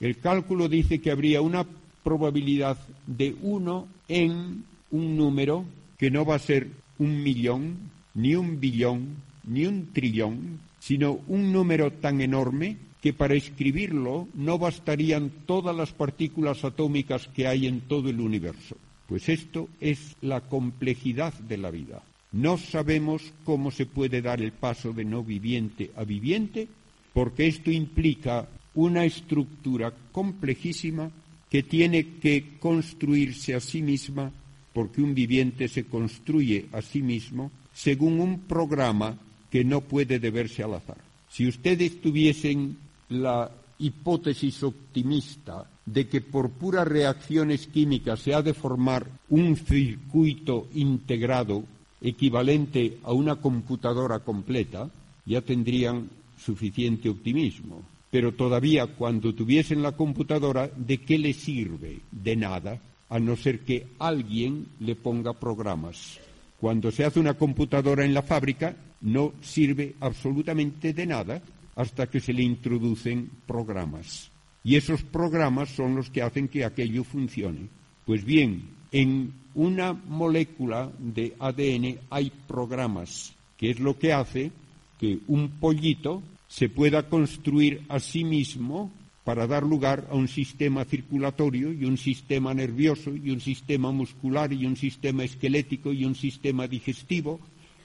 El 0.00 0.18
cálculo 0.18 0.68
dice 0.68 1.00
que 1.00 1.10
habría 1.10 1.40
una 1.40 1.64
probabilidad 2.02 2.76
de 3.06 3.34
uno 3.42 3.86
en 4.08 4.64
un 4.90 5.16
número 5.16 5.64
que 5.98 6.10
no 6.10 6.24
va 6.24 6.34
a 6.34 6.40
ser 6.40 6.68
un 6.98 7.22
millón, 7.22 7.90
ni 8.14 8.34
un 8.34 8.58
billón, 8.60 9.16
ni 9.44 9.66
un 9.66 9.92
trillón, 9.92 10.60
sino 10.80 11.20
un 11.28 11.52
número 11.52 11.92
tan 11.92 12.20
enorme 12.20 12.76
que 13.02 13.12
para 13.12 13.34
escribirlo 13.34 14.28
no 14.32 14.58
bastarían 14.58 15.30
todas 15.44 15.76
las 15.76 15.92
partículas 15.92 16.64
atómicas 16.64 17.28
que 17.34 17.48
hay 17.48 17.66
en 17.66 17.80
todo 17.80 18.08
el 18.08 18.20
universo. 18.20 18.76
Pues 19.08 19.28
esto 19.28 19.68
es 19.80 20.16
la 20.22 20.40
complejidad 20.42 21.34
de 21.34 21.58
la 21.58 21.72
vida. 21.72 22.02
No 22.30 22.56
sabemos 22.56 23.32
cómo 23.44 23.72
se 23.72 23.86
puede 23.86 24.22
dar 24.22 24.40
el 24.40 24.52
paso 24.52 24.92
de 24.92 25.04
no 25.04 25.24
viviente 25.24 25.90
a 25.96 26.04
viviente, 26.04 26.68
porque 27.12 27.48
esto 27.48 27.72
implica 27.72 28.48
una 28.74 29.04
estructura 29.04 29.92
complejísima 30.12 31.10
que 31.50 31.64
tiene 31.64 32.06
que 32.20 32.56
construirse 32.60 33.54
a 33.54 33.60
sí 33.60 33.82
misma, 33.82 34.32
porque 34.72 35.02
un 35.02 35.12
viviente 35.12 35.66
se 35.68 35.84
construye 35.84 36.66
a 36.72 36.80
sí 36.80 37.02
mismo 37.02 37.50
según 37.74 38.20
un 38.20 38.40
programa 38.42 39.18
que 39.50 39.64
no 39.64 39.82
puede 39.82 40.20
deberse 40.20 40.62
al 40.62 40.74
azar. 40.74 40.98
Si 41.28 41.46
ustedes 41.46 42.00
tuviesen 42.00 42.76
la 43.12 43.50
hipótesis 43.78 44.62
optimista 44.62 45.66
de 45.84 46.08
que 46.08 46.20
por 46.20 46.50
puras 46.50 46.86
reacciones 46.86 47.66
químicas 47.66 48.20
se 48.20 48.34
ha 48.34 48.42
de 48.42 48.54
formar 48.54 49.06
un 49.28 49.56
circuito 49.56 50.68
integrado 50.74 51.64
equivalente 52.00 52.98
a 53.04 53.12
una 53.12 53.36
computadora 53.36 54.20
completa, 54.20 54.88
ya 55.24 55.40
tendrían 55.40 56.08
suficiente 56.36 57.08
optimismo. 57.08 57.82
Pero 58.10 58.32
todavía 58.32 58.86
cuando 58.86 59.34
tuviesen 59.34 59.82
la 59.82 59.92
computadora, 59.92 60.68
¿de 60.68 60.98
qué 60.98 61.18
le 61.18 61.32
sirve? 61.32 62.00
De 62.10 62.36
nada, 62.36 62.78
a 63.08 63.18
no 63.18 63.36
ser 63.36 63.60
que 63.60 63.86
alguien 63.98 64.66
le 64.80 64.96
ponga 64.96 65.32
programas. 65.32 66.18
Cuando 66.60 66.90
se 66.90 67.04
hace 67.04 67.18
una 67.18 67.34
computadora 67.34 68.04
en 68.04 68.14
la 68.14 68.22
fábrica, 68.22 68.76
no 69.00 69.32
sirve 69.40 69.94
absolutamente 70.00 70.92
de 70.92 71.06
nada 71.06 71.42
hasta 71.76 72.08
que 72.08 72.20
se 72.20 72.32
le 72.32 72.42
introducen 72.42 73.30
programas. 73.46 74.30
Y 74.64 74.76
esos 74.76 75.02
programas 75.02 75.70
son 75.70 75.96
los 75.96 76.10
que 76.10 76.22
hacen 76.22 76.48
que 76.48 76.64
aquello 76.64 77.04
funcione. 77.04 77.68
Pues 78.06 78.24
bien, 78.24 78.62
en 78.92 79.32
una 79.54 79.92
molécula 79.92 80.90
de 80.98 81.34
ADN 81.38 81.98
hay 82.10 82.32
programas, 82.46 83.34
que 83.56 83.70
es 83.70 83.80
lo 83.80 83.98
que 83.98 84.12
hace 84.12 84.52
que 84.98 85.18
un 85.26 85.50
pollito 85.58 86.22
se 86.46 86.68
pueda 86.68 87.08
construir 87.08 87.82
a 87.88 87.98
sí 87.98 88.24
mismo 88.24 88.92
para 89.24 89.46
dar 89.46 89.62
lugar 89.62 90.08
a 90.10 90.14
un 90.14 90.28
sistema 90.28 90.84
circulatorio 90.84 91.72
y 91.72 91.84
un 91.84 91.96
sistema 91.96 92.52
nervioso 92.54 93.14
y 93.14 93.30
un 93.30 93.40
sistema 93.40 93.92
muscular 93.92 94.52
y 94.52 94.66
un 94.66 94.76
sistema 94.76 95.24
esquelético 95.24 95.92
y 95.92 96.04
un 96.04 96.14
sistema 96.14 96.66
digestivo 96.66 97.40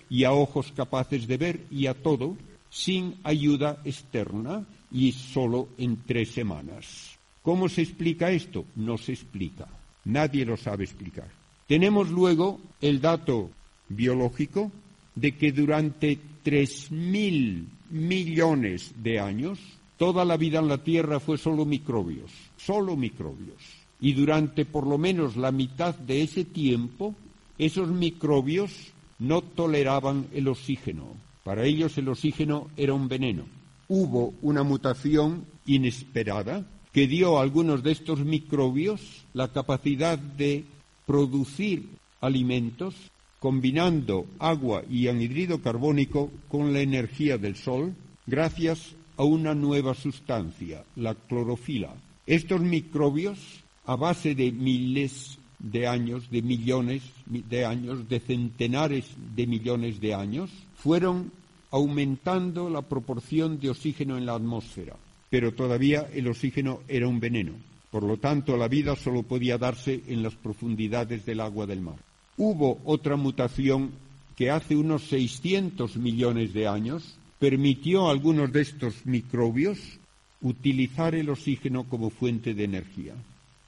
y 0.09 0.23
a 0.23 0.31
ojos 0.31 0.71
capaces 0.75 1.27
de 1.27 1.37
ver 1.37 1.59
y 1.69 1.87
a 1.87 1.93
todo 1.93 2.37
sin 2.69 3.15
ayuda 3.23 3.81
externa 3.85 4.65
y 4.91 5.11
solo 5.11 5.69
en 5.77 6.03
tres 6.05 6.31
semanas. 6.31 7.17
¿Cómo 7.41 7.69
se 7.69 7.81
explica 7.81 8.31
esto? 8.31 8.65
No 8.75 8.97
se 8.97 9.13
explica. 9.13 9.67
Nadie 10.05 10.45
lo 10.45 10.57
sabe 10.57 10.83
explicar. 10.83 11.27
Tenemos 11.67 12.09
luego 12.09 12.59
el 12.81 13.01
dato 13.01 13.49
biológico 13.89 14.71
de 15.15 15.35
que 15.35 15.51
durante 15.51 16.19
tres 16.43 16.91
mil 16.91 17.67
millones 17.89 18.93
de 19.01 19.19
años 19.19 19.59
toda 19.97 20.23
la 20.25 20.37
vida 20.37 20.59
en 20.59 20.67
la 20.67 20.77
Tierra 20.77 21.19
fue 21.19 21.37
solo 21.37 21.65
microbios, 21.65 22.31
solo 22.57 22.95
microbios. 22.95 23.61
Y 23.99 24.13
durante 24.13 24.65
por 24.65 24.85
lo 24.85 24.97
menos 24.97 25.35
la 25.35 25.51
mitad 25.51 25.95
de 25.95 26.21
ese 26.21 26.45
tiempo, 26.45 27.15
esos 27.57 27.89
microbios 27.89 28.93
no 29.19 29.41
toleraban 29.41 30.27
el 30.33 30.47
oxígeno. 30.47 31.15
Para 31.47 31.63
ellos 31.63 31.97
el 31.97 32.09
oxígeno 32.09 32.67
era 32.75 32.93
un 32.93 33.07
veneno. 33.07 33.45
Hubo 33.87 34.33
una 34.41 34.63
mutación 34.63 35.45
inesperada 35.65 36.67
que 36.91 37.07
dio 37.07 37.37
a 37.37 37.41
algunos 37.41 37.83
de 37.83 37.93
estos 37.93 38.19
microbios 38.19 39.23
la 39.33 39.47
capacidad 39.53 40.19
de 40.19 40.65
producir 41.05 41.87
alimentos 42.19 42.95
combinando 43.39 44.25
agua 44.39 44.83
y 44.89 45.07
anhidrido 45.07 45.61
carbónico 45.61 46.31
con 46.49 46.73
la 46.73 46.81
energía 46.81 47.37
del 47.37 47.55
sol 47.55 47.95
gracias 48.25 48.97
a 49.15 49.23
una 49.23 49.55
nueva 49.55 49.93
sustancia, 49.93 50.83
la 50.97 51.15
clorofila. 51.15 51.95
Estos 52.25 52.59
microbios, 52.59 53.39
a 53.85 53.95
base 53.95 54.35
de 54.35 54.51
miles 54.51 55.39
de 55.59 55.87
años, 55.87 56.29
de 56.29 56.41
millones 56.41 57.03
de 57.25 57.63
años, 57.63 58.09
de 58.09 58.19
centenares 58.19 59.05
de 59.33 59.47
millones 59.47 60.01
de 60.01 60.13
años, 60.13 60.51
fueron 60.87 61.33
aumentando 61.71 62.69
la 62.69 62.81
proporción 62.81 63.59
de 63.59 63.71
oxígeno 63.71 64.17
en 64.17 64.25
la 64.25 64.35
atmósfera. 64.35 64.95
Pero 65.29 65.53
todavía 65.53 66.07
el 66.13 66.29
oxígeno 66.29 66.79
era 66.87 67.09
un 67.09 67.19
veneno. 67.19 67.51
Por 67.91 68.03
lo 68.03 68.15
tanto, 68.15 68.55
la 68.55 68.69
vida 68.69 68.95
solo 68.95 69.23
podía 69.23 69.57
darse 69.57 70.01
en 70.07 70.23
las 70.23 70.35
profundidades 70.35 71.25
del 71.25 71.41
agua 71.41 71.65
del 71.65 71.81
mar. 71.81 71.97
Hubo 72.37 72.79
otra 72.85 73.17
mutación 73.17 73.91
que 74.37 74.49
hace 74.49 74.77
unos 74.77 75.03
600 75.09 75.97
millones 75.97 76.53
de 76.53 76.69
años 76.69 77.17
permitió 77.37 78.07
a 78.07 78.11
algunos 78.11 78.53
de 78.53 78.61
estos 78.61 79.05
microbios 79.05 79.99
utilizar 80.39 81.15
el 81.15 81.29
oxígeno 81.29 81.83
como 81.83 82.09
fuente 82.09 82.53
de 82.53 82.63
energía. 82.63 83.13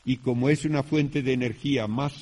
Y 0.05 0.17
como 0.23 0.49
es 0.49 0.63
una 0.63 0.83
fuente 0.83 1.21
de 1.21 1.33
energía 1.33 1.85
más 1.85 2.13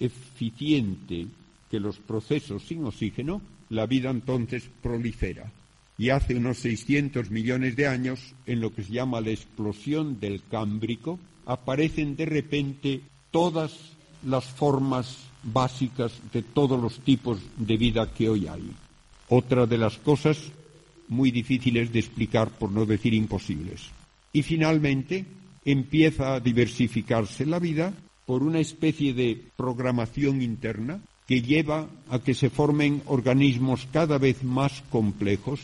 eficiente 0.00 1.26
que 1.70 1.78
los 1.78 1.98
procesos 1.98 2.62
sin 2.62 2.86
oxígeno, 2.86 3.42
la 3.70 3.86
vida 3.86 4.10
entonces 4.10 4.64
prolifera. 4.82 5.50
Y 5.98 6.10
hace 6.10 6.34
unos 6.34 6.58
600 6.58 7.30
millones 7.30 7.76
de 7.76 7.86
años, 7.86 8.34
en 8.46 8.60
lo 8.60 8.74
que 8.74 8.82
se 8.82 8.92
llama 8.92 9.20
la 9.20 9.30
explosión 9.30 10.20
del 10.20 10.42
Cámbrico, 10.50 11.18
aparecen 11.46 12.16
de 12.16 12.26
repente 12.26 13.00
todas 13.30 13.72
las 14.24 14.44
formas 14.44 15.18
básicas 15.42 16.12
de 16.32 16.42
todos 16.42 16.80
los 16.80 16.98
tipos 17.00 17.38
de 17.56 17.76
vida 17.76 18.12
que 18.12 18.28
hoy 18.28 18.46
hay. 18.46 18.70
Otra 19.28 19.66
de 19.66 19.78
las 19.78 19.96
cosas 19.98 20.38
muy 21.08 21.30
difíciles 21.30 21.92
de 21.92 22.00
explicar, 22.00 22.50
por 22.50 22.70
no 22.70 22.84
decir 22.84 23.14
imposibles. 23.14 23.90
Y 24.32 24.42
finalmente 24.42 25.24
empieza 25.64 26.34
a 26.34 26.40
diversificarse 26.40 27.46
la 27.46 27.58
vida 27.58 27.94
por 28.26 28.42
una 28.42 28.58
especie 28.58 29.14
de 29.14 29.40
programación 29.56 30.42
interna 30.42 31.00
que 31.26 31.42
lleva 31.42 31.88
a 32.08 32.20
que 32.20 32.34
se 32.34 32.50
formen 32.50 33.02
organismos 33.06 33.86
cada 33.92 34.18
vez 34.18 34.44
más 34.44 34.82
complejos, 34.90 35.60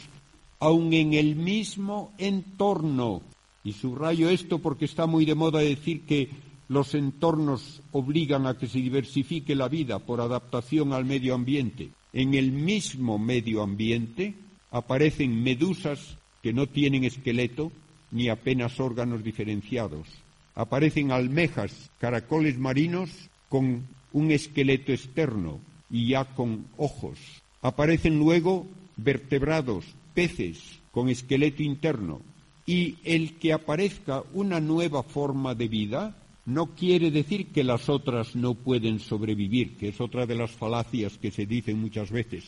aun 0.58 0.92
en 0.92 1.14
el 1.14 1.36
mismo 1.36 2.12
entorno. 2.18 3.22
Y 3.64 3.72
subrayo 3.72 4.28
esto 4.28 4.58
porque 4.58 4.84
está 4.84 5.06
muy 5.06 5.24
de 5.24 5.36
moda 5.36 5.60
decir 5.60 6.02
que 6.02 6.30
los 6.68 6.94
entornos 6.94 7.80
obligan 7.92 8.46
a 8.46 8.58
que 8.58 8.66
se 8.66 8.78
diversifique 8.78 9.54
la 9.54 9.68
vida 9.68 9.98
por 10.00 10.20
adaptación 10.20 10.92
al 10.92 11.04
medio 11.04 11.34
ambiente. 11.34 11.90
En 12.12 12.34
el 12.34 12.50
mismo 12.50 13.18
medio 13.18 13.62
ambiente 13.62 14.34
aparecen 14.70 15.42
medusas 15.42 16.16
que 16.42 16.52
no 16.52 16.66
tienen 16.66 17.04
esqueleto 17.04 17.70
ni 18.10 18.28
apenas 18.28 18.80
órganos 18.80 19.22
diferenciados. 19.22 20.08
Aparecen 20.54 21.12
almejas, 21.12 21.90
caracoles 21.98 22.58
marinos 22.58 23.10
con 23.48 23.86
un 24.12 24.30
esqueleto 24.30 24.92
externo 24.92 25.60
y 25.90 26.08
ya 26.08 26.24
con 26.24 26.66
ojos. 26.76 27.18
Aparecen 27.60 28.18
luego 28.18 28.66
vertebrados, 28.96 29.84
peces 30.14 30.78
con 30.90 31.08
esqueleto 31.08 31.62
interno 31.62 32.20
Y 32.66 32.96
el 33.04 33.34
que 33.38 33.52
aparezca 33.52 34.22
una 34.34 34.60
nueva 34.60 35.02
forma 35.02 35.54
de 35.54 35.68
vida 35.68 36.16
no 36.44 36.74
quiere 36.74 37.10
decir 37.10 37.46
que 37.48 37.64
las 37.64 37.88
otras 37.88 38.36
no 38.36 38.54
pueden 38.54 38.98
sobrevivir, 38.98 39.76
que 39.76 39.88
es 39.88 40.00
otra 40.00 40.26
de 40.26 40.34
las 40.34 40.50
falacias 40.50 41.18
que 41.18 41.30
se 41.30 41.46
dicen 41.46 41.80
muchas 41.80 42.10
veces. 42.10 42.44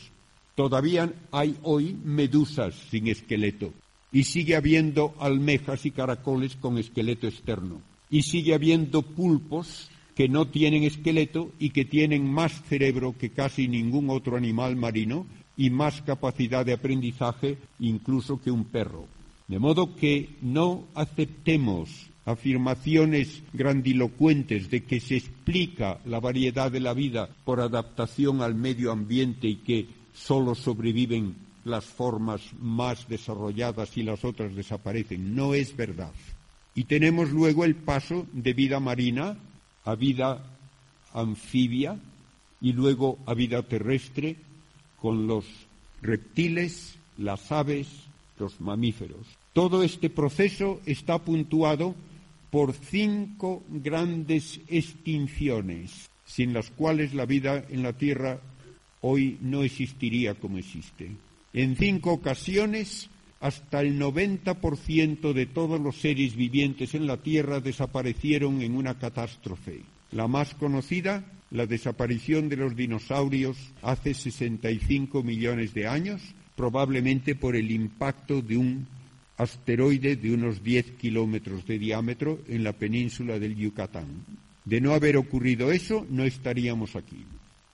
Todavía 0.55 1.13
hay 1.31 1.57
hoy 1.63 1.97
medusas 2.03 2.75
sin 2.89 3.07
esqueleto 3.07 3.73
y 4.11 4.23
sigue 4.23 4.55
habiendo 4.55 5.13
almejas 5.19 5.85
y 5.85 5.91
caracoles 5.91 6.55
con 6.55 6.77
esqueleto 6.77 7.27
externo 7.27 7.81
y 8.09 8.21
sigue 8.21 8.53
habiendo 8.53 9.01
pulpos 9.01 9.89
que 10.15 10.29
no 10.29 10.47
tienen 10.47 10.83
esqueleto 10.83 11.51
y 11.59 11.71
que 11.71 11.85
tienen 11.85 12.31
más 12.31 12.63
cerebro 12.63 13.15
que 13.17 13.31
casi 13.31 13.67
ningún 13.67 14.09
otro 14.09 14.37
animal 14.37 14.75
marino 14.75 15.25
y 15.57 15.69
más 15.69 16.01
capacidad 16.01 16.65
de 16.65 16.73
aprendizaje 16.73 17.57
incluso 17.79 18.41
que 18.41 18.49
un 18.49 18.65
perro. 18.65 19.07
De 19.47 19.59
modo 19.59 19.95
que 19.95 20.29
no 20.41 20.85
aceptemos 20.95 22.07
afirmaciones 22.25 23.43
grandilocuentes 23.53 24.71
de 24.71 24.83
que 24.83 24.99
se 24.99 25.17
explica 25.17 25.99
la 26.05 26.19
variedad 26.19 26.71
de 26.71 26.79
la 26.79 26.93
vida 26.93 27.29
por 27.43 27.59
adaptación 27.59 28.41
al 28.41 28.55
medio 28.55 28.91
ambiente 28.91 29.47
y 29.47 29.57
que 29.57 29.85
solo 30.13 30.55
sobreviven 30.55 31.35
las 31.65 31.85
formas 31.85 32.41
más 32.59 33.07
desarrolladas 33.07 33.95
y 33.97 34.03
las 34.03 34.23
otras 34.23 34.55
desaparecen. 34.55 35.35
No 35.35 35.53
es 35.53 35.75
verdad. 35.75 36.11
Y 36.73 36.85
tenemos 36.85 37.31
luego 37.31 37.63
el 37.63 37.75
paso 37.75 38.25
de 38.33 38.53
vida 38.53 38.79
marina 38.79 39.37
a 39.85 39.95
vida 39.95 40.43
anfibia 41.13 41.97
y 42.59 42.73
luego 42.73 43.19
a 43.25 43.33
vida 43.33 43.63
terrestre 43.63 44.35
con 44.99 45.27
los 45.27 45.45
reptiles, 46.01 46.95
las 47.17 47.51
aves, 47.51 47.87
los 48.39 48.59
mamíferos. 48.59 49.25
Todo 49.53 49.83
este 49.83 50.09
proceso 50.09 50.81
está 50.85 51.19
puntuado 51.19 51.95
por 52.49 52.73
cinco 52.73 53.63
grandes 53.69 54.59
extinciones, 54.67 56.09
sin 56.25 56.53
las 56.53 56.71
cuales 56.71 57.13
la 57.13 57.25
vida 57.25 57.63
en 57.69 57.83
la 57.83 57.93
Tierra 57.93 58.39
hoy 59.01 59.37
no 59.41 59.63
existiría 59.63 60.35
como 60.35 60.57
existe. 60.57 61.11
En 61.53 61.77
cinco 61.77 62.11
ocasiones, 62.11 63.09
hasta 63.45 63.81
el 63.81 63.99
90% 63.99 65.31
de 65.33 65.45
todos 65.45 65.79
los 65.79 65.97
seres 65.97 66.35
vivientes 66.35 66.95
en 66.95 67.05
la 67.05 67.17
Tierra 67.17 67.59
desaparecieron 67.59 68.63
en 68.63 68.75
una 68.75 68.97
catástrofe. 68.97 69.83
La 70.11 70.27
más 70.27 70.55
conocida, 70.55 71.23
la 71.51 71.67
desaparición 71.67 72.49
de 72.49 72.55
los 72.55 72.75
dinosaurios 72.75 73.55
hace 73.83 74.15
65 74.15 75.21
millones 75.21 75.75
de 75.75 75.87
años, 75.87 76.23
probablemente 76.55 77.35
por 77.35 77.55
el 77.55 77.69
impacto 77.69 78.41
de 78.41 78.57
un 78.57 78.87
asteroide 79.37 80.15
de 80.15 80.33
unos 80.33 80.63
10 80.63 80.93
kilómetros 80.93 81.67
de 81.67 81.77
diámetro 81.77 82.39
en 82.47 82.63
la 82.63 82.73
península 82.73 83.37
del 83.37 83.55
Yucatán. 83.55 84.25
De 84.63 84.81
no 84.81 84.95
haber 84.95 85.17
ocurrido 85.17 85.71
eso, 85.71 86.07
no 86.09 86.23
estaríamos 86.23 86.95
aquí. 86.95 87.23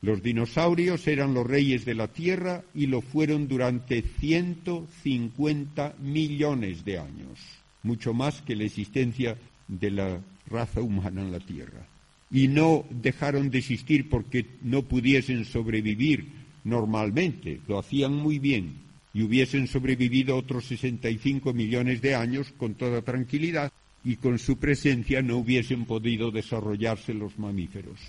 Los 0.01 0.23
dinosaurios 0.23 1.07
eran 1.07 1.35
los 1.35 1.45
reyes 1.45 1.85
de 1.85 1.93
la 1.93 2.07
Tierra 2.07 2.63
y 2.73 2.87
lo 2.87 3.01
fueron 3.01 3.47
durante 3.47 4.01
150 4.01 5.95
millones 5.99 6.83
de 6.83 6.97
años, 6.97 7.39
mucho 7.83 8.11
más 8.11 8.41
que 8.41 8.55
la 8.55 8.63
existencia 8.63 9.37
de 9.67 9.91
la 9.91 10.19
raza 10.47 10.81
humana 10.81 11.21
en 11.21 11.31
la 11.31 11.39
Tierra. 11.39 11.85
Y 12.31 12.47
no 12.47 12.85
dejaron 12.89 13.51
de 13.51 13.59
existir 13.59 14.09
porque 14.09 14.47
no 14.63 14.81
pudiesen 14.81 15.45
sobrevivir 15.45 16.29
normalmente, 16.63 17.59
lo 17.67 17.77
hacían 17.77 18.13
muy 18.15 18.39
bien 18.39 18.73
y 19.13 19.21
hubiesen 19.21 19.67
sobrevivido 19.67 20.35
otros 20.35 20.65
65 20.65 21.53
millones 21.53 22.01
de 22.01 22.15
años 22.15 22.51
con 22.57 22.73
toda 22.73 23.03
tranquilidad 23.03 23.71
y 24.03 24.15
con 24.15 24.39
su 24.39 24.57
presencia 24.57 25.21
no 25.21 25.37
hubiesen 25.37 25.85
podido 25.85 26.31
desarrollarse 26.31 27.13
los 27.13 27.37
mamíferos. 27.37 27.99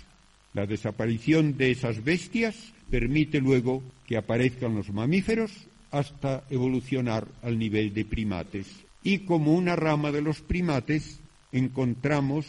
La 0.53 0.65
desaparición 0.67 1.57
de 1.57 1.71
esas 1.71 2.03
bestias 2.03 2.55
permite 2.89 3.41
luego 3.41 3.81
que 4.05 4.17
aparezcan 4.17 4.75
los 4.75 4.91
mamíferos 4.91 5.51
hasta 5.89 6.43
evolucionar 6.49 7.27
al 7.41 7.57
nivel 7.57 7.93
de 7.93 8.05
primates. 8.05 8.67
Y 9.03 9.19
como 9.19 9.53
una 9.53 9.75
rama 9.75 10.11
de 10.11 10.21
los 10.21 10.41
primates 10.41 11.19
encontramos 11.51 12.45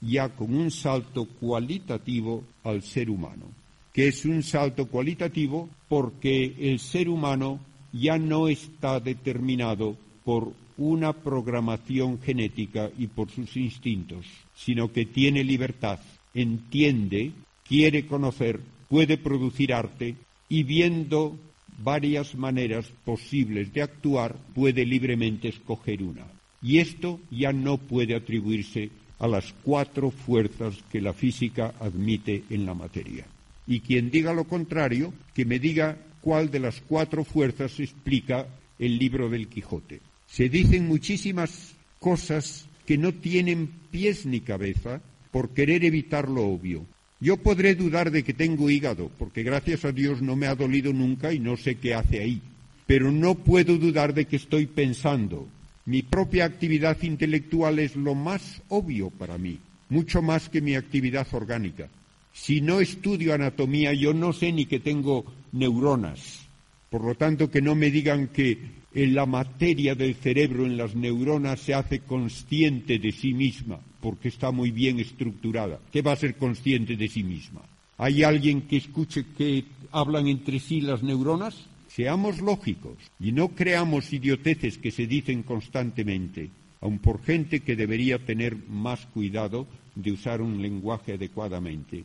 ya 0.00 0.28
con 0.28 0.54
un 0.54 0.70
salto 0.70 1.26
cualitativo 1.26 2.44
al 2.62 2.82
ser 2.82 3.10
humano, 3.10 3.46
que 3.92 4.08
es 4.08 4.24
un 4.24 4.42
salto 4.42 4.86
cualitativo 4.86 5.68
porque 5.88 6.54
el 6.58 6.78
ser 6.78 7.08
humano 7.08 7.60
ya 7.92 8.18
no 8.18 8.48
está 8.48 9.00
determinado 9.00 9.96
por 10.24 10.52
una 10.76 11.14
programación 11.14 12.20
genética 12.20 12.90
y 12.98 13.06
por 13.06 13.30
sus 13.30 13.56
instintos, 13.56 14.26
sino 14.54 14.92
que 14.92 15.06
tiene 15.06 15.42
libertad, 15.42 15.98
entiende 16.34 17.32
quiere 17.68 18.06
conocer, 18.06 18.60
puede 18.88 19.18
producir 19.18 19.72
arte 19.72 20.16
y 20.48 20.62
viendo 20.62 21.36
varias 21.78 22.34
maneras 22.34 22.86
posibles 23.04 23.72
de 23.72 23.82
actuar, 23.82 24.36
puede 24.54 24.84
libremente 24.84 25.48
escoger 25.48 26.02
una. 26.02 26.26
Y 26.62 26.78
esto 26.78 27.20
ya 27.30 27.52
no 27.52 27.78
puede 27.78 28.14
atribuirse 28.14 28.90
a 29.18 29.28
las 29.28 29.54
cuatro 29.62 30.10
fuerzas 30.10 30.76
que 30.90 31.00
la 31.00 31.12
física 31.12 31.74
admite 31.80 32.44
en 32.50 32.66
la 32.66 32.74
materia. 32.74 33.26
Y 33.66 33.80
quien 33.80 34.10
diga 34.10 34.32
lo 34.32 34.44
contrario, 34.44 35.12
que 35.34 35.44
me 35.44 35.58
diga 35.58 35.98
cuál 36.20 36.50
de 36.50 36.60
las 36.60 36.80
cuatro 36.80 37.24
fuerzas 37.24 37.78
explica 37.80 38.46
el 38.78 38.98
libro 38.98 39.28
del 39.28 39.48
Quijote. 39.48 40.00
Se 40.26 40.48
dicen 40.48 40.86
muchísimas 40.86 41.74
cosas 41.98 42.68
que 42.84 42.98
no 42.98 43.12
tienen 43.12 43.68
pies 43.90 44.26
ni 44.26 44.40
cabeza 44.40 45.00
por 45.30 45.50
querer 45.50 45.84
evitar 45.84 46.28
lo 46.28 46.46
obvio. 46.46 46.86
Yo 47.18 47.38
podré 47.38 47.74
dudar 47.74 48.10
de 48.10 48.22
que 48.22 48.34
tengo 48.34 48.68
hígado, 48.68 49.10
porque 49.18 49.42
gracias 49.42 49.84
a 49.84 49.92
Dios 49.92 50.20
no 50.20 50.36
me 50.36 50.46
ha 50.46 50.54
dolido 50.54 50.92
nunca 50.92 51.32
y 51.32 51.38
no 51.38 51.56
sé 51.56 51.76
qué 51.76 51.94
hace 51.94 52.20
ahí. 52.20 52.42
Pero 52.86 53.10
no 53.10 53.34
puedo 53.34 53.78
dudar 53.78 54.12
de 54.12 54.26
que 54.26 54.36
estoy 54.36 54.66
pensando. 54.66 55.48
Mi 55.86 56.02
propia 56.02 56.44
actividad 56.44 57.00
intelectual 57.02 57.78
es 57.78 57.96
lo 57.96 58.14
más 58.14 58.62
obvio 58.68 59.10
para 59.10 59.38
mí, 59.38 59.58
mucho 59.88 60.20
más 60.20 60.48
que 60.48 60.60
mi 60.60 60.74
actividad 60.74 61.26
orgánica. 61.32 61.88
Si 62.32 62.60
no 62.60 62.80
estudio 62.80 63.32
anatomía, 63.32 63.94
yo 63.94 64.12
no 64.12 64.34
sé 64.34 64.52
ni 64.52 64.66
que 64.66 64.78
tengo 64.78 65.24
neuronas. 65.52 66.46
Por 66.90 67.02
lo 67.02 67.14
tanto, 67.14 67.50
que 67.50 67.62
no 67.62 67.74
me 67.74 67.90
digan 67.90 68.28
que 68.28 68.58
en 68.94 69.14
la 69.14 69.24
materia 69.26 69.94
del 69.94 70.14
cerebro, 70.16 70.66
en 70.66 70.76
las 70.76 70.94
neuronas, 70.94 71.60
se 71.60 71.72
hace 71.72 72.00
consciente 72.00 72.98
de 72.98 73.12
sí 73.12 73.32
misma, 73.32 73.78
porque 74.06 74.28
está 74.28 74.52
muy 74.52 74.70
bien 74.70 75.00
estructurada. 75.00 75.80
¿Qué 75.90 76.00
va 76.00 76.12
a 76.12 76.22
ser 76.22 76.36
consciente 76.36 76.94
de 76.94 77.08
sí 77.08 77.24
misma? 77.24 77.62
¿Hay 77.98 78.22
alguien 78.22 78.62
que 78.68 78.76
escuche 78.76 79.24
que 79.36 79.64
hablan 79.90 80.28
entre 80.28 80.60
sí 80.60 80.80
las 80.80 81.02
neuronas? 81.02 81.66
Seamos 81.88 82.40
lógicos 82.40 82.98
y 83.18 83.32
no 83.32 83.48
creamos 83.48 84.12
idioteces 84.12 84.78
que 84.78 84.92
se 84.92 85.08
dicen 85.08 85.42
constantemente, 85.42 86.50
aun 86.80 87.00
por 87.00 87.20
gente 87.20 87.58
que 87.66 87.74
debería 87.74 88.24
tener 88.24 88.54
más 88.68 89.04
cuidado 89.06 89.66
de 89.96 90.12
usar 90.12 90.40
un 90.40 90.62
lenguaje 90.62 91.14
adecuadamente. 91.14 92.04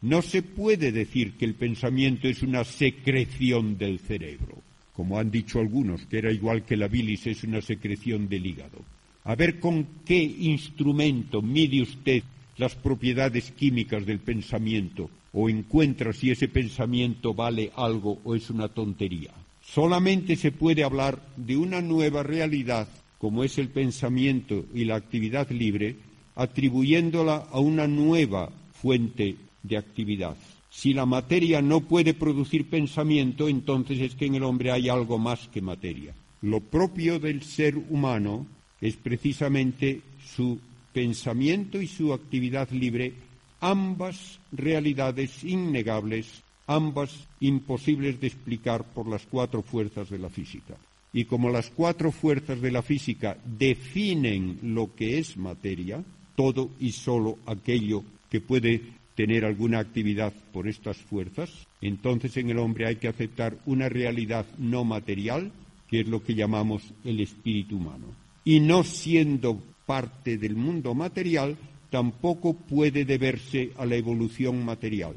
No 0.00 0.22
se 0.22 0.42
puede 0.42 0.92
decir 0.92 1.32
que 1.32 1.44
el 1.44 1.56
pensamiento 1.56 2.28
es 2.28 2.44
una 2.44 2.62
secreción 2.62 3.76
del 3.76 3.98
cerebro 3.98 4.62
como 4.92 5.18
han 5.18 5.30
dicho 5.30 5.58
algunos, 5.58 6.04
que 6.06 6.18
era 6.18 6.30
igual 6.30 6.64
que 6.64 6.76
la 6.76 6.86
bilis 6.86 7.26
es 7.26 7.44
una 7.44 7.62
secreción 7.62 8.28
del 8.28 8.46
hígado. 8.46 8.84
A 9.24 9.34
ver 9.36 9.60
con 9.60 9.86
qué 10.04 10.20
instrumento 10.20 11.42
mide 11.42 11.82
usted 11.82 12.22
las 12.56 12.74
propiedades 12.74 13.52
químicas 13.52 14.04
del 14.04 14.18
pensamiento 14.18 15.08
o 15.32 15.48
encuentra 15.48 16.12
si 16.12 16.30
ese 16.30 16.48
pensamiento 16.48 17.32
vale 17.32 17.70
algo 17.76 18.18
o 18.24 18.34
es 18.34 18.50
una 18.50 18.68
tontería. 18.68 19.30
Solamente 19.64 20.36
se 20.36 20.52
puede 20.52 20.84
hablar 20.84 21.22
de 21.36 21.56
una 21.56 21.80
nueva 21.80 22.22
realidad, 22.22 22.88
como 23.18 23.44
es 23.44 23.58
el 23.58 23.68
pensamiento 23.68 24.66
y 24.74 24.84
la 24.84 24.96
actividad 24.96 25.48
libre, 25.50 25.96
atribuyéndola 26.34 27.46
a 27.50 27.60
una 27.60 27.86
nueva 27.86 28.50
fuente 28.72 29.36
de 29.62 29.76
actividad. 29.76 30.36
Si 30.68 30.94
la 30.94 31.06
materia 31.06 31.62
no 31.62 31.82
puede 31.82 32.12
producir 32.14 32.68
pensamiento, 32.68 33.48
entonces 33.48 34.00
es 34.00 34.14
que 34.14 34.26
en 34.26 34.34
el 34.34 34.42
hombre 34.42 34.72
hay 34.72 34.88
algo 34.88 35.18
más 35.18 35.48
que 35.48 35.60
materia. 35.60 36.14
Lo 36.40 36.60
propio 36.60 37.20
del 37.20 37.42
ser 37.42 37.76
humano 37.76 38.46
es 38.82 38.96
precisamente 38.96 40.02
su 40.22 40.58
pensamiento 40.92 41.80
y 41.80 41.86
su 41.86 42.12
actividad 42.12 42.68
libre, 42.70 43.14
ambas 43.60 44.40
realidades 44.50 45.44
innegables, 45.44 46.42
ambas 46.66 47.28
imposibles 47.40 48.20
de 48.20 48.26
explicar 48.26 48.84
por 48.84 49.08
las 49.08 49.24
cuatro 49.24 49.62
fuerzas 49.62 50.10
de 50.10 50.18
la 50.18 50.28
física. 50.28 50.74
Y 51.12 51.26
como 51.26 51.48
las 51.48 51.70
cuatro 51.70 52.10
fuerzas 52.10 52.60
de 52.60 52.72
la 52.72 52.82
física 52.82 53.38
definen 53.44 54.58
lo 54.62 54.94
que 54.94 55.18
es 55.18 55.36
materia, 55.36 56.02
todo 56.34 56.70
y 56.80 56.92
solo 56.92 57.38
aquello 57.46 58.02
que 58.30 58.40
puede 58.40 58.82
tener 59.14 59.44
alguna 59.44 59.78
actividad 59.78 60.32
por 60.52 60.66
estas 60.66 60.96
fuerzas, 60.96 61.50
entonces 61.80 62.36
en 62.38 62.50
el 62.50 62.58
hombre 62.58 62.86
hay 62.86 62.96
que 62.96 63.08
aceptar 63.08 63.58
una 63.66 63.88
realidad 63.88 64.46
no 64.58 64.84
material, 64.84 65.52
que 65.88 66.00
es 66.00 66.08
lo 66.08 66.22
que 66.22 66.34
llamamos 66.34 66.82
el 67.04 67.20
espíritu 67.20 67.76
humano. 67.76 68.21
Y 68.44 68.60
no 68.60 68.84
siendo 68.84 69.62
parte 69.86 70.38
del 70.38 70.56
mundo 70.56 70.94
material, 70.94 71.56
tampoco 71.90 72.54
puede 72.54 73.04
deberse 73.04 73.72
a 73.76 73.84
la 73.84 73.96
evolución 73.96 74.64
material. 74.64 75.14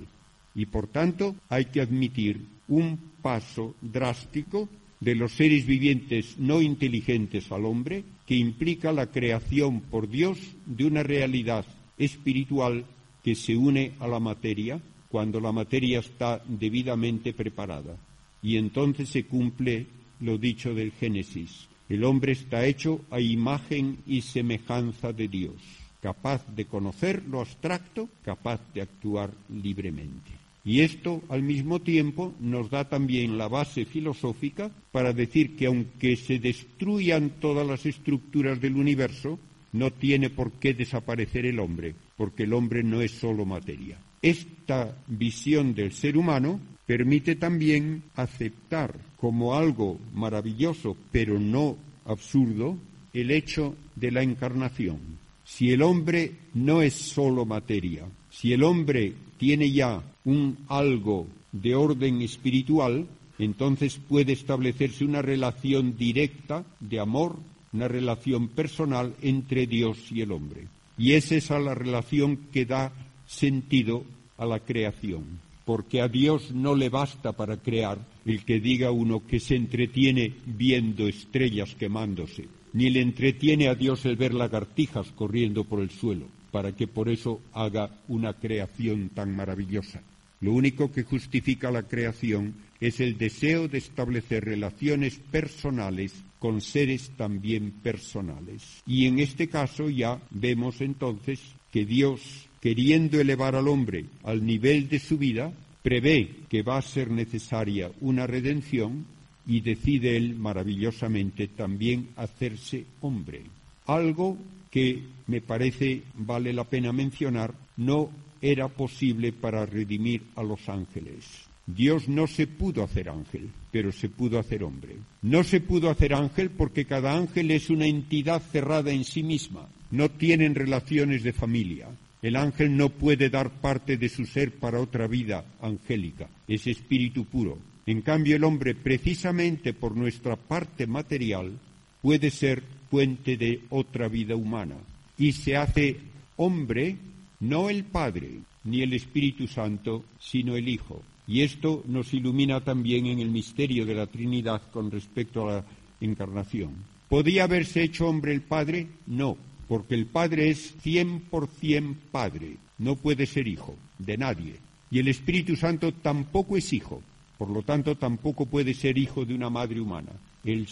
Y 0.53 0.65
por 0.65 0.87
tanto 0.87 1.35
hay 1.49 1.65
que 1.65 1.81
admitir 1.81 2.45
un 2.67 2.99
paso 3.21 3.75
drástico 3.81 4.69
de 4.99 5.15
los 5.15 5.33
seres 5.33 5.65
vivientes 5.65 6.37
no 6.37 6.61
inteligentes 6.61 7.51
al 7.51 7.65
hombre, 7.65 8.03
que 8.25 8.35
implica 8.35 8.91
la 8.91 9.11
creación 9.11 9.81
por 9.81 10.09
Dios 10.09 10.39
de 10.65 10.85
una 10.85 11.03
realidad 11.03 11.65
espiritual 11.97 12.85
que 13.23 13.35
se 13.35 13.55
une 13.55 13.93
a 13.99 14.07
la 14.07 14.19
materia 14.19 14.79
cuando 15.09 15.39
la 15.39 15.51
materia 15.51 15.99
está 15.99 16.43
debidamente 16.47 17.33
preparada. 17.33 17.97
Y 18.41 18.57
entonces 18.57 19.09
se 19.09 19.25
cumple 19.25 19.87
lo 20.19 20.37
dicho 20.37 20.73
del 20.73 20.91
Génesis. 20.91 21.67
El 21.87 22.03
hombre 22.03 22.31
está 22.31 22.65
hecho 22.65 23.01
a 23.11 23.19
imagen 23.19 23.97
y 24.07 24.21
semejanza 24.21 25.13
de 25.13 25.27
Dios, 25.27 25.55
capaz 26.01 26.45
de 26.55 26.65
conocer 26.65 27.23
lo 27.29 27.41
abstracto, 27.41 28.09
capaz 28.23 28.59
de 28.73 28.81
actuar 28.81 29.31
libremente. 29.49 30.31
Y 30.63 30.81
esto, 30.81 31.21
al 31.29 31.43
mismo 31.43 31.79
tiempo, 31.79 32.33
nos 32.39 32.71
da 32.71 32.89
también 32.89 33.37
la 33.37 33.47
base 33.47 33.85
filosófica 33.85 34.71
para 34.91 35.13
decir 35.13 35.55
que 35.55 35.67
aunque 35.67 36.15
se 36.17 36.39
destruyan 36.39 37.33
todas 37.39 37.67
las 37.67 37.85
estructuras 37.85 38.59
del 38.59 38.75
universo, 38.75 39.37
no 39.73 39.91
tiene 39.91 40.31
por 40.31 40.53
qué 40.53 40.73
desaparecer 40.73 41.45
el 41.45 41.59
hombre, 41.59 41.93
porque 42.17 42.43
el 42.43 42.53
hombre 42.53 42.81
no 42.81 43.01
es 43.01 43.11
solo 43.11 43.45
materia. 43.45 43.99
Esta 44.23 44.97
visión 45.05 45.75
del 45.75 45.91
ser 45.91 46.17
humano 46.17 46.59
permite 46.87 47.35
también 47.35 48.01
aceptar 48.15 48.95
como 49.25 49.55
algo 49.55 49.97
maravilloso, 50.13 50.95
pero 51.11 51.39
no 51.39 51.77
absurdo, 52.05 52.77
el 53.11 53.31
hecho 53.31 53.75
de 53.95 54.11
la 54.11 54.21
encarnación. 54.21 54.99
Si 55.43 55.71
el 55.71 55.81
hombre 55.81 56.33
no 56.53 56.83
es 56.83 56.93
solo 56.93 57.43
materia, 57.43 58.05
si 58.29 58.53
el 58.53 58.61
hombre 58.61 59.15
tiene 59.39 59.71
ya 59.71 60.03
un 60.25 60.59
algo 60.67 61.25
de 61.51 61.73
orden 61.73 62.21
espiritual, 62.21 63.07
entonces 63.39 63.97
puede 63.97 64.33
establecerse 64.33 65.03
una 65.03 65.23
relación 65.23 65.97
directa 65.97 66.63
de 66.79 66.99
amor, 66.99 67.35
una 67.73 67.87
relación 67.87 68.49
personal 68.49 69.15
entre 69.23 69.65
Dios 69.65 70.11
y 70.11 70.21
el 70.21 70.33
hombre. 70.33 70.67
Y 70.99 71.13
es 71.13 71.31
esa 71.31 71.57
la 71.57 71.73
relación 71.73 72.37
que 72.53 72.67
da 72.67 72.93
sentido 73.25 74.03
a 74.37 74.45
la 74.45 74.59
creación, 74.59 75.39
porque 75.65 76.01
a 76.01 76.07
Dios 76.07 76.51
no 76.51 76.75
le 76.75 76.89
basta 76.89 77.33
para 77.33 77.57
crear 77.57 77.99
el 78.25 78.45
que 78.45 78.59
diga 78.59 78.91
uno 78.91 79.25
que 79.25 79.39
se 79.39 79.55
entretiene 79.55 80.33
viendo 80.45 81.07
estrellas 81.07 81.75
quemándose, 81.75 82.47
ni 82.73 82.89
le 82.89 83.01
entretiene 83.01 83.67
a 83.67 83.75
Dios 83.75 84.05
el 84.05 84.15
ver 84.15 84.33
lagartijas 84.33 85.11
corriendo 85.11 85.63
por 85.63 85.81
el 85.81 85.89
suelo, 85.89 86.27
para 86.51 86.71
que 86.73 86.87
por 86.87 87.09
eso 87.09 87.41
haga 87.53 87.89
una 88.07 88.33
creación 88.33 89.09
tan 89.09 89.35
maravillosa. 89.35 90.01
Lo 90.41 90.53
único 90.53 90.91
que 90.91 91.03
justifica 91.03 91.71
la 91.71 91.83
creación 91.83 92.53
es 92.79 92.99
el 92.99 93.17
deseo 93.17 93.67
de 93.67 93.79
establecer 93.79 94.45
relaciones 94.45 95.17
personales 95.17 96.13
con 96.39 96.61
seres 96.61 97.11
también 97.17 97.71
personales. 97.71 98.83
Y 98.85 99.07
en 99.07 99.19
este 99.19 99.47
caso 99.47 99.89
ya 99.89 100.21
vemos 100.29 100.81
entonces 100.81 101.39
que 101.71 101.85
Dios 101.85 102.47
queriendo 102.65 103.21
elevar 103.21 103.55
al 103.55 103.67
hombre 103.67 104.05
al 104.23 104.43
nivel 104.43 104.89
de 104.89 104.97
su 104.97 105.19
vida, 105.19 105.53
prevé 105.83 106.31
que 106.49 106.63
va 106.63 106.79
a 106.79 106.81
ser 106.81 107.11
necesaria 107.11 107.91
una 108.01 108.25
redención 108.25 109.05
y 109.45 109.61
decide 109.61 110.17
él 110.17 110.33
maravillosamente 110.33 111.47
también 111.47 112.09
hacerse 112.15 112.85
hombre. 113.01 113.43
Algo 113.85 114.39
que 114.71 115.03
me 115.27 115.41
parece 115.41 116.01
vale 116.15 116.53
la 116.53 116.63
pena 116.63 116.91
mencionar, 116.91 117.53
no 117.77 118.09
era 118.41 118.67
posible 118.67 119.31
para 119.31 119.67
redimir 119.67 120.23
a 120.35 120.41
los 120.41 120.67
ángeles. 120.67 121.23
Dios 121.67 122.09
no 122.09 122.25
se 122.25 122.47
pudo 122.47 122.83
hacer 122.83 123.09
ángel, 123.09 123.51
pero 123.71 123.91
se 123.91 124.09
pudo 124.09 124.39
hacer 124.39 124.63
hombre. 124.63 124.95
No 125.21 125.43
se 125.43 125.61
pudo 125.61 125.91
hacer 125.91 126.15
ángel 126.15 126.49
porque 126.49 126.85
cada 126.85 127.15
ángel 127.15 127.51
es 127.51 127.69
una 127.69 127.85
entidad 127.85 128.41
cerrada 128.41 128.91
en 128.91 129.03
sí 129.03 129.21
misma, 129.21 129.69
no 129.91 130.09
tienen 130.09 130.55
relaciones 130.55 131.21
de 131.21 131.31
familia. 131.31 131.89
El 132.25 132.37
ángel 132.37 132.75
no 132.75 132.89
puede 132.89 133.29
dar 133.29 133.51
parte 133.61 133.97
de 133.97 134.09
su 134.09 134.25
ser 134.25 134.53
para 134.53 134.81
otra 134.81 135.05
vida 135.05 135.45
angélica, 135.61 136.27
es 136.47 136.65
espíritu 136.65 137.25
puro. 137.25 137.59
En 137.85 138.01
cambio, 138.01 138.35
el 138.35 138.43
hombre, 138.43 138.73
precisamente 138.73 139.73
por 139.73 139.95
nuestra 139.95 140.35
parte 140.35 140.87
material, 140.87 141.59
puede 142.01 142.31
ser 142.31 142.63
fuente 142.89 143.37
de 143.37 143.61
otra 143.69 144.07
vida 144.07 144.35
humana. 144.35 144.73
Y 145.19 145.33
se 145.33 145.55
hace 145.55 145.97
hombre 146.37 146.97
no 147.41 147.69
el 147.69 147.83
Padre 147.83 148.39
ni 148.63 148.81
el 148.81 148.93
Espíritu 148.93 149.47
Santo, 149.47 150.03
sino 150.19 150.55
el 150.55 150.67
Hijo. 150.67 151.03
Y 151.27 151.41
esto 151.41 151.83
nos 151.85 152.11
ilumina 152.11 152.59
también 152.61 153.05
en 153.05 153.19
el 153.19 153.29
misterio 153.29 153.85
de 153.85 153.93
la 153.93 154.07
Trinidad 154.07 154.63
con 154.71 154.89
respecto 154.89 155.47
a 155.47 155.53
la 155.57 155.65
encarnación. 156.01 156.71
¿Podía 157.07 157.43
haberse 157.43 157.83
hecho 157.83 158.07
hombre 158.07 158.33
el 158.33 158.41
Padre? 158.41 158.87
No, 159.05 159.37
porque 159.67 159.95
el 159.95 160.05
Padre 160.05 160.49
es 160.49 160.75
cien 160.81 161.21
por 161.21 161.47
cien 161.47 161.95
Padre, 162.11 162.57
no 162.77 162.95
puede 162.95 163.25
ser 163.25 163.47
hijo 163.47 163.75
de 163.97 164.17
nadie. 164.17 164.55
Y 164.91 164.99
el 164.99 165.07
Espíritu 165.07 165.55
Santo 165.55 165.91
tampoco 165.91 166.57
es 166.57 166.71
hijo, 166.73 167.01
por 167.37 167.49
lo 167.49 167.63
tanto 167.63 167.95
tampoco 167.95 168.45
puede 168.45 168.73
ser 168.73 168.97
hijo 168.97 169.25
de 169.25 169.33
una 169.33 169.49
madre 169.49 169.79
humana. 169.81 170.11
El 170.43 170.67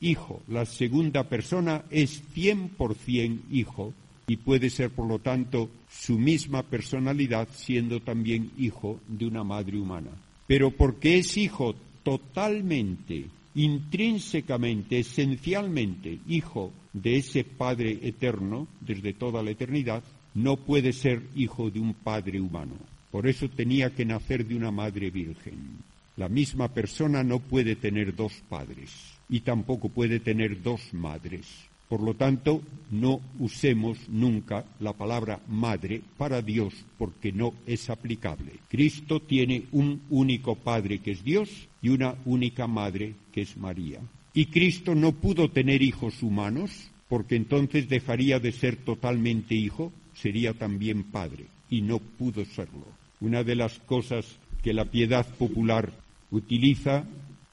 hijo, 0.00 0.42
la 0.48 0.66
segunda 0.66 1.24
persona, 1.24 1.84
es 1.90 2.22
cien 2.32 2.68
por 2.68 2.94
cien 2.94 3.42
hijo 3.50 3.94
y 4.26 4.36
puede 4.36 4.70
ser, 4.70 4.90
por 4.90 5.06
lo 5.06 5.18
tanto, 5.18 5.70
su 5.90 6.18
misma 6.18 6.62
personalidad 6.62 7.48
siendo 7.52 8.00
también 8.00 8.50
hijo 8.58 9.00
de 9.08 9.26
una 9.26 9.44
madre 9.44 9.78
humana. 9.78 10.10
Pero 10.46 10.70
porque 10.70 11.18
es 11.18 11.36
hijo 11.36 11.74
totalmente 12.02 13.26
intrínsecamente, 13.54 14.98
esencialmente, 14.98 16.18
hijo 16.26 16.72
de 16.92 17.16
ese 17.16 17.44
Padre 17.44 17.98
eterno 18.02 18.68
desde 18.80 19.12
toda 19.12 19.42
la 19.42 19.50
eternidad, 19.50 20.02
no 20.34 20.56
puede 20.56 20.92
ser 20.92 21.22
hijo 21.36 21.70
de 21.70 21.80
un 21.80 21.94
Padre 21.94 22.40
humano. 22.40 22.74
Por 23.10 23.28
eso 23.28 23.48
tenía 23.48 23.94
que 23.94 24.04
nacer 24.04 24.46
de 24.46 24.56
una 24.56 24.72
Madre 24.72 25.10
Virgen. 25.10 25.78
La 26.16 26.28
misma 26.28 26.68
persona 26.68 27.22
no 27.24 27.40
puede 27.40 27.74
tener 27.76 28.14
dos 28.14 28.32
padres 28.48 28.90
y 29.28 29.40
tampoco 29.40 29.88
puede 29.88 30.20
tener 30.20 30.62
dos 30.62 30.92
madres. 30.92 31.46
Por 31.88 32.02
lo 32.02 32.14
tanto, 32.14 32.62
no 32.90 33.20
usemos 33.38 33.98
nunca 34.08 34.64
la 34.80 34.92
palabra 34.92 35.40
madre 35.48 36.00
para 36.16 36.42
Dios 36.42 36.74
porque 36.98 37.32
no 37.32 37.54
es 37.66 37.90
aplicable. 37.90 38.52
Cristo 38.68 39.20
tiene 39.20 39.64
un 39.72 40.02
único 40.10 40.54
Padre 40.54 40.98
que 40.98 41.12
es 41.12 41.24
Dios 41.24 41.50
y 41.82 41.90
una 41.90 42.14
única 42.24 42.66
Madre 42.66 43.14
que 43.32 43.42
es 43.42 43.56
María. 43.56 44.00
Y 44.32 44.46
Cristo 44.46 44.94
no 44.94 45.12
pudo 45.12 45.50
tener 45.50 45.82
hijos 45.82 46.22
humanos 46.22 46.90
porque 47.08 47.36
entonces 47.36 47.88
dejaría 47.88 48.40
de 48.40 48.52
ser 48.52 48.76
totalmente 48.76 49.54
hijo, 49.54 49.92
sería 50.14 50.54
también 50.54 51.04
Padre 51.04 51.46
y 51.68 51.82
no 51.82 51.98
pudo 51.98 52.44
serlo. 52.44 52.86
Una 53.20 53.44
de 53.44 53.56
las 53.56 53.78
cosas 53.80 54.26
que 54.62 54.72
la 54.72 54.86
piedad 54.86 55.26
popular 55.36 55.92
utiliza 56.30 57.04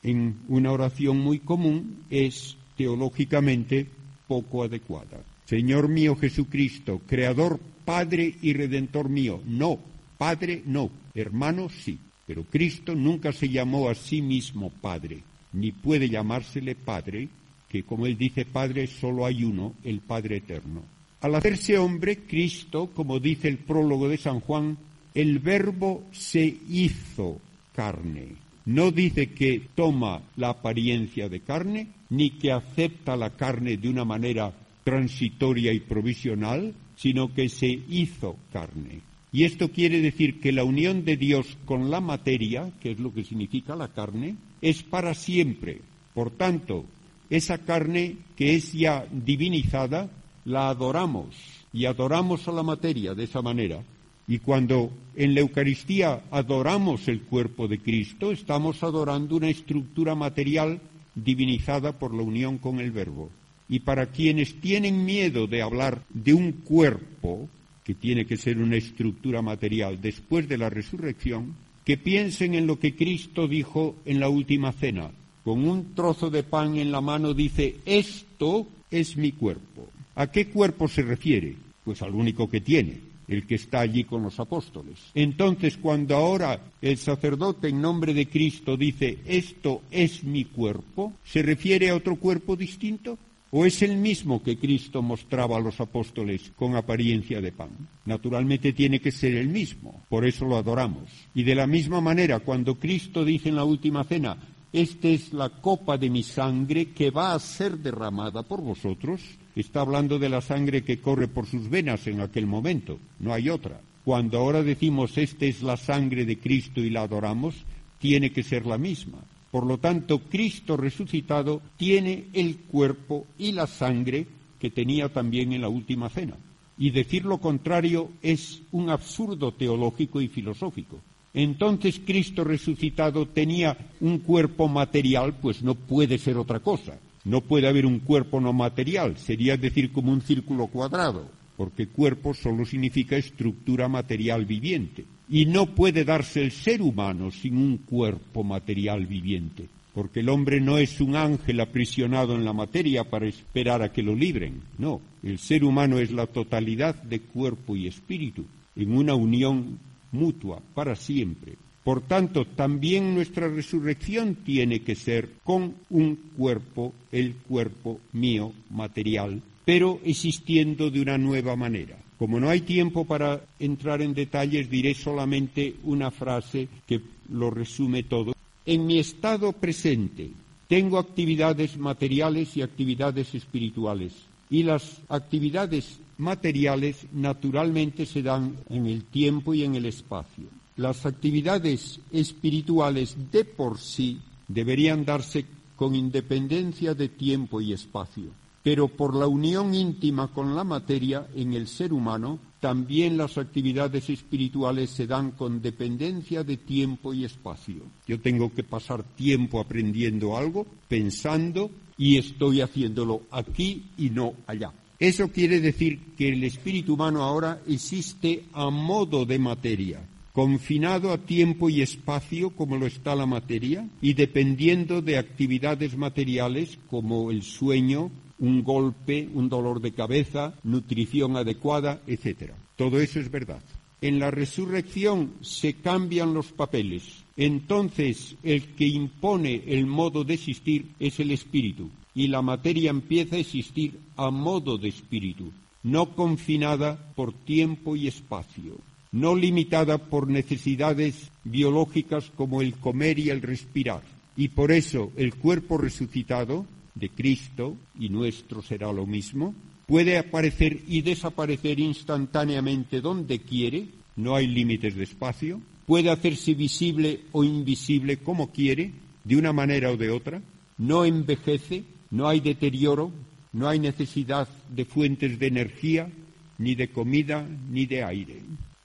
en 0.03 0.37
una 0.47 0.71
oración 0.71 1.19
muy 1.19 1.39
común 1.39 2.03
es 2.09 2.57
teológicamente 2.77 3.87
poco 4.31 4.63
adecuada. 4.63 5.19
Señor 5.45 5.89
mío 5.89 6.15
Jesucristo, 6.15 7.01
Creador, 7.05 7.59
Padre 7.83 8.33
y 8.41 8.53
Redentor 8.53 9.09
mío. 9.09 9.41
No, 9.45 9.77
Padre 10.17 10.63
no, 10.65 10.89
hermano 11.13 11.67
sí. 11.67 11.99
Pero 12.25 12.45
Cristo 12.45 12.95
nunca 12.95 13.33
se 13.33 13.49
llamó 13.49 13.89
a 13.89 13.93
sí 13.93 14.21
mismo 14.21 14.69
Padre, 14.69 15.17
ni 15.51 15.73
puede 15.73 16.07
llamársele 16.07 16.75
Padre, 16.75 17.27
que 17.67 17.83
como 17.83 18.05
él 18.05 18.17
dice 18.17 18.45
Padre 18.45 18.87
solo 18.87 19.25
hay 19.25 19.43
uno, 19.43 19.73
el 19.83 19.99
Padre 19.99 20.37
eterno. 20.37 20.81
Al 21.19 21.35
hacerse 21.35 21.77
hombre, 21.77 22.19
Cristo, 22.19 22.89
como 22.95 23.19
dice 23.19 23.49
el 23.49 23.57
prólogo 23.57 24.07
de 24.07 24.17
San 24.17 24.39
Juan, 24.39 24.77
el 25.13 25.39
verbo 25.39 26.05
se 26.13 26.55
hizo 26.69 27.41
carne. 27.75 28.29
No 28.65 28.91
dice 28.91 29.31
que 29.31 29.61
toma 29.75 30.21
la 30.35 30.49
apariencia 30.49 31.29
de 31.29 31.39
carne, 31.39 31.87
ni 32.09 32.31
que 32.31 32.51
acepta 32.51 33.15
la 33.15 33.31
carne 33.31 33.77
de 33.77 33.89
una 33.89 34.05
manera 34.05 34.53
transitoria 34.83 35.73
y 35.73 35.79
provisional, 35.79 36.73
sino 36.95 37.33
que 37.33 37.49
se 37.49 37.67
hizo 37.89 38.37
carne. 38.51 39.01
Y 39.31 39.45
esto 39.45 39.71
quiere 39.71 40.01
decir 40.01 40.39
que 40.39 40.51
la 40.51 40.63
unión 40.63 41.05
de 41.05 41.17
Dios 41.17 41.57
con 41.65 41.89
la 41.89 42.01
materia, 42.01 42.71
que 42.81 42.91
es 42.91 42.99
lo 42.99 43.13
que 43.13 43.23
significa 43.23 43.75
la 43.75 43.87
carne, 43.87 44.35
es 44.61 44.83
para 44.83 45.13
siempre. 45.13 45.81
Por 46.13 46.31
tanto, 46.31 46.85
esa 47.29 47.59
carne 47.59 48.17
que 48.35 48.55
es 48.55 48.73
ya 48.73 49.07
divinizada, 49.09 50.09
la 50.43 50.69
adoramos 50.69 51.35
y 51.71 51.85
adoramos 51.85 52.47
a 52.47 52.51
la 52.51 52.63
materia 52.63 53.13
de 53.13 53.23
esa 53.23 53.41
manera. 53.41 53.83
Y 54.27 54.39
cuando 54.39 54.91
en 55.15 55.33
la 55.33 55.41
Eucaristía 55.41 56.21
adoramos 56.31 57.07
el 57.07 57.21
cuerpo 57.21 57.67
de 57.67 57.79
Cristo, 57.79 58.31
estamos 58.31 58.81
adorando 58.83 59.35
una 59.35 59.49
estructura 59.49 60.15
material 60.15 60.79
divinizada 61.15 61.97
por 61.99 62.13
la 62.13 62.23
unión 62.23 62.57
con 62.57 62.79
el 62.79 62.91
Verbo. 62.91 63.29
Y 63.67 63.79
para 63.79 64.07
quienes 64.07 64.59
tienen 64.59 65.05
miedo 65.05 65.47
de 65.47 65.61
hablar 65.61 66.03
de 66.09 66.33
un 66.33 66.51
cuerpo, 66.51 67.49
que 67.83 67.95
tiene 67.95 68.25
que 68.25 68.37
ser 68.37 68.59
una 68.59 68.77
estructura 68.77 69.41
material 69.41 70.01
después 70.01 70.47
de 70.47 70.57
la 70.57 70.69
resurrección, 70.69 71.55
que 71.85 71.97
piensen 71.97 72.53
en 72.53 72.67
lo 72.67 72.79
que 72.79 72.95
Cristo 72.95 73.47
dijo 73.47 73.95
en 74.05 74.19
la 74.19 74.29
última 74.29 74.71
cena. 74.71 75.11
Con 75.43 75.67
un 75.67 75.95
trozo 75.95 76.29
de 76.29 76.43
pan 76.43 76.77
en 76.77 76.91
la 76.91 77.01
mano 77.01 77.33
dice, 77.33 77.77
esto 77.85 78.67
es 78.91 79.17
mi 79.17 79.31
cuerpo. 79.31 79.87
¿A 80.15 80.27
qué 80.27 80.47
cuerpo 80.47 80.87
se 80.87 81.01
refiere? 81.01 81.55
Pues 81.83 82.01
al 82.01 82.13
único 82.13 82.49
que 82.49 82.61
tiene, 82.61 82.99
el 83.31 83.47
que 83.47 83.55
está 83.55 83.79
allí 83.79 84.03
con 84.03 84.23
los 84.23 84.39
apóstoles. 84.39 84.97
Entonces, 85.13 85.77
cuando 85.77 86.15
ahora 86.15 86.59
el 86.81 86.97
sacerdote 86.97 87.69
en 87.69 87.81
nombre 87.81 88.13
de 88.13 88.27
Cristo 88.27 88.77
dice, 88.77 89.19
esto 89.25 89.81
es 89.91 90.23
mi 90.23 90.45
cuerpo, 90.45 91.13
¿se 91.23 91.41
refiere 91.41 91.89
a 91.89 91.95
otro 91.95 92.17
cuerpo 92.17 92.55
distinto? 92.55 93.17
¿O 93.53 93.65
es 93.65 93.81
el 93.81 93.97
mismo 93.97 94.41
que 94.41 94.57
Cristo 94.57 95.01
mostraba 95.01 95.57
a 95.57 95.59
los 95.59 95.81
apóstoles 95.81 96.53
con 96.55 96.75
apariencia 96.77 97.41
de 97.41 97.51
pan? 97.51 97.69
Naturalmente 98.05 98.71
tiene 98.71 99.01
que 99.01 99.11
ser 99.11 99.35
el 99.35 99.49
mismo, 99.49 100.01
por 100.07 100.25
eso 100.25 100.45
lo 100.45 100.55
adoramos. 100.55 101.09
Y 101.35 101.43
de 101.43 101.55
la 101.55 101.67
misma 101.67 101.99
manera, 101.99 102.39
cuando 102.39 102.75
Cristo 102.75 103.25
dice 103.25 103.49
en 103.49 103.57
la 103.57 103.65
última 103.65 104.05
cena, 104.05 104.37
esta 104.73 105.09
es 105.09 105.33
la 105.33 105.49
copa 105.49 105.97
de 105.97 106.09
mi 106.09 106.23
sangre 106.23 106.91
que 106.91 107.11
va 107.11 107.33
a 107.33 107.39
ser 107.39 107.77
derramada 107.77 108.43
por 108.43 108.61
vosotros, 108.61 109.21
está 109.55 109.81
hablando 109.81 110.17
de 110.17 110.29
la 110.29 110.41
sangre 110.41 110.83
que 110.83 110.99
corre 110.99 111.27
por 111.27 111.45
sus 111.45 111.69
venas 111.69 112.07
en 112.07 112.21
aquel 112.21 112.47
momento, 112.47 112.97
no 113.19 113.33
hay 113.33 113.49
otra. 113.49 113.81
Cuando 114.05 114.39
ahora 114.39 114.63
decimos 114.63 115.17
esta 115.17 115.45
es 115.45 115.61
la 115.61 115.77
sangre 115.77 116.25
de 116.25 116.39
Cristo 116.39 116.79
y 116.79 116.89
la 116.89 117.01
adoramos, 117.01 117.55
tiene 117.99 118.31
que 118.31 118.43
ser 118.43 118.65
la 118.65 118.77
misma. 118.77 119.19
Por 119.51 119.65
lo 119.65 119.77
tanto, 119.77 120.19
Cristo 120.19 120.77
resucitado 120.77 121.61
tiene 121.75 122.27
el 122.33 122.59
cuerpo 122.59 123.27
y 123.37 123.51
la 123.51 123.67
sangre 123.67 124.25
que 124.57 124.69
tenía 124.69 125.09
también 125.09 125.51
en 125.51 125.61
la 125.61 125.69
última 125.69 126.09
cena. 126.09 126.35
Y 126.77 126.91
decir 126.91 127.25
lo 127.25 127.39
contrario 127.39 128.09
es 128.21 128.61
un 128.71 128.89
absurdo 128.89 129.53
teológico 129.53 130.21
y 130.21 130.29
filosófico. 130.29 131.01
Entonces 131.33 132.01
Cristo 132.05 132.43
resucitado 132.43 133.27
tenía 133.27 133.77
un 134.01 134.19
cuerpo 134.19 134.67
material, 134.67 135.33
pues 135.41 135.63
no 135.63 135.75
puede 135.75 136.17
ser 136.17 136.37
otra 136.37 136.59
cosa. 136.59 136.99
No 137.23 137.41
puede 137.41 137.67
haber 137.67 137.85
un 137.85 137.99
cuerpo 137.99 138.41
no 138.41 138.51
material, 138.51 139.17
sería 139.17 139.55
decir 139.55 139.91
como 139.91 140.11
un 140.11 140.21
círculo 140.21 140.67
cuadrado, 140.67 141.29
porque 141.55 141.87
cuerpo 141.87 142.33
solo 142.33 142.65
significa 142.65 143.15
estructura 143.15 143.87
material 143.87 144.45
viviente. 144.45 145.05
Y 145.29 145.45
no 145.45 145.67
puede 145.67 146.03
darse 146.03 146.41
el 146.41 146.51
ser 146.51 146.81
humano 146.81 147.31
sin 147.31 147.57
un 147.57 147.77
cuerpo 147.77 148.43
material 148.43 149.05
viviente, 149.05 149.67
porque 149.93 150.21
el 150.21 150.29
hombre 150.29 150.59
no 150.59 150.79
es 150.79 150.99
un 150.99 151.15
ángel 151.15 151.59
aprisionado 151.61 152.33
en 152.33 152.43
la 152.43 152.53
materia 152.53 153.03
para 153.03 153.27
esperar 153.27 153.83
a 153.83 153.93
que 153.93 154.01
lo 154.01 154.15
libren. 154.15 154.63
No, 154.79 154.99
el 155.21 155.37
ser 155.37 155.63
humano 155.63 155.99
es 155.99 156.11
la 156.11 156.25
totalidad 156.25 156.95
de 157.03 157.19
cuerpo 157.19 157.75
y 157.75 157.87
espíritu, 157.87 158.45
en 158.75 158.97
una 158.97 159.13
unión 159.13 159.77
mutua 160.11 160.61
para 160.73 160.95
siempre. 160.95 161.53
Por 161.83 162.01
tanto, 162.01 162.45
también 162.45 163.15
nuestra 163.15 163.47
resurrección 163.47 164.35
tiene 164.35 164.81
que 164.81 164.95
ser 164.95 165.29
con 165.43 165.75
un 165.89 166.15
cuerpo, 166.37 166.93
el 167.11 167.35
cuerpo 167.35 167.99
mío 168.13 168.53
material, 168.69 169.41
pero 169.65 169.99
existiendo 170.03 170.91
de 170.91 171.01
una 171.01 171.17
nueva 171.17 171.55
manera. 171.55 171.97
Como 172.19 172.39
no 172.39 172.49
hay 172.49 172.61
tiempo 172.61 173.05
para 173.05 173.41
entrar 173.57 174.03
en 174.03 174.13
detalles, 174.13 174.69
diré 174.69 174.93
solamente 174.93 175.75
una 175.83 176.11
frase 176.11 176.67
que 176.85 177.01
lo 177.29 177.49
resume 177.49 178.03
todo. 178.03 178.33
En 178.63 178.85
mi 178.85 178.99
estado 178.99 179.53
presente 179.53 180.29
tengo 180.67 180.99
actividades 180.99 181.77
materiales 181.77 182.55
y 182.55 182.61
actividades 182.61 183.33
espirituales. 183.33 184.13
Y 184.51 184.63
las 184.63 185.01
actividades 185.09 185.99
materiales 186.21 187.07
naturalmente 187.11 188.05
se 188.05 188.21
dan 188.21 188.55
en 188.69 188.85
el 188.85 189.03
tiempo 189.03 189.53
y 189.53 189.63
en 189.63 189.75
el 189.75 189.85
espacio. 189.85 190.45
Las 190.77 191.05
actividades 191.05 191.99
espirituales 192.11 193.17
de 193.31 193.43
por 193.43 193.77
sí 193.77 194.21
deberían 194.47 195.03
darse 195.03 195.45
con 195.75 195.95
independencia 195.95 196.93
de 196.93 197.09
tiempo 197.09 197.59
y 197.59 197.73
espacio 197.73 198.31
pero 198.63 198.87
por 198.87 199.15
la 199.15 199.27
unión 199.27 199.73
íntima 199.73 200.27
con 200.27 200.55
la 200.55 200.63
materia 200.63 201.27
en 201.35 201.53
el 201.53 201.67
ser 201.67 201.93
humano, 201.93 202.39
también 202.59 203.17
las 203.17 203.37
actividades 203.37 204.09
espirituales 204.09 204.91
se 204.91 205.07
dan 205.07 205.31
con 205.31 205.61
dependencia 205.61 206.43
de 206.43 206.57
tiempo 206.57 207.13
y 207.13 207.25
espacio. 207.25 207.81
Yo 208.07 208.21
tengo 208.21 208.53
que 208.53 208.63
pasar 208.63 209.03
tiempo 209.03 209.59
aprendiendo 209.59 210.37
algo, 210.37 210.67
pensando, 210.87 211.71
y 211.97 212.17
estoy 212.17 212.61
haciéndolo 212.61 213.23
aquí 213.31 213.85
y 213.97 214.09
no 214.09 214.33
allá. 214.45 214.71
Eso 215.01 215.29
quiere 215.29 215.59
decir 215.59 215.99
que 216.15 216.29
el 216.29 216.43
espíritu 216.43 216.93
humano 216.93 217.23
ahora 217.23 217.59
existe 217.67 218.43
a 218.53 218.69
modo 218.69 219.25
de 219.25 219.39
materia, 219.39 219.99
confinado 220.31 221.11
a 221.11 221.17
tiempo 221.17 221.71
y 221.71 221.81
espacio 221.81 222.51
como 222.51 222.77
lo 222.77 222.85
está 222.85 223.15
la 223.15 223.25
materia, 223.25 223.89
y 223.99 224.13
dependiendo 224.13 225.01
de 225.01 225.17
actividades 225.17 225.97
materiales 225.97 226.77
como 226.87 227.31
el 227.31 227.41
sueño, 227.41 228.11
un 228.37 228.63
golpe, 228.63 229.27
un 229.33 229.49
dolor 229.49 229.81
de 229.81 229.91
cabeza, 229.91 230.53
nutrición 230.61 231.35
adecuada, 231.35 232.03
etc. 232.05 232.51
Todo 232.75 233.01
eso 233.01 233.19
es 233.19 233.31
verdad. 233.31 233.63
En 234.01 234.19
la 234.19 234.29
resurrección 234.29 235.33
se 235.41 235.73
cambian 235.73 236.35
los 236.35 236.51
papeles. 236.51 237.23
Entonces 237.37 238.35
el 238.43 238.75
que 238.75 238.85
impone 238.85 239.63
el 239.65 239.87
modo 239.87 240.23
de 240.23 240.35
existir 240.35 240.91
es 240.99 241.19
el 241.19 241.31
espíritu 241.31 241.89
y 242.13 242.27
la 242.27 242.41
materia 242.41 242.89
empieza 242.89 243.35
a 243.35 243.39
existir 243.39 243.99
a 244.17 244.29
modo 244.31 244.77
de 244.77 244.89
espíritu, 244.89 245.51
no 245.83 246.15
confinada 246.15 247.13
por 247.15 247.33
tiempo 247.33 247.95
y 247.95 248.07
espacio, 248.07 248.77
no 249.11 249.35
limitada 249.35 249.97
por 249.97 250.27
necesidades 250.27 251.31
biológicas 251.43 252.31
como 252.35 252.61
el 252.61 252.73
comer 252.73 253.19
y 253.19 253.29
el 253.29 253.41
respirar. 253.41 254.01
Y 254.37 254.49
por 254.49 254.71
eso 254.71 255.11
el 255.17 255.35
cuerpo 255.35 255.77
resucitado 255.77 256.65
de 256.95 257.09
Cristo, 257.09 257.75
y 257.99 258.09
nuestro 258.09 258.61
será 258.61 258.91
lo 258.91 259.05
mismo, 259.05 259.53
puede 259.87 260.17
aparecer 260.17 260.81
y 260.87 261.01
desaparecer 261.01 261.79
instantáneamente 261.79 263.01
donde 263.01 263.39
quiere, 263.39 263.87
no 264.15 264.35
hay 264.35 264.47
límites 264.47 264.95
de 264.95 265.03
espacio, 265.03 265.61
puede 265.85 266.09
hacerse 266.09 266.53
visible 266.53 267.21
o 267.31 267.43
invisible 267.43 268.17
como 268.17 268.51
quiere, 268.51 268.91
de 269.23 269.35
una 269.35 269.53
manera 269.53 269.91
o 269.91 269.97
de 269.97 270.09
otra, 270.09 270.41
no 270.77 271.05
envejece, 271.05 271.83
no 272.11 272.27
hay 272.27 272.39
deterioro, 272.39 273.11
no 273.53 273.67
hay 273.67 273.79
necesidad 273.79 274.47
de 274.69 274.85
fuentes 274.85 275.39
de 275.39 275.47
energía, 275.47 276.09
ni 276.57 276.75
de 276.75 276.89
comida, 276.89 277.45
ni 277.69 277.85
de 277.85 278.03
aire. 278.03 278.41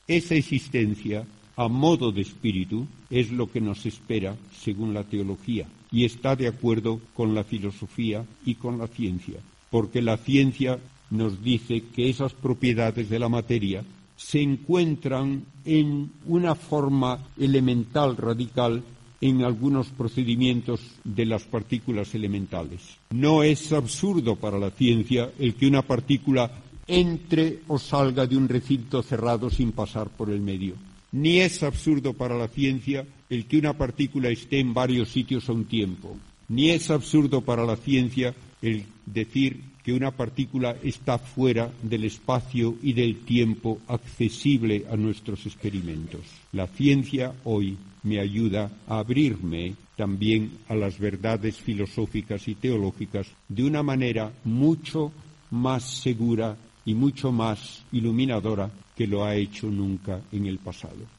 Esa 0.09 0.35
existencia, 0.35 1.27
a 1.57 1.69
modo 1.69 2.13
de 2.13 2.23
espíritu, 2.23 2.87
es 3.11 3.31
lo 3.31 3.51
que 3.51 3.61
nos 3.61 3.85
espera 3.85 4.37
según 4.53 4.95
la 4.95 5.05
teología 5.05 5.67
y 5.93 6.05
está 6.05 6.37
de 6.37 6.49
acuerdo 6.49 7.01
con 7.15 7.35
la 7.35 7.45
filosofía 7.45 8.25
y 8.45 8.55
con 8.55 8.79
la 8.79 8.87
ciencia, 8.87 9.41
porque 9.71 10.03
la 10.03 10.17
ciencia 10.17 10.79
nos 11.11 11.43
dice 11.43 11.85
que 11.95 12.09
esas 12.09 12.33
propiedades 12.35 13.09
de 13.09 13.19
la 13.19 13.29
materia 13.29 13.85
se 14.17 14.41
encuentran 14.41 15.45
en 15.65 16.11
una 16.27 16.55
forma 16.55 17.19
elemental 17.39 18.17
radical 18.17 18.83
en 19.21 19.43
algunos 19.43 19.89
procedimientos 19.89 20.81
de 21.05 21.27
las 21.27 21.45
partículas 21.45 22.15
elementales. 22.15 22.83
No 23.11 23.43
es 23.43 23.73
absurdo 23.73 24.37
para 24.37 24.59
la 24.59 24.71
ciencia 24.71 25.31
el 25.39 25.55
que 25.55 25.67
una 25.67 25.83
partícula 25.83 26.51
entre 26.87 27.61
o 27.67 27.79
salga 27.79 28.27
de 28.27 28.37
un 28.37 28.49
recinto 28.49 29.03
cerrado 29.03 29.51
sin 29.51 29.73
pasar 29.73 30.09
por 30.09 30.31
el 30.31 30.41
medio. 30.41 30.75
Ni 31.13 31.41
es 31.41 31.63
absurdo 31.63 32.13
para 32.13 32.37
la 32.37 32.49
ciencia 32.49 33.07
el 33.31 33.47
que 33.47 33.59
una 33.59 33.73
partícula 33.73 34.29
esté 34.29 34.61
en 34.61 34.75
varios 34.75 35.09
sitios 35.09 35.49
a 35.49 35.53
un 35.53 35.65
tiempo. 35.65 36.17
Ni 36.49 36.71
es 36.71 36.91
absurdo 36.91 37.41
para 37.41 37.65
la 37.65 37.77
ciencia 37.77 38.35
el 38.63 38.85
decir 39.07 39.61
que 39.87 39.93
una 39.93 40.11
partícula 40.11 40.75
está 40.83 41.17
fuera 41.17 41.71
del 41.81 42.03
espacio 42.03 42.75
y 42.83 42.93
del 42.93 43.21
tiempo 43.21 43.79
accesible 43.87 44.85
a 44.91 44.97
nuestros 44.97 45.47
experimentos. 45.47 46.23
La 46.51 46.67
ciencia 46.67 47.33
hoy 47.45 47.79
me 48.03 48.19
ayuda 48.19 48.69
a 48.89 48.99
abrirme 48.99 49.77
también 49.95 50.59
a 50.69 50.75
las 50.75 50.99
verdades 50.99 51.59
filosóficas 51.59 52.49
y 52.49 52.57
teológicas 52.57 53.29
de 53.49 53.63
una 53.63 53.85
manera 53.85 54.33
mucho 54.43 55.13
más 55.53 55.85
segura 55.85 56.57
y 56.85 56.93
mucho 56.95 57.31
más 57.31 57.85
iluminadora 57.93 58.69
que 58.97 59.07
lo 59.07 59.25
ha 59.25 59.37
hecho 59.37 59.71
nunca 59.71 60.21
en 60.33 60.47
el 60.47 60.59
pasado. 60.59 61.16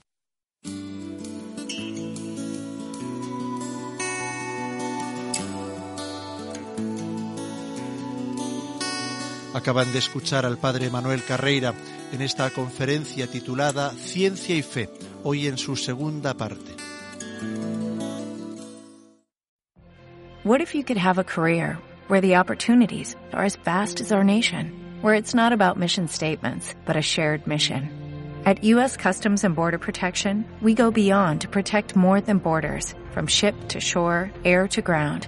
Acaban 9.53 9.91
de 9.91 9.99
escuchar 9.99 10.45
al 10.45 10.57
padre 10.57 10.89
Manuel 10.89 11.23
Carreira 11.23 11.73
en 12.11 12.21
esta 12.21 12.49
conferencia 12.49 13.27
titulada 13.27 13.91
Ciencia 13.91 14.55
y 14.55 14.61
Fe, 14.61 14.89
hoy 15.23 15.47
en 15.47 15.57
su 15.57 15.75
segunda 15.75 16.33
parte. 16.33 16.75
What 20.43 20.61
if 20.61 20.73
you 20.73 20.83
could 20.83 20.97
have 20.97 21.17
a 21.17 21.23
career 21.23 21.77
where 22.07 22.21
the 22.21 22.35
opportunities 22.35 23.15
are 23.33 23.43
as 23.43 23.57
vast 23.57 23.99
as 24.01 24.11
our 24.11 24.23
nation, 24.23 24.71
where 25.01 25.15
it's 25.15 25.35
not 25.35 25.51
about 25.51 25.77
mission 25.77 26.07
statements, 26.07 26.73
but 26.85 26.95
a 26.95 27.01
shared 27.01 27.45
mission. 27.47 27.89
At 28.45 28.63
U.S. 28.63 28.95
Customs 28.95 29.43
and 29.43 29.55
Border 29.55 29.77
Protection, 29.77 30.45
we 30.61 30.73
go 30.73 30.89
beyond 30.89 31.41
to 31.41 31.49
protect 31.49 31.97
more 31.97 32.21
than 32.21 32.37
borders, 32.37 32.93
from 33.11 33.27
ship 33.27 33.55
to 33.69 33.81
shore, 33.81 34.31
air 34.45 34.69
to 34.69 34.81
ground, 34.81 35.27